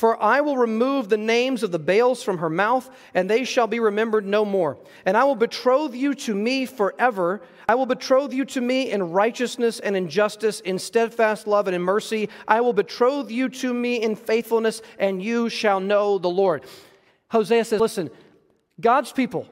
For 0.00 0.22
I 0.22 0.40
will 0.40 0.56
remove 0.56 1.10
the 1.10 1.18
names 1.18 1.62
of 1.62 1.72
the 1.72 1.78
Baals 1.78 2.22
from 2.22 2.38
her 2.38 2.48
mouth, 2.48 2.88
and 3.12 3.28
they 3.28 3.44
shall 3.44 3.66
be 3.66 3.80
remembered 3.80 4.24
no 4.24 4.46
more. 4.46 4.78
And 5.04 5.14
I 5.14 5.24
will 5.24 5.34
betroth 5.34 5.94
you 5.94 6.14
to 6.14 6.34
me 6.34 6.64
forever. 6.64 7.42
I 7.68 7.74
will 7.74 7.84
betroth 7.84 8.32
you 8.32 8.46
to 8.46 8.62
me 8.62 8.90
in 8.90 9.12
righteousness 9.12 9.78
and 9.78 9.94
in 9.94 10.08
justice, 10.08 10.60
in 10.60 10.78
steadfast 10.78 11.46
love 11.46 11.68
and 11.68 11.74
in 11.74 11.82
mercy. 11.82 12.30
I 12.48 12.62
will 12.62 12.72
betroth 12.72 13.30
you 13.30 13.50
to 13.50 13.74
me 13.74 13.96
in 13.96 14.16
faithfulness, 14.16 14.80
and 14.98 15.22
you 15.22 15.50
shall 15.50 15.80
know 15.80 16.16
the 16.16 16.30
Lord. 16.30 16.64
Hosea 17.28 17.66
says, 17.66 17.80
Listen, 17.80 18.10
God's 18.80 19.12
people 19.12 19.46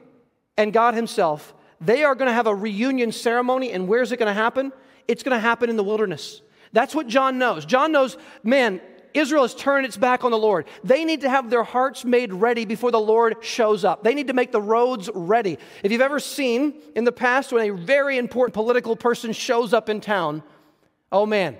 and 0.57 0.73
God 0.73 0.95
Himself, 0.95 1.53
they 1.79 2.03
are 2.03 2.15
going 2.15 2.27
to 2.27 2.33
have 2.33 2.47
a 2.47 2.55
reunion 2.55 3.11
ceremony, 3.11 3.71
and 3.71 3.87
where's 3.87 4.11
it 4.11 4.17
going 4.17 4.33
to 4.33 4.41
happen? 4.41 4.73
It's 5.07 5.21
going 5.21 5.35
to 5.35 5.39
happen 5.39 5.69
in 5.69 5.75
the 5.75 5.83
wilderness. 5.83 6.41
That's 6.71 6.93
what 6.93 7.07
John 7.07 7.37
knows. 7.37 7.65
John 7.65 7.91
knows, 7.91 8.17
man, 8.43 8.81
Israel 9.13 9.43
has 9.43 9.55
turned 9.55 9.85
its 9.85 9.97
back 9.97 10.23
on 10.23 10.31
the 10.31 10.37
Lord. 10.37 10.65
They 10.83 11.03
need 11.03 11.21
to 11.21 11.29
have 11.29 11.49
their 11.49 11.63
hearts 11.63 12.05
made 12.05 12.31
ready 12.31 12.65
before 12.65 12.91
the 12.91 12.99
Lord 12.99 13.37
shows 13.41 13.83
up. 13.83 14.03
They 14.03 14.13
need 14.13 14.27
to 14.27 14.33
make 14.33 14.51
the 14.51 14.61
roads 14.61 15.09
ready. 15.13 15.57
If 15.83 15.91
you've 15.91 16.01
ever 16.01 16.19
seen 16.19 16.75
in 16.95 17.05
the 17.05 17.11
past 17.11 17.51
when 17.51 17.69
a 17.69 17.73
very 17.73 18.17
important 18.17 18.53
political 18.53 18.95
person 18.95 19.33
shows 19.33 19.73
up 19.73 19.89
in 19.89 19.99
town, 19.99 20.43
oh 21.11 21.25
man, 21.25 21.57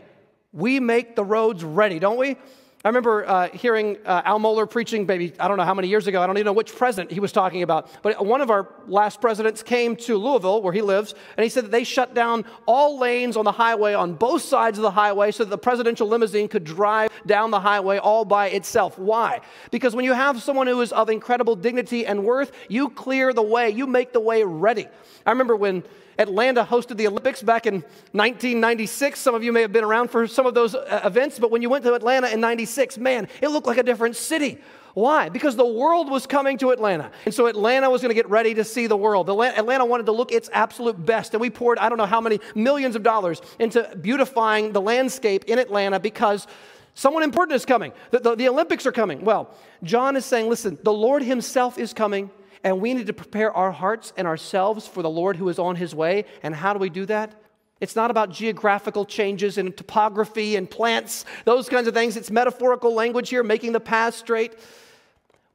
we 0.54 0.80
make 0.80 1.16
the 1.16 1.24
roads 1.24 1.64
ready, 1.64 2.00
don't 2.00 2.18
we? 2.18 2.38
I 2.86 2.88
remember 2.88 3.28
uh, 3.28 3.50
hearing 3.50 3.98
uh, 4.06 4.22
Al 4.24 4.40
Mohler 4.40 4.70
preaching, 4.70 5.06
maybe, 5.06 5.34
I 5.38 5.50
don't 5.50 5.58
know 5.58 5.66
how 5.66 5.74
many 5.74 5.90
years 5.90 6.08
ago, 6.08 6.22
I 6.22 6.28
don't 6.28 6.38
even 6.38 6.46
know 6.46 6.54
which 6.54 6.74
president 6.74 7.12
he 7.12 7.20
was 7.20 7.34
talking 7.34 7.62
about, 7.62 7.90
but 8.02 8.26
one 8.26 8.40
of 8.40 8.50
our 8.50 8.70
last 8.88 9.20
presidents 9.20 9.62
came 9.62 9.98
to 9.98 10.16
Louisville, 10.16 10.62
where 10.62 10.72
he 10.72 10.82
lives, 10.82 11.14
and 11.36 11.44
he 11.44 11.50
said 11.50 11.66
that 11.66 11.72
they 11.72 11.84
shut 11.84 12.14
down 12.14 12.46
all 12.66 12.98
lanes 12.98 13.36
on 13.36 13.44
the 13.44 13.52
highway 13.52 13.94
on 13.96 14.14
both 14.14 14.44
sides 14.44 14.78
of 14.78 14.84
the 14.84 14.92
highway 14.92 15.32
so 15.32 15.44
that 15.44 15.50
the 15.50 15.58
presidential 15.58 16.08
limousine 16.08 16.48
could 16.48 16.64
drive 16.64 17.12
down 17.26 17.52
the 17.52 17.60
highway 17.60 17.98
all 17.98 18.24
by 18.24 18.48
itself. 18.48 18.98
Why? 18.98 19.42
Because 19.72 19.94
when 19.94 20.06
you 20.06 20.14
have 20.14 20.42
someone 20.42 20.68
who 20.68 20.80
is 20.80 20.94
of 20.94 21.10
incredible 21.10 21.58
dignity 21.58 22.06
and 22.06 22.24
worth, 22.24 22.54
you 22.70 22.92
clear 22.92 23.34
the 23.34 23.42
way, 23.42 23.72
you 23.72 23.88
make 23.88 24.14
the 24.14 24.22
way 24.22 24.46
ready. 24.46 24.88
I 25.26 25.32
remember 25.32 25.58
when 25.58 25.84
Atlanta 26.20 26.66
hosted 26.66 26.98
the 26.98 27.08
Olympics 27.08 27.42
back 27.42 27.66
in 27.66 27.76
1996. 28.12 29.20
Some 29.20 29.34
of 29.34 29.44
you 29.44 29.54
may 29.54 29.62
have 29.62 29.72
been 29.72 29.86
around 29.86 30.12
for 30.12 30.28
some 30.28 30.46
of 30.46 30.54
those 30.54 30.76
uh, 30.76 31.02
events, 31.06 31.40
but 31.40 31.50
when 31.50 31.62
you 31.62 31.70
went 31.70 31.86
to 31.86 31.94
Atlanta 31.94 32.28
in 32.28 32.42
96, 32.42 32.98
man, 32.98 33.28
it 33.42 33.48
looked 33.48 33.66
like 33.66 33.78
a 33.78 33.84
different 33.84 34.18
city. 34.18 34.60
Why? 34.96 35.30
Because 35.30 35.56
the 35.56 35.66
world 35.66 36.12
was 36.12 36.28
coming 36.28 36.58
to 36.58 36.72
Atlanta. 36.72 37.10
And 37.24 37.34
so 37.34 37.46
Atlanta 37.46 37.90
was 37.90 38.02
going 38.02 38.10
to 38.10 38.16
get 38.16 38.30
ready 38.30 38.54
to 38.56 38.66
see 38.66 38.88
the 38.88 38.98
world. 38.98 39.30
Atlanta 39.30 39.86
wanted 39.86 40.08
to 40.08 40.12
look 40.12 40.34
its 40.34 40.50
absolute 40.52 41.06
best. 41.06 41.34
And 41.34 41.40
we 41.40 41.50
poured, 41.50 41.78
I 41.78 41.88
don't 41.88 41.98
know 41.98 42.06
how 42.06 42.20
many 42.20 42.42
millions 42.54 42.98
of 42.98 43.04
dollars 43.04 43.42
into 43.60 43.90
beautifying 44.02 44.74
the 44.74 44.82
landscape 44.82 45.46
in 45.46 45.58
Atlanta 45.58 46.02
because 46.02 46.48
someone 46.96 47.24
important 47.24 47.56
is 47.56 47.66
coming. 47.66 47.94
The, 48.12 48.20
the, 48.20 48.36
the 48.36 48.50
Olympics 48.50 48.86
are 48.86 48.92
coming. 48.92 49.24
Well, 49.24 49.56
John 49.84 50.18
is 50.18 50.26
saying, 50.26 50.50
listen, 50.50 50.78
the 50.84 50.92
Lord 50.92 51.24
Himself 51.24 51.78
is 51.78 51.94
coming. 51.94 52.30
And 52.64 52.82
we 52.82 52.94
need 52.94 53.08
to 53.08 53.14
prepare 53.14 53.52
our 53.54 53.72
hearts 53.72 54.14
and 54.18 54.28
ourselves 54.28 54.88
for 54.88 55.02
the 55.02 55.10
Lord 55.10 55.38
who 55.38 55.48
is 55.50 55.60
on 55.60 55.76
his 55.76 55.96
way. 55.96 56.26
And 56.44 56.54
how 56.54 56.74
do 56.74 56.80
we 56.80 56.90
do 56.90 57.06
that? 57.06 57.42
It's 57.82 57.96
not 57.96 58.12
about 58.12 58.32
geographical 58.32 59.06
changes 59.06 59.58
and 59.58 59.76
topography 59.76 60.58
and 60.58 60.70
plants, 60.70 61.24
those 61.46 61.70
kinds 61.70 61.88
of 61.88 61.94
things. 61.94 62.18
It's 62.18 62.30
metaphorical 62.30 62.94
language 62.94 63.30
here, 63.30 63.44
making 63.44 63.72
the 63.72 63.80
path 63.80 64.16
straight. 64.16 64.54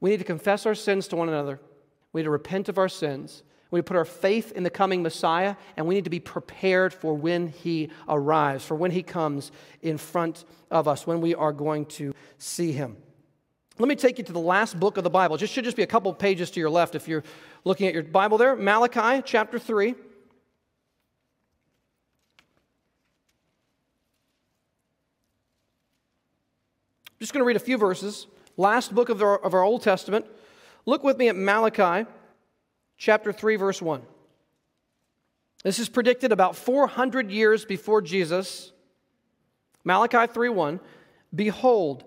We 0.00 0.10
need 0.10 0.18
to 0.18 0.24
confess 0.24 0.64
our 0.64 0.74
sins 0.74 1.08
to 1.08 1.16
one 1.16 1.28
another. 1.28 1.60
We 2.12 2.20
need 2.20 2.24
to 2.24 2.30
repent 2.30 2.68
of 2.68 2.78
our 2.78 2.88
sins. 2.88 3.42
We 3.70 3.78
need 3.78 3.82
to 3.86 3.88
put 3.88 3.96
our 3.96 4.04
faith 4.04 4.52
in 4.52 4.62
the 4.62 4.70
coming 4.70 5.02
Messiah, 5.02 5.56
and 5.76 5.86
we 5.86 5.96
need 5.96 6.04
to 6.04 6.10
be 6.10 6.20
prepared 6.20 6.94
for 6.94 7.12
when 7.14 7.48
he 7.48 7.90
arrives, 8.08 8.64
for 8.64 8.74
when 8.74 8.92
he 8.92 9.02
comes 9.02 9.50
in 9.82 9.98
front 9.98 10.44
of 10.70 10.86
us, 10.86 11.06
when 11.06 11.20
we 11.20 11.34
are 11.34 11.52
going 11.52 11.86
to 11.86 12.14
see 12.38 12.72
him. 12.72 12.96
Let 13.78 13.88
me 13.88 13.96
take 13.96 14.18
you 14.18 14.24
to 14.24 14.32
the 14.32 14.38
last 14.38 14.78
book 14.78 14.96
of 14.98 15.04
the 15.04 15.10
Bible. 15.10 15.34
It 15.34 15.46
should 15.48 15.64
just 15.64 15.76
be 15.76 15.82
a 15.82 15.86
couple 15.86 16.12
pages 16.14 16.50
to 16.52 16.60
your 16.60 16.70
left 16.70 16.94
if 16.94 17.08
you're 17.08 17.24
looking 17.64 17.88
at 17.88 17.94
your 17.94 18.04
Bible 18.04 18.38
there. 18.38 18.54
Malachi 18.54 19.20
chapter 19.24 19.58
3. 19.58 19.88
I'm 19.88 19.96
just 27.18 27.32
going 27.32 27.42
to 27.42 27.46
read 27.46 27.56
a 27.56 27.60
few 27.60 27.76
verses. 27.76 28.28
Last 28.56 28.94
book 28.94 29.08
of 29.08 29.20
our, 29.22 29.38
of 29.38 29.54
our 29.54 29.64
Old 29.64 29.82
Testament. 29.82 30.26
Look 30.86 31.02
with 31.02 31.18
me 31.18 31.28
at 31.28 31.34
Malachi 31.34 32.08
chapter 32.96 33.32
3, 33.32 33.56
verse 33.56 33.82
1. 33.82 34.02
This 35.64 35.80
is 35.80 35.88
predicted 35.88 36.30
about 36.30 36.54
400 36.54 37.30
years 37.30 37.64
before 37.64 38.02
Jesus. 38.02 38.70
Malachi 39.82 40.32
3 40.32 40.48
1. 40.50 40.78
Behold, 41.34 42.04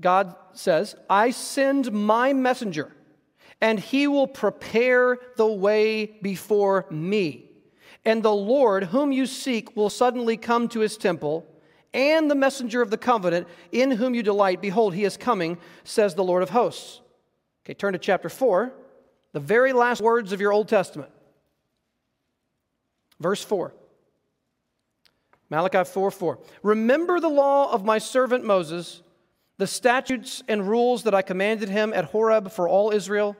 God 0.00 0.34
says, 0.52 0.94
I 1.08 1.30
send 1.30 1.92
my 1.92 2.32
messenger, 2.32 2.92
and 3.60 3.78
he 3.78 4.06
will 4.06 4.26
prepare 4.26 5.18
the 5.36 5.46
way 5.46 6.06
before 6.22 6.86
me. 6.90 7.50
And 8.04 8.22
the 8.22 8.34
Lord, 8.34 8.84
whom 8.84 9.12
you 9.12 9.26
seek, 9.26 9.76
will 9.76 9.90
suddenly 9.90 10.36
come 10.36 10.68
to 10.68 10.80
his 10.80 10.96
temple, 10.96 11.46
and 11.94 12.30
the 12.30 12.34
messenger 12.34 12.82
of 12.82 12.90
the 12.90 12.98
covenant, 12.98 13.46
in 13.70 13.92
whom 13.92 14.14
you 14.14 14.22
delight. 14.22 14.60
Behold, 14.60 14.94
he 14.94 15.04
is 15.04 15.16
coming, 15.16 15.58
says 15.84 16.14
the 16.14 16.24
Lord 16.24 16.42
of 16.42 16.50
hosts. 16.50 17.00
Okay, 17.64 17.74
turn 17.74 17.92
to 17.92 17.98
chapter 17.98 18.28
4, 18.28 18.72
the 19.32 19.40
very 19.40 19.72
last 19.72 20.00
words 20.00 20.32
of 20.32 20.40
your 20.40 20.52
Old 20.52 20.68
Testament. 20.68 21.10
Verse 23.20 23.44
4. 23.44 23.72
Malachi 25.48 25.84
4 25.84 26.10
4. 26.10 26.38
Remember 26.62 27.20
the 27.20 27.28
law 27.28 27.70
of 27.70 27.84
my 27.84 27.98
servant 27.98 28.42
Moses 28.42 29.01
the 29.62 29.66
statutes 29.68 30.42
and 30.48 30.68
rules 30.68 31.04
that 31.04 31.14
I 31.14 31.22
commanded 31.22 31.68
him 31.68 31.92
at 31.92 32.06
Horeb 32.06 32.50
for 32.50 32.66
all 32.66 32.90
Israel? 32.90 33.36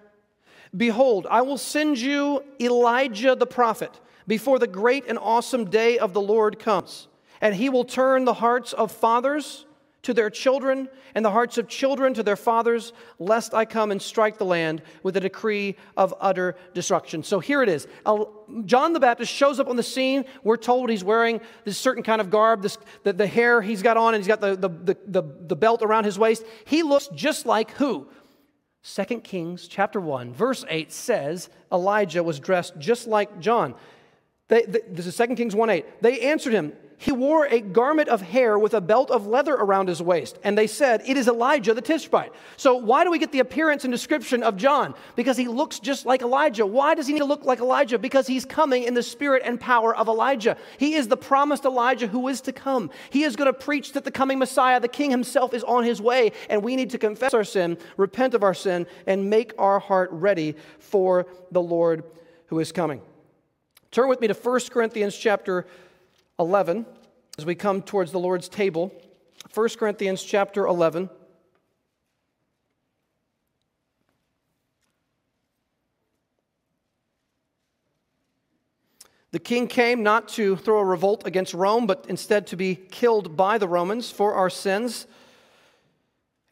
Behold, 0.76 1.26
I 1.28 1.42
will 1.42 1.58
send 1.58 1.98
you 1.98 2.44
Elijah 2.60 3.34
the 3.34 3.44
prophet 3.44 3.90
before 4.28 4.60
the 4.60 4.68
great 4.68 5.04
and 5.08 5.18
awesome 5.18 5.64
day 5.64 5.98
of 5.98 6.12
the 6.12 6.20
Lord 6.20 6.60
comes, 6.60 7.08
and 7.40 7.56
he 7.56 7.68
will 7.68 7.82
turn 7.82 8.24
the 8.24 8.34
hearts 8.34 8.72
of 8.72 8.92
fathers 8.92 9.66
to 10.02 10.12
their 10.12 10.30
children, 10.30 10.88
and 11.14 11.24
the 11.24 11.30
hearts 11.30 11.58
of 11.58 11.68
children 11.68 12.12
to 12.14 12.22
their 12.22 12.36
fathers, 12.36 12.92
lest 13.18 13.54
I 13.54 13.64
come 13.64 13.92
and 13.92 14.02
strike 14.02 14.36
the 14.36 14.44
land 14.44 14.82
with 15.02 15.16
a 15.16 15.20
decree 15.20 15.76
of 15.96 16.12
utter 16.20 16.56
destruction. 16.74 17.22
So 17.22 17.38
here 17.38 17.62
it 17.62 17.68
is. 17.68 17.86
John 18.64 18.92
the 18.92 19.00
Baptist 19.00 19.32
shows 19.32 19.60
up 19.60 19.68
on 19.68 19.76
the 19.76 19.82
scene. 19.82 20.24
We're 20.42 20.56
told 20.56 20.90
he's 20.90 21.04
wearing 21.04 21.40
this 21.64 21.78
certain 21.78 22.02
kind 22.02 22.20
of 22.20 22.30
garb, 22.30 22.62
this, 22.62 22.78
the, 23.04 23.12
the 23.12 23.26
hair 23.26 23.62
he's 23.62 23.82
got 23.82 23.96
on, 23.96 24.14
and 24.14 24.22
he's 24.22 24.28
got 24.28 24.40
the, 24.40 24.56
the, 24.56 24.96
the, 25.06 25.22
the 25.46 25.56
belt 25.56 25.82
around 25.82 26.04
his 26.04 26.18
waist. 26.18 26.44
He 26.64 26.82
looks 26.82 27.08
just 27.14 27.46
like 27.46 27.70
who? 27.72 28.08
2 28.84 29.20
Kings 29.20 29.68
chapter 29.68 30.00
1, 30.00 30.34
verse 30.34 30.64
8 30.68 30.90
says 30.90 31.48
Elijah 31.70 32.24
was 32.24 32.40
dressed 32.40 32.76
just 32.78 33.06
like 33.06 33.38
John. 33.38 33.76
They, 34.48 34.62
they, 34.62 34.80
this 34.88 35.06
is 35.06 35.16
2 35.16 35.36
Kings 35.36 35.54
1 35.54 35.70
8. 35.70 36.02
They 36.02 36.20
answered 36.20 36.52
him, 36.52 36.72
he 37.02 37.10
wore 37.10 37.46
a 37.46 37.60
garment 37.60 38.08
of 38.08 38.22
hair 38.22 38.56
with 38.56 38.74
a 38.74 38.80
belt 38.80 39.10
of 39.10 39.26
leather 39.26 39.54
around 39.54 39.88
his 39.88 40.00
waist. 40.00 40.38
And 40.44 40.56
they 40.56 40.68
said, 40.68 41.02
It 41.04 41.16
is 41.16 41.26
Elijah 41.26 41.74
the 41.74 41.82
Tishbite. 41.82 42.32
So, 42.56 42.76
why 42.76 43.02
do 43.02 43.10
we 43.10 43.18
get 43.18 43.32
the 43.32 43.40
appearance 43.40 43.82
and 43.82 43.92
description 43.92 44.44
of 44.44 44.56
John? 44.56 44.94
Because 45.16 45.36
he 45.36 45.48
looks 45.48 45.80
just 45.80 46.06
like 46.06 46.22
Elijah. 46.22 46.64
Why 46.64 46.94
does 46.94 47.08
he 47.08 47.12
need 47.12 47.18
to 47.18 47.24
look 47.24 47.44
like 47.44 47.58
Elijah? 47.58 47.98
Because 47.98 48.28
he's 48.28 48.44
coming 48.44 48.84
in 48.84 48.94
the 48.94 49.02
spirit 49.02 49.42
and 49.44 49.60
power 49.60 49.96
of 49.96 50.06
Elijah. 50.06 50.56
He 50.78 50.94
is 50.94 51.08
the 51.08 51.16
promised 51.16 51.64
Elijah 51.64 52.06
who 52.06 52.28
is 52.28 52.40
to 52.42 52.52
come. 52.52 52.88
He 53.10 53.24
is 53.24 53.34
going 53.34 53.52
to 53.52 53.58
preach 53.58 53.94
that 53.94 54.04
the 54.04 54.12
coming 54.12 54.38
Messiah, 54.38 54.78
the 54.78 54.86
King 54.86 55.10
himself, 55.10 55.54
is 55.54 55.64
on 55.64 55.82
his 55.82 56.00
way. 56.00 56.30
And 56.48 56.62
we 56.62 56.76
need 56.76 56.90
to 56.90 56.98
confess 56.98 57.34
our 57.34 57.42
sin, 57.42 57.78
repent 57.96 58.32
of 58.34 58.44
our 58.44 58.54
sin, 58.54 58.86
and 59.08 59.28
make 59.28 59.54
our 59.58 59.80
heart 59.80 60.10
ready 60.12 60.54
for 60.78 61.26
the 61.50 61.62
Lord 61.62 62.04
who 62.46 62.60
is 62.60 62.70
coming. 62.70 63.02
Turn 63.90 64.08
with 64.08 64.20
me 64.20 64.28
to 64.28 64.34
1 64.34 64.60
Corinthians 64.70 65.16
chapter 65.16 65.66
11 66.38 66.86
as 67.38 67.46
we 67.46 67.54
come 67.54 67.82
towards 67.82 68.12
the 68.12 68.18
Lord's 68.18 68.48
table. 68.48 68.92
1 69.54 69.68
Corinthians 69.78 70.22
chapter 70.22 70.66
11. 70.66 71.10
The 79.32 79.38
king 79.38 79.66
came 79.66 80.02
not 80.02 80.28
to 80.30 80.56
throw 80.56 80.80
a 80.80 80.84
revolt 80.84 81.26
against 81.26 81.54
Rome, 81.54 81.86
but 81.86 82.04
instead 82.08 82.46
to 82.48 82.56
be 82.56 82.74
killed 82.76 83.34
by 83.34 83.56
the 83.56 83.66
Romans 83.66 84.10
for 84.10 84.34
our 84.34 84.50
sins. 84.50 85.06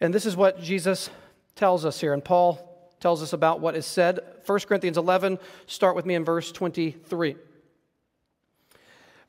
And 0.01 0.15
this 0.15 0.25
is 0.25 0.35
what 0.35 0.63
Jesus 0.63 1.11
tells 1.57 1.85
us 1.85 2.01
here. 2.01 2.15
And 2.15 2.25
Paul 2.25 2.67
tells 2.99 3.23
us 3.23 3.35
about 3.35 3.61
what 3.61 3.77
is 3.77 3.85
said. 3.85 4.21
1 4.47 4.61
Corinthians 4.61 4.97
11, 4.97 5.39
start 5.67 5.95
with 5.95 6.07
me 6.07 6.15
in 6.15 6.25
verse 6.25 6.51
23. 6.53 7.37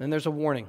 Then 0.00 0.08
there's 0.08 0.26
a 0.26 0.30
warning. 0.30 0.66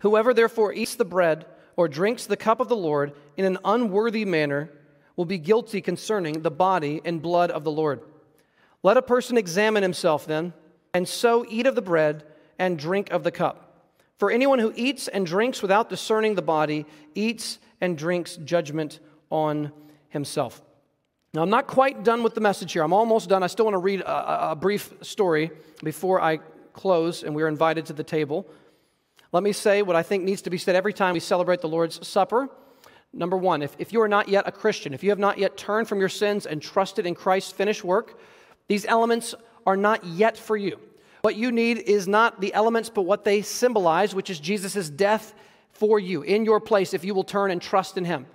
Whoever 0.00 0.34
therefore 0.34 0.72
eats 0.72 0.96
the 0.96 1.04
bread 1.04 1.46
or 1.76 1.86
drinks 1.86 2.26
the 2.26 2.36
cup 2.36 2.58
of 2.58 2.68
the 2.68 2.76
Lord 2.76 3.12
in 3.36 3.44
an 3.44 3.58
unworthy 3.64 4.24
manner 4.24 4.70
will 5.14 5.24
be 5.24 5.38
guilty 5.38 5.80
concerning 5.80 6.42
the 6.42 6.50
body 6.50 7.00
and 7.04 7.22
blood 7.22 7.52
of 7.52 7.62
the 7.62 7.70
Lord. 7.70 8.00
Let 8.82 8.96
a 8.96 9.02
person 9.02 9.38
examine 9.38 9.84
himself 9.84 10.26
then, 10.26 10.52
and 10.92 11.06
so 11.06 11.46
eat 11.48 11.68
of 11.68 11.76
the 11.76 11.82
bread 11.82 12.24
and 12.58 12.76
drink 12.76 13.12
of 13.12 13.22
the 13.22 13.30
cup. 13.30 13.86
For 14.18 14.32
anyone 14.32 14.58
who 14.58 14.72
eats 14.74 15.06
and 15.06 15.24
drinks 15.24 15.62
without 15.62 15.88
discerning 15.88 16.34
the 16.34 16.42
body 16.42 16.86
eats 17.14 17.60
and 17.80 17.96
drinks 17.96 18.34
judgment 18.36 18.98
on 19.30 19.70
himself. 20.08 20.60
Now, 21.34 21.42
I'm 21.42 21.50
not 21.50 21.68
quite 21.68 22.02
done 22.02 22.24
with 22.24 22.34
the 22.34 22.40
message 22.40 22.72
here. 22.72 22.82
I'm 22.82 22.92
almost 22.92 23.28
done. 23.28 23.44
I 23.44 23.46
still 23.46 23.66
want 23.66 23.74
to 23.74 23.78
read 23.78 24.00
a, 24.00 24.50
a 24.50 24.56
brief 24.56 24.92
story 25.02 25.52
before 25.84 26.20
I 26.20 26.40
close 26.78 27.22
and 27.24 27.34
we 27.34 27.42
are 27.42 27.48
invited 27.48 27.84
to 27.86 27.92
the 27.92 28.04
table, 28.04 28.46
let 29.32 29.42
me 29.42 29.52
say 29.52 29.82
what 29.82 29.96
I 29.96 30.02
think 30.02 30.24
needs 30.24 30.42
to 30.42 30.50
be 30.50 30.58
said 30.58 30.76
every 30.76 30.92
time 30.92 31.12
we 31.12 31.20
celebrate 31.20 31.60
the 31.60 31.68
Lord's 31.68 32.06
Supper. 32.06 32.48
Number 33.12 33.36
one, 33.36 33.62
if, 33.62 33.74
if 33.78 33.92
you 33.92 34.00
are 34.00 34.08
not 34.08 34.28
yet 34.28 34.44
a 34.46 34.52
Christian, 34.52 34.94
if 34.94 35.02
you 35.02 35.10
have 35.10 35.18
not 35.18 35.38
yet 35.38 35.56
turned 35.56 35.88
from 35.88 35.98
your 35.98 36.08
sins 36.08 36.46
and 36.46 36.62
trusted 36.62 37.04
in 37.04 37.14
Christ's 37.14 37.52
finished 37.52 37.84
work, 37.84 38.18
these 38.68 38.86
elements 38.86 39.34
are 39.66 39.76
not 39.76 40.04
yet 40.04 40.36
for 40.36 40.56
you. 40.56 40.78
What 41.22 41.36
you 41.36 41.50
need 41.50 41.78
is 41.78 42.06
not 42.06 42.40
the 42.40 42.54
elements, 42.54 42.88
but 42.88 43.02
what 43.02 43.24
they 43.24 43.42
symbolize, 43.42 44.14
which 44.14 44.30
is 44.30 44.38
Jesus' 44.38 44.88
death 44.88 45.34
for 45.72 45.98
you 45.98 46.22
in 46.22 46.44
your 46.44 46.60
place 46.60 46.94
if 46.94 47.04
you 47.04 47.14
will 47.14 47.24
turn 47.24 47.50
and 47.50 47.60
trust 47.60 47.98
in 47.98 48.04
Him. 48.04 48.26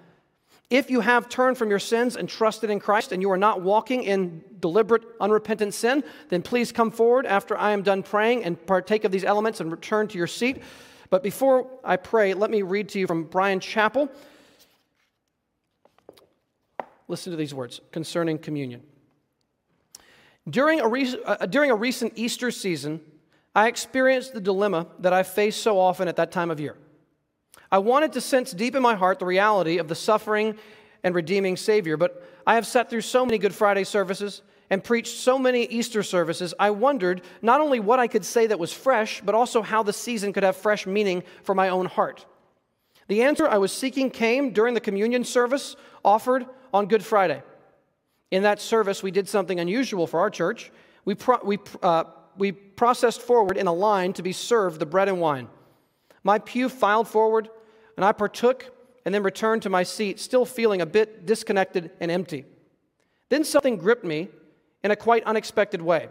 If 0.74 0.90
you 0.90 1.02
have 1.02 1.30
turned 1.30 1.56
from 1.60 1.70
your 1.70 1.78
sins 1.78 2.16
and 2.16 2.28
trusted 2.28 2.72
in 2.72 2.80
Christ 2.80 3.12
and 3.12 3.22
you 3.22 3.30
are 3.30 3.38
not 3.38 3.62
walking 3.62 4.02
in 4.02 4.44
deliberate, 4.60 5.04
unrepentant 5.22 5.76
sin, 5.76 6.04
then 6.30 6.42
please 6.42 6.72
come 6.72 6.90
forward 6.90 7.28
after 7.28 7.56
I 7.56 7.74
am 7.74 7.84
done 7.84 8.02
praying 8.02 8.44
and 8.44 8.58
partake 8.66 9.04
of 9.04 9.12
these 9.12 9.24
elements 9.24 9.60
and 9.60 9.72
return 9.72 10.08
to 10.08 10.18
your 10.18 10.26
seat. 10.26 10.64
But 11.12 11.22
before 11.22 11.68
I 11.84 11.98
pray, 11.98 12.34
let 12.34 12.50
me 12.50 12.64
read 12.64 12.90
to 12.90 13.00
you 13.00 13.06
from 13.06 13.26
Brian 13.26 13.60
Chapell. 13.60 14.10
Listen 17.08 17.30
to 17.30 17.38
these 17.38 17.54
words 17.54 17.80
concerning 17.92 18.40
communion. 18.40 18.82
During 20.50 20.80
a, 20.82 20.88
re- 20.88 21.22
uh, 21.24 21.46
during 21.46 21.70
a 21.70 21.76
recent 21.76 22.14
Easter 22.16 22.50
season, 22.50 23.00
I 23.54 23.68
experienced 23.68 24.34
the 24.34 24.42
dilemma 24.42 24.88
that 24.98 25.14
I 25.14 25.22
face 25.22 25.56
so 25.56 25.80
often 25.80 26.08
at 26.08 26.16
that 26.16 26.32
time 26.32 26.50
of 26.50 26.60
year. 26.60 26.78
I 27.74 27.80
wanted 27.80 28.14
to 28.14 28.22
sense 28.22 28.52
deep 28.52 28.76
in 28.76 28.84
my 28.84 28.94
heart 28.94 29.18
the 29.18 29.26
reality 29.26 29.80
of 29.80 29.88
the 29.88 29.96
suffering 29.96 30.56
and 31.02 31.16
redeeming 31.16 31.58
Savior, 31.58 31.98
but 31.98 32.24
I 32.46 32.54
have 32.54 32.68
sat 32.68 32.88
through 32.88 33.02
so 33.02 33.26
many 33.26 33.40
Good 33.40 33.56
Friday 33.56 33.84
services 33.84 34.44
and 34.70 34.84
preached 34.84 35.18
so 35.18 35.40
many 35.40 35.66
Easter 35.66 36.04
services, 36.04 36.54
I 36.60 36.70
wondered 36.70 37.24
not 37.42 37.62
only 37.62 37.80
what 37.80 38.00
I 38.00 38.08
could 38.08 38.26
say 38.26 38.46
that 38.46 38.60
was 38.60 38.72
fresh, 38.72 39.22
but 39.26 39.34
also 39.34 39.64
how 39.64 39.82
the 39.82 39.92
season 39.92 40.34
could 40.34 40.44
have 40.44 40.56
fresh 40.56 40.86
meaning 40.86 41.24
for 41.42 41.56
my 41.56 41.70
own 41.70 41.88
heart. 41.88 42.28
The 43.08 43.24
answer 43.24 43.48
I 43.48 43.58
was 43.58 43.72
seeking 43.72 44.12
came 44.12 44.52
during 44.52 44.76
the 44.76 44.80
communion 44.80 45.24
service 45.24 45.76
offered 46.06 46.46
on 46.76 46.86
Good 46.86 47.04
Friday. 47.04 47.42
In 48.30 48.44
that 48.44 48.62
service, 48.62 49.02
we 49.02 49.10
did 49.10 49.28
something 49.28 49.60
unusual 49.60 50.06
for 50.06 50.20
our 50.20 50.30
church. 50.30 50.72
We, 51.06 51.16
pro- 51.16 51.44
we, 51.44 51.58
uh, 51.82 52.04
we 52.38 52.52
processed 52.52 53.24
forward 53.24 53.58
in 53.58 53.66
a 53.66 53.74
line 53.74 54.14
to 54.14 54.22
be 54.22 54.32
served 54.32 54.80
the 54.80 54.86
bread 54.86 55.10
and 55.10 55.20
wine. 55.20 55.48
My 56.24 56.40
pew 56.40 56.70
filed 56.70 57.08
forward, 57.08 57.50
and 57.96 58.06
I 58.06 58.12
partook 58.12 58.72
and 59.06 59.14
then 59.14 59.24
returned 59.24 59.62
to 59.64 59.70
my 59.70 59.84
seat, 59.84 60.20
still 60.20 60.46
feeling 60.46 60.82
a 60.82 60.86
bit 60.86 61.26
disconnected 61.26 61.92
and 62.00 62.10
empty. 62.10 62.46
Then 63.30 63.44
something 63.44 63.78
gripped 63.78 64.06
me 64.06 64.30
in 64.84 64.92
a 64.92 64.96
quite 64.96 65.24
unexpected 65.24 65.82
way. 65.82 66.10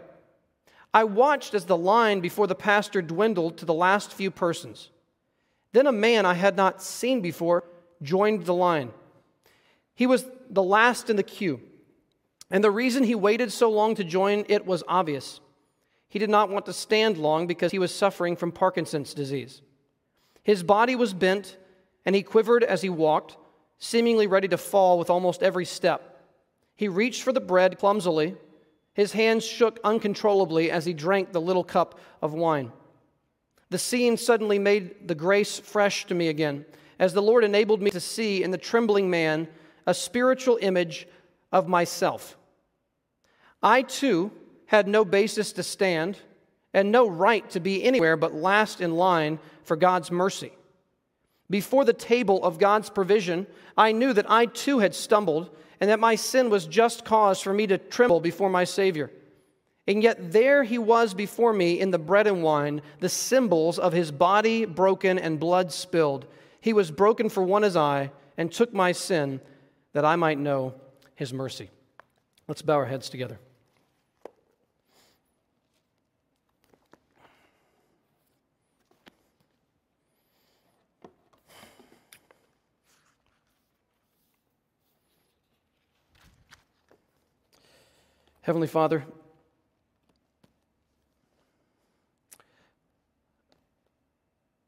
I 0.93 1.05
watched 1.05 1.53
as 1.53 1.65
the 1.65 1.77
line 1.77 2.19
before 2.19 2.47
the 2.47 2.55
pastor 2.55 3.01
dwindled 3.01 3.57
to 3.57 3.65
the 3.65 3.73
last 3.73 4.13
few 4.13 4.29
persons. 4.29 4.89
Then 5.71 5.87
a 5.87 5.91
man 5.91 6.25
I 6.25 6.35
had 6.35 6.55
not 6.55 6.83
seen 6.83 7.21
before 7.21 7.63
joined 8.01 8.45
the 8.45 8.53
line. 8.53 8.91
He 9.95 10.05
was 10.05 10.25
the 10.49 10.63
last 10.63 11.09
in 11.09 11.15
the 11.15 11.23
queue, 11.23 11.61
and 12.51 12.63
the 12.63 12.71
reason 12.71 13.03
he 13.03 13.15
waited 13.15 13.51
so 13.51 13.71
long 13.71 13.95
to 13.95 14.03
join 14.03 14.45
it 14.49 14.65
was 14.65 14.83
obvious. 14.87 15.39
He 16.09 16.19
did 16.19 16.29
not 16.29 16.49
want 16.49 16.67
to 16.67 16.73
stand 16.73 17.17
long 17.17 17.47
because 17.47 17.71
he 17.71 17.79
was 17.79 17.93
suffering 17.93 18.35
from 18.35 18.51
Parkinson's 18.51 19.15
disease. 19.15 19.63
His 20.43 20.61
body 20.61 20.95
was 20.95 21.13
bent, 21.13 21.57
and 22.05 22.15
he 22.15 22.23
quivered 22.23 22.63
as 22.63 22.81
he 22.81 22.89
walked, 22.89 23.37
seemingly 23.77 24.27
ready 24.27 24.47
to 24.47 24.57
fall 24.57 24.97
with 24.97 25.09
almost 25.09 25.43
every 25.43 25.65
step. 25.65 26.21
He 26.75 26.87
reached 26.87 27.23
for 27.23 27.31
the 27.31 27.41
bread 27.41 27.77
clumsily 27.77 28.35
his 28.93 29.11
hands 29.13 29.43
shook 29.43 29.79
uncontrollably 29.83 30.69
as 30.69 30.85
he 30.85 30.93
drank 30.93 31.31
the 31.31 31.41
little 31.41 31.63
cup 31.63 31.99
of 32.21 32.33
wine. 32.33 32.71
The 33.69 33.79
scene 33.79 34.17
suddenly 34.17 34.59
made 34.59 35.07
the 35.07 35.15
grace 35.15 35.59
fresh 35.59 36.05
to 36.05 36.13
me 36.13 36.27
again, 36.27 36.65
as 36.99 37.13
the 37.13 37.21
Lord 37.21 37.43
enabled 37.43 37.81
me 37.81 37.89
to 37.89 37.99
see 37.99 38.43
in 38.43 38.51
the 38.51 38.57
trembling 38.57 39.09
man 39.09 39.47
a 39.87 39.93
spiritual 39.93 40.59
image 40.61 41.07
of 41.51 41.67
myself. 41.67 42.37
I 43.63 43.81
too 43.81 44.31
had 44.67 44.87
no 44.87 45.03
basis 45.03 45.53
to 45.53 45.63
stand 45.63 46.19
and 46.73 46.91
no 46.91 47.09
right 47.09 47.47
to 47.51 47.59
be 47.59 47.83
anywhere 47.83 48.15
but 48.15 48.33
last 48.33 48.79
in 48.79 48.95
line 48.95 49.39
for 49.63 49.75
God's 49.75 50.11
mercy. 50.11 50.51
Before 51.53 51.85
the 51.85 51.93
table 51.93 52.43
of 52.43 52.57
God's 52.57 52.89
provision, 52.89 53.45
I 53.77 53.91
knew 53.91 54.11
that 54.13 54.25
I 54.27 54.47
too 54.47 54.79
had 54.79 54.95
stumbled 54.95 55.55
and 55.79 55.87
that 55.87 55.99
my 55.99 56.15
sin 56.15 56.49
was 56.49 56.65
just 56.65 57.05
cause 57.05 57.41
for 57.41 57.53
me 57.53 57.67
to 57.67 57.77
tremble 57.77 58.19
before 58.19 58.49
my 58.49 58.63
Savior. 58.63 59.11
And 59.85 60.01
yet 60.01 60.31
there 60.31 60.63
he 60.63 60.79
was 60.79 61.13
before 61.13 61.53
me 61.53 61.79
in 61.79 61.91
the 61.91 61.99
bread 61.99 62.25
and 62.25 62.41
wine, 62.41 62.81
the 63.01 63.07
symbols 63.07 63.77
of 63.77 63.93
his 63.93 64.09
body 64.09 64.65
broken 64.65 65.19
and 65.19 65.39
blood 65.39 65.71
spilled. 65.71 66.25
He 66.59 66.73
was 66.73 66.89
broken 66.89 67.29
for 67.29 67.43
one 67.43 67.63
as 67.63 67.77
I, 67.77 68.09
and 68.35 68.51
took 68.51 68.73
my 68.73 68.91
sin 68.91 69.39
that 69.91 70.05
I 70.05 70.15
might 70.15 70.39
know 70.39 70.73
his 71.13 71.31
mercy. 71.31 71.69
Let's 72.47 72.63
bow 72.63 72.77
our 72.77 72.87
heads 72.87 73.09
together. 73.09 73.37
Heavenly 88.43 88.67
Father, 88.67 89.05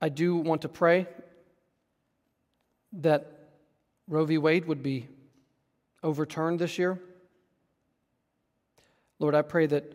I 0.02 0.08
do 0.08 0.38
want 0.38 0.62
to 0.62 0.70
pray 0.70 1.08
that 2.94 3.50
Roe 4.08 4.24
v. 4.24 4.38
Wade 4.38 4.64
would 4.64 4.82
be 4.82 5.10
overturned 6.04 6.58
this 6.58 6.80
year. 6.80 7.02
Lord, 9.20 9.36
I 9.36 9.42
pray 9.42 9.66
that 9.66 9.92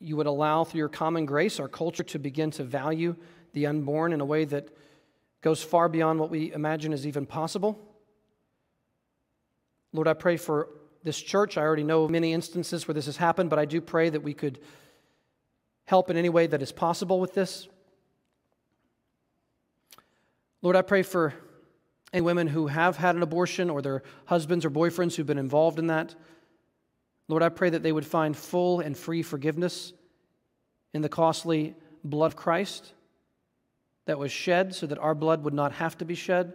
you 0.00 0.16
would 0.16 0.26
allow, 0.26 0.64
through 0.64 0.78
your 0.78 0.88
common 0.88 1.26
grace, 1.26 1.60
our 1.60 1.68
culture 1.68 2.02
to 2.04 2.18
begin 2.18 2.50
to 2.52 2.64
value 2.64 3.14
the 3.52 3.66
unborn 3.66 4.14
in 4.14 4.22
a 4.22 4.24
way 4.24 4.46
that 4.46 4.70
goes 5.42 5.62
far 5.62 5.90
beyond 5.90 6.18
what 6.18 6.30
we 6.30 6.50
imagine 6.50 6.94
is 6.94 7.06
even 7.06 7.26
possible. 7.26 7.78
Lord, 9.92 10.08
I 10.08 10.14
pray 10.14 10.38
for 10.38 10.70
this 11.04 11.20
church. 11.20 11.56
I 11.56 11.62
already 11.62 11.84
know 11.84 12.08
many 12.08 12.32
instances 12.32 12.88
where 12.88 12.94
this 12.94 13.06
has 13.06 13.18
happened, 13.18 13.50
but 13.50 13.58
I 13.58 13.66
do 13.66 13.80
pray 13.80 14.10
that 14.10 14.22
we 14.22 14.34
could 14.34 14.58
help 15.84 16.10
in 16.10 16.16
any 16.16 16.30
way 16.30 16.46
that 16.46 16.62
is 16.62 16.72
possible 16.72 17.20
with 17.20 17.34
this. 17.34 17.68
Lord, 20.62 20.76
I 20.76 20.82
pray 20.82 21.02
for 21.02 21.34
any 22.12 22.22
women 22.22 22.46
who 22.46 22.68
have 22.68 22.96
had 22.96 23.16
an 23.16 23.22
abortion 23.22 23.68
or 23.68 23.82
their 23.82 24.02
husbands 24.24 24.64
or 24.64 24.70
boyfriends 24.70 25.14
who've 25.14 25.26
been 25.26 25.38
involved 25.38 25.78
in 25.78 25.88
that. 25.88 26.14
Lord, 27.28 27.42
I 27.42 27.50
pray 27.50 27.70
that 27.70 27.82
they 27.82 27.92
would 27.92 28.06
find 28.06 28.34
full 28.36 28.80
and 28.80 28.96
free 28.96 29.22
forgiveness 29.22 29.92
in 30.94 31.02
the 31.02 31.08
costly 31.08 31.74
blood 32.02 32.26
of 32.26 32.36
Christ 32.36 32.94
that 34.06 34.18
was 34.18 34.32
shed 34.32 34.74
so 34.74 34.86
that 34.86 34.98
our 34.98 35.14
blood 35.14 35.44
would 35.44 35.54
not 35.54 35.72
have 35.72 35.98
to 35.98 36.04
be 36.04 36.14
shed. 36.14 36.54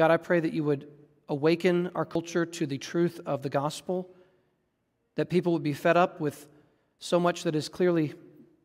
God, 0.00 0.10
I 0.10 0.16
pray 0.16 0.40
that 0.40 0.54
you 0.54 0.64
would 0.64 0.88
awaken 1.28 1.90
our 1.94 2.06
culture 2.06 2.46
to 2.46 2.64
the 2.64 2.78
truth 2.78 3.20
of 3.26 3.42
the 3.42 3.50
gospel, 3.50 4.08
that 5.16 5.28
people 5.28 5.52
would 5.52 5.62
be 5.62 5.74
fed 5.74 5.98
up 5.98 6.22
with 6.22 6.48
so 7.00 7.20
much 7.20 7.42
that 7.42 7.54
is 7.54 7.68
clearly 7.68 8.14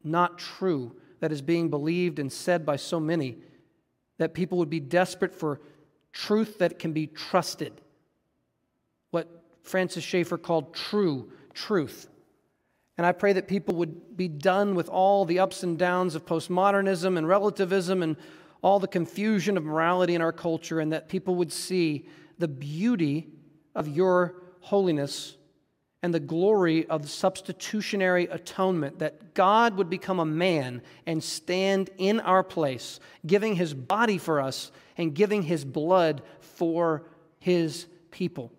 not 0.01 0.37
true, 0.37 0.95
that 1.19 1.33
is 1.33 1.41
being 1.41 1.69
believed 1.69 2.19
and 2.19 2.31
said 2.31 2.65
by 2.65 2.77
so 2.77 3.01
many, 3.01 3.35
that 4.17 4.33
people 4.33 4.57
would 4.59 4.69
be 4.69 4.79
desperate 4.79 5.35
for 5.35 5.59
truth 6.13 6.57
that 6.59 6.79
can 6.79 6.93
be 6.93 7.05
trusted. 7.05 7.81
What 9.11 9.27
Francis 9.61 10.05
Schaeffer 10.05 10.37
called 10.37 10.73
true 10.73 11.33
truth. 11.53 12.07
And 12.97 13.05
I 13.05 13.11
pray 13.11 13.33
that 13.33 13.49
people 13.49 13.75
would 13.75 14.15
be 14.15 14.29
done 14.29 14.73
with 14.73 14.87
all 14.87 15.25
the 15.25 15.39
ups 15.39 15.63
and 15.63 15.77
downs 15.77 16.15
of 16.15 16.25
postmodernism 16.25 17.17
and 17.17 17.27
relativism 17.27 18.03
and 18.03 18.15
all 18.65 18.79
the 18.79 18.87
confusion 18.87 19.57
of 19.57 19.63
morality 19.63 20.15
in 20.15 20.23
our 20.23 20.31
culture 20.31 20.79
and 20.79 20.91
that 20.91 21.07
people 21.07 21.35
would 21.35 21.53
see 21.53 22.03
the 22.39 22.47
beauty 22.47 23.27
of 23.75 23.87
your 23.87 24.41
holiness 24.59 25.37
and 26.01 26.11
the 26.11 26.19
glory 26.19 26.83
of 26.87 27.07
substitutionary 27.07 28.25
atonement, 28.25 28.97
that 28.97 29.35
God 29.35 29.75
would 29.75 29.87
become 29.87 30.19
a 30.19 30.25
man 30.25 30.81
and 31.05 31.23
stand 31.23 31.91
in 31.99 32.19
our 32.21 32.41
place, 32.41 32.99
giving 33.27 33.55
his 33.55 33.71
body 33.71 34.17
for 34.17 34.41
us 34.41 34.71
and 34.97 35.13
giving 35.13 35.43
his 35.43 35.63
blood 35.63 36.23
for 36.39 37.05
his 37.37 37.85
people. 38.09 38.51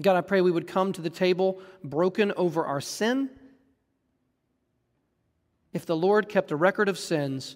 God, 0.00 0.16
I 0.16 0.20
pray 0.20 0.40
we 0.40 0.50
would 0.50 0.66
come 0.66 0.92
to 0.94 1.00
the 1.00 1.10
table 1.10 1.60
broken 1.84 2.32
over 2.36 2.64
our 2.66 2.80
sin. 2.80 3.30
If 5.72 5.86
the 5.86 5.94
Lord 5.94 6.28
kept 6.28 6.50
a 6.50 6.56
record 6.56 6.88
of 6.88 6.98
sins, 6.98 7.54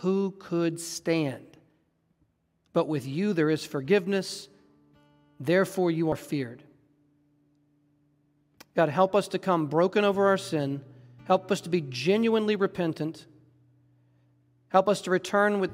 who 0.00 0.34
could 0.38 0.80
stand? 0.80 1.44
But 2.72 2.88
with 2.88 3.06
you 3.06 3.32
there 3.32 3.50
is 3.50 3.64
forgiveness, 3.64 4.48
therefore 5.40 5.90
you 5.90 6.10
are 6.10 6.16
feared. 6.16 6.62
God, 8.74 8.88
help 8.88 9.14
us 9.14 9.28
to 9.28 9.38
come 9.38 9.66
broken 9.66 10.04
over 10.04 10.28
our 10.28 10.38
sin. 10.38 10.82
Help 11.24 11.50
us 11.50 11.60
to 11.62 11.68
be 11.68 11.80
genuinely 11.80 12.54
repentant. 12.54 13.26
Help 14.68 14.88
us 14.88 15.00
to 15.02 15.10
return 15.10 15.60
with 15.60 15.70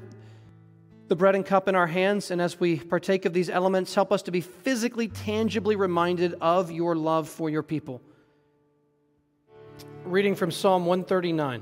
the 1.07 1.15
bread 1.15 1.35
and 1.35 1.45
cup 1.45 1.67
in 1.67 1.75
our 1.75 1.85
hands, 1.85 2.31
and 2.31 2.41
as 2.41 2.59
we 2.59 2.79
partake 2.79 3.25
of 3.25 3.33
these 3.33 3.49
elements, 3.49 3.93
help 3.93 4.11
us 4.11 4.23
to 4.23 4.31
be 4.31 4.41
physically, 4.41 5.07
tangibly 5.07 5.75
reminded 5.75 6.33
of 6.41 6.71
your 6.71 6.95
love 6.95 7.29
for 7.29 7.47
your 7.47 7.61
people. 7.61 8.01
Reading 10.03 10.33
from 10.33 10.49
Psalm 10.49 10.87
139. 10.87 11.61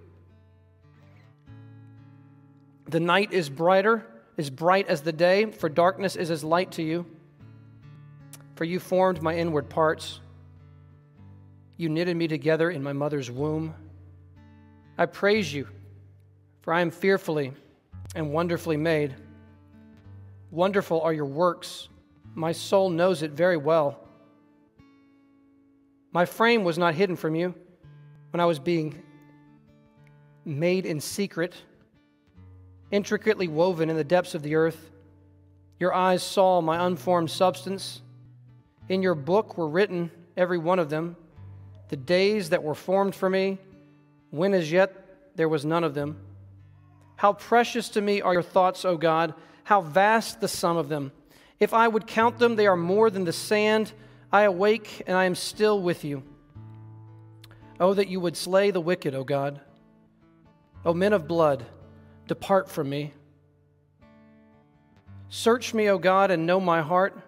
The 2.87 2.99
night 2.99 3.31
is 3.31 3.49
brighter, 3.49 4.05
is 4.37 4.49
bright 4.49 4.87
as 4.87 5.01
the 5.01 5.13
day, 5.13 5.51
for 5.51 5.69
darkness 5.69 6.15
is 6.15 6.31
as 6.31 6.43
light 6.43 6.71
to 6.73 6.83
you. 6.83 7.05
For 8.55 8.65
you 8.65 8.79
formed 8.79 9.21
my 9.21 9.35
inward 9.35 9.69
parts. 9.69 10.19
You 11.77 11.89
knitted 11.89 12.15
me 12.15 12.27
together 12.27 12.69
in 12.69 12.83
my 12.83 12.93
mother's 12.93 13.31
womb. 13.31 13.73
I 14.97 15.05
praise 15.05 15.53
you, 15.53 15.67
for 16.61 16.73
I 16.73 16.81
am 16.81 16.91
fearfully 16.91 17.53
and 18.13 18.31
wonderfully 18.31 18.77
made. 18.77 19.15
Wonderful 20.51 21.01
are 21.01 21.13
your 21.13 21.25
works. 21.25 21.87
My 22.35 22.51
soul 22.51 22.89
knows 22.89 23.23
it 23.23 23.31
very 23.31 23.57
well. 23.57 23.99
My 26.11 26.25
frame 26.25 26.63
was 26.63 26.77
not 26.77 26.93
hidden 26.93 27.15
from 27.15 27.35
you 27.35 27.55
when 28.31 28.41
I 28.41 28.45
was 28.45 28.59
being 28.59 29.01
made 30.43 30.85
in 30.85 30.99
secret, 30.99 31.55
intricately 32.91 33.47
woven 33.47 33.89
in 33.89 33.95
the 33.95 34.03
depths 34.03 34.35
of 34.35 34.43
the 34.43 34.55
earth. 34.55 34.91
Your 35.79 35.93
eyes 35.93 36.21
saw 36.21 36.61
my 36.61 36.85
unformed 36.85 37.31
substance. 37.31 38.01
In 38.89 39.01
your 39.01 39.15
book 39.15 39.57
were 39.57 39.67
written, 39.67 40.11
every 40.37 40.57
one 40.57 40.79
of 40.79 40.89
them, 40.89 41.15
the 41.89 41.97
days 41.97 42.49
that 42.49 42.63
were 42.63 42.75
formed 42.75 43.15
for 43.15 43.29
me, 43.29 43.57
when 44.29 44.53
as 44.53 44.71
yet 44.71 45.33
there 45.35 45.49
was 45.49 45.65
none 45.65 45.83
of 45.83 45.93
them. 45.93 46.17
How 47.15 47.33
precious 47.33 47.89
to 47.89 48.01
me 48.01 48.21
are 48.21 48.33
your 48.33 48.41
thoughts, 48.41 48.85
O 48.85 48.97
God! 48.97 49.33
How 49.63 49.81
vast 49.81 50.41
the 50.41 50.47
sum 50.47 50.77
of 50.77 50.89
them! 50.89 51.11
If 51.59 51.73
I 51.73 51.87
would 51.87 52.07
count 52.07 52.39
them, 52.39 52.55
they 52.55 52.67
are 52.67 52.75
more 52.75 53.09
than 53.09 53.23
the 53.23 53.33
sand. 53.33 53.93
I 54.31 54.43
awake 54.43 55.03
and 55.05 55.15
I 55.15 55.25
am 55.25 55.35
still 55.35 55.79
with 55.79 56.03
you. 56.03 56.23
Oh, 57.79 57.93
that 57.93 58.07
you 58.07 58.19
would 58.19 58.35
slay 58.35 58.71
the 58.71 58.81
wicked, 58.81 59.13
O 59.13 59.23
God. 59.23 59.61
O 60.83 60.93
men 60.93 61.13
of 61.13 61.27
blood, 61.27 61.65
depart 62.31 62.69
from 62.69 62.89
me. 62.89 63.11
Search 65.27 65.73
me, 65.73 65.89
O 65.89 65.97
God, 65.97 66.31
and 66.31 66.45
know 66.45 66.61
my 66.61 66.81
heart. 66.81 67.19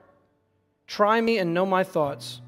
Try 0.88 1.20
me 1.20 1.40
and 1.40 1.54
know 1.54 1.66
my 1.66 1.84
thoughts 1.84 2.40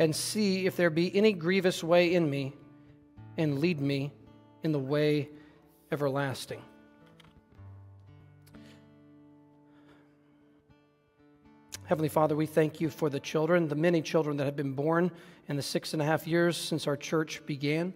and 0.00 0.14
see 0.14 0.66
if 0.66 0.74
there 0.74 0.90
be 0.90 1.14
any 1.14 1.32
grievous 1.32 1.84
way 1.84 2.12
in 2.12 2.28
me, 2.28 2.54
and 3.38 3.60
lead 3.60 3.80
me 3.80 4.12
in 4.64 4.72
the 4.72 4.80
way 4.80 5.28
everlasting. 5.92 6.60
Heavenly 11.84 12.08
Father, 12.08 12.34
we 12.34 12.46
thank 12.46 12.80
you 12.80 12.90
for 12.90 13.08
the 13.08 13.20
children, 13.20 13.68
the 13.68 13.76
many 13.76 14.02
children 14.02 14.36
that 14.38 14.44
have 14.44 14.56
been 14.56 14.72
born 14.72 15.12
in 15.46 15.54
the 15.54 15.62
six 15.62 15.92
and 15.92 16.02
a 16.02 16.04
half 16.04 16.26
years 16.26 16.56
since 16.56 16.88
our 16.88 16.96
church 16.96 17.46
began. 17.46 17.94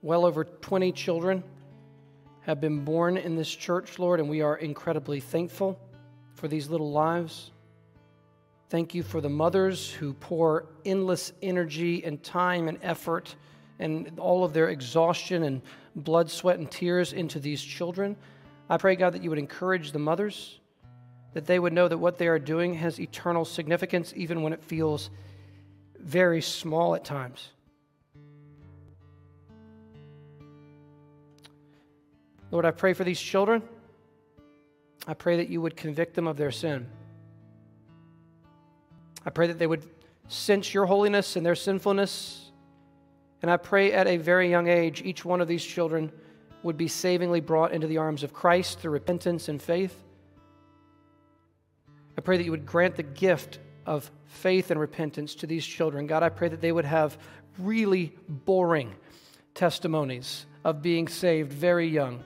Well 0.00 0.24
over 0.24 0.44
20 0.44 0.92
children 0.92 1.42
have 2.44 2.60
been 2.60 2.84
born 2.84 3.16
in 3.16 3.36
this 3.36 3.48
church, 3.48 3.98
Lord, 3.98 4.20
and 4.20 4.28
we 4.28 4.42
are 4.42 4.56
incredibly 4.56 5.18
thankful 5.18 5.78
for 6.34 6.46
these 6.46 6.68
little 6.68 6.92
lives. 6.92 7.50
Thank 8.68 8.94
you 8.94 9.02
for 9.02 9.22
the 9.22 9.30
mothers 9.30 9.90
who 9.90 10.12
pour 10.12 10.66
endless 10.84 11.32
energy 11.40 12.04
and 12.04 12.22
time 12.22 12.68
and 12.68 12.78
effort 12.82 13.34
and 13.78 14.18
all 14.18 14.44
of 14.44 14.52
their 14.52 14.68
exhaustion 14.68 15.44
and 15.44 15.62
blood, 15.96 16.30
sweat, 16.30 16.58
and 16.58 16.70
tears 16.70 17.14
into 17.14 17.40
these 17.40 17.62
children. 17.62 18.14
I 18.68 18.76
pray, 18.76 18.94
God, 18.94 19.14
that 19.14 19.22
you 19.22 19.30
would 19.30 19.38
encourage 19.38 19.92
the 19.92 19.98
mothers, 19.98 20.60
that 21.32 21.46
they 21.46 21.58
would 21.58 21.72
know 21.72 21.88
that 21.88 21.96
what 21.96 22.18
they 22.18 22.28
are 22.28 22.38
doing 22.38 22.74
has 22.74 23.00
eternal 23.00 23.46
significance, 23.46 24.12
even 24.16 24.42
when 24.42 24.52
it 24.52 24.62
feels 24.62 25.08
very 25.98 26.42
small 26.42 26.94
at 26.94 27.06
times. 27.06 27.52
Lord, 32.54 32.64
I 32.64 32.70
pray 32.70 32.92
for 32.92 33.02
these 33.02 33.20
children. 33.20 33.64
I 35.08 35.14
pray 35.14 35.38
that 35.38 35.48
you 35.48 35.60
would 35.60 35.76
convict 35.76 36.14
them 36.14 36.28
of 36.28 36.36
their 36.36 36.52
sin. 36.52 36.86
I 39.26 39.30
pray 39.30 39.48
that 39.48 39.58
they 39.58 39.66
would 39.66 39.82
sense 40.28 40.72
your 40.72 40.86
holiness 40.86 41.34
and 41.34 41.44
their 41.44 41.56
sinfulness. 41.56 42.52
And 43.42 43.50
I 43.50 43.56
pray 43.56 43.92
at 43.92 44.06
a 44.06 44.18
very 44.18 44.48
young 44.48 44.68
age, 44.68 45.02
each 45.02 45.24
one 45.24 45.40
of 45.40 45.48
these 45.48 45.64
children 45.64 46.12
would 46.62 46.76
be 46.76 46.86
savingly 46.86 47.40
brought 47.40 47.72
into 47.72 47.88
the 47.88 47.96
arms 47.96 48.22
of 48.22 48.32
Christ 48.32 48.78
through 48.78 48.92
repentance 48.92 49.48
and 49.48 49.60
faith. 49.60 50.04
I 52.16 52.20
pray 52.20 52.36
that 52.36 52.44
you 52.44 52.52
would 52.52 52.66
grant 52.66 52.94
the 52.94 53.02
gift 53.02 53.58
of 53.84 54.08
faith 54.26 54.70
and 54.70 54.78
repentance 54.78 55.34
to 55.34 55.48
these 55.48 55.66
children. 55.66 56.06
God, 56.06 56.22
I 56.22 56.28
pray 56.28 56.50
that 56.50 56.60
they 56.60 56.70
would 56.70 56.84
have 56.84 57.18
really 57.58 58.16
boring 58.28 58.94
testimonies 59.54 60.46
of 60.62 60.82
being 60.82 61.08
saved 61.08 61.52
very 61.52 61.88
young. 61.88 62.22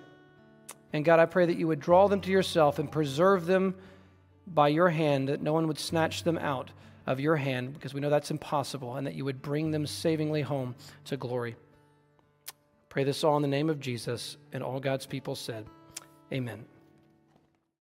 And 0.92 1.04
God, 1.04 1.20
I 1.20 1.26
pray 1.26 1.46
that 1.46 1.58
you 1.58 1.66
would 1.66 1.80
draw 1.80 2.08
them 2.08 2.20
to 2.22 2.30
yourself 2.30 2.78
and 2.78 2.90
preserve 2.90 3.46
them 3.46 3.74
by 4.46 4.68
your 4.68 4.88
hand, 4.88 5.28
that 5.28 5.42
no 5.42 5.52
one 5.52 5.66
would 5.66 5.78
snatch 5.78 6.22
them 6.22 6.38
out 6.38 6.70
of 7.06 7.20
your 7.20 7.36
hand 7.36 7.74
because 7.74 7.94
we 7.94 8.00
know 8.00 8.10
that's 8.10 8.30
impossible, 8.30 8.96
and 8.96 9.06
that 9.06 9.14
you 9.14 9.24
would 9.24 9.42
bring 9.42 9.70
them 9.70 9.86
savingly 9.86 10.42
home 10.42 10.74
to 11.04 11.16
glory. 11.16 11.56
Pray 12.88 13.04
this 13.04 13.22
all 13.22 13.36
in 13.36 13.42
the 13.42 13.48
name 13.48 13.68
of 13.68 13.80
Jesus, 13.80 14.36
and 14.52 14.62
all 14.62 14.80
God's 14.80 15.06
people 15.06 15.34
said, 15.34 15.66
Amen. 16.32 16.64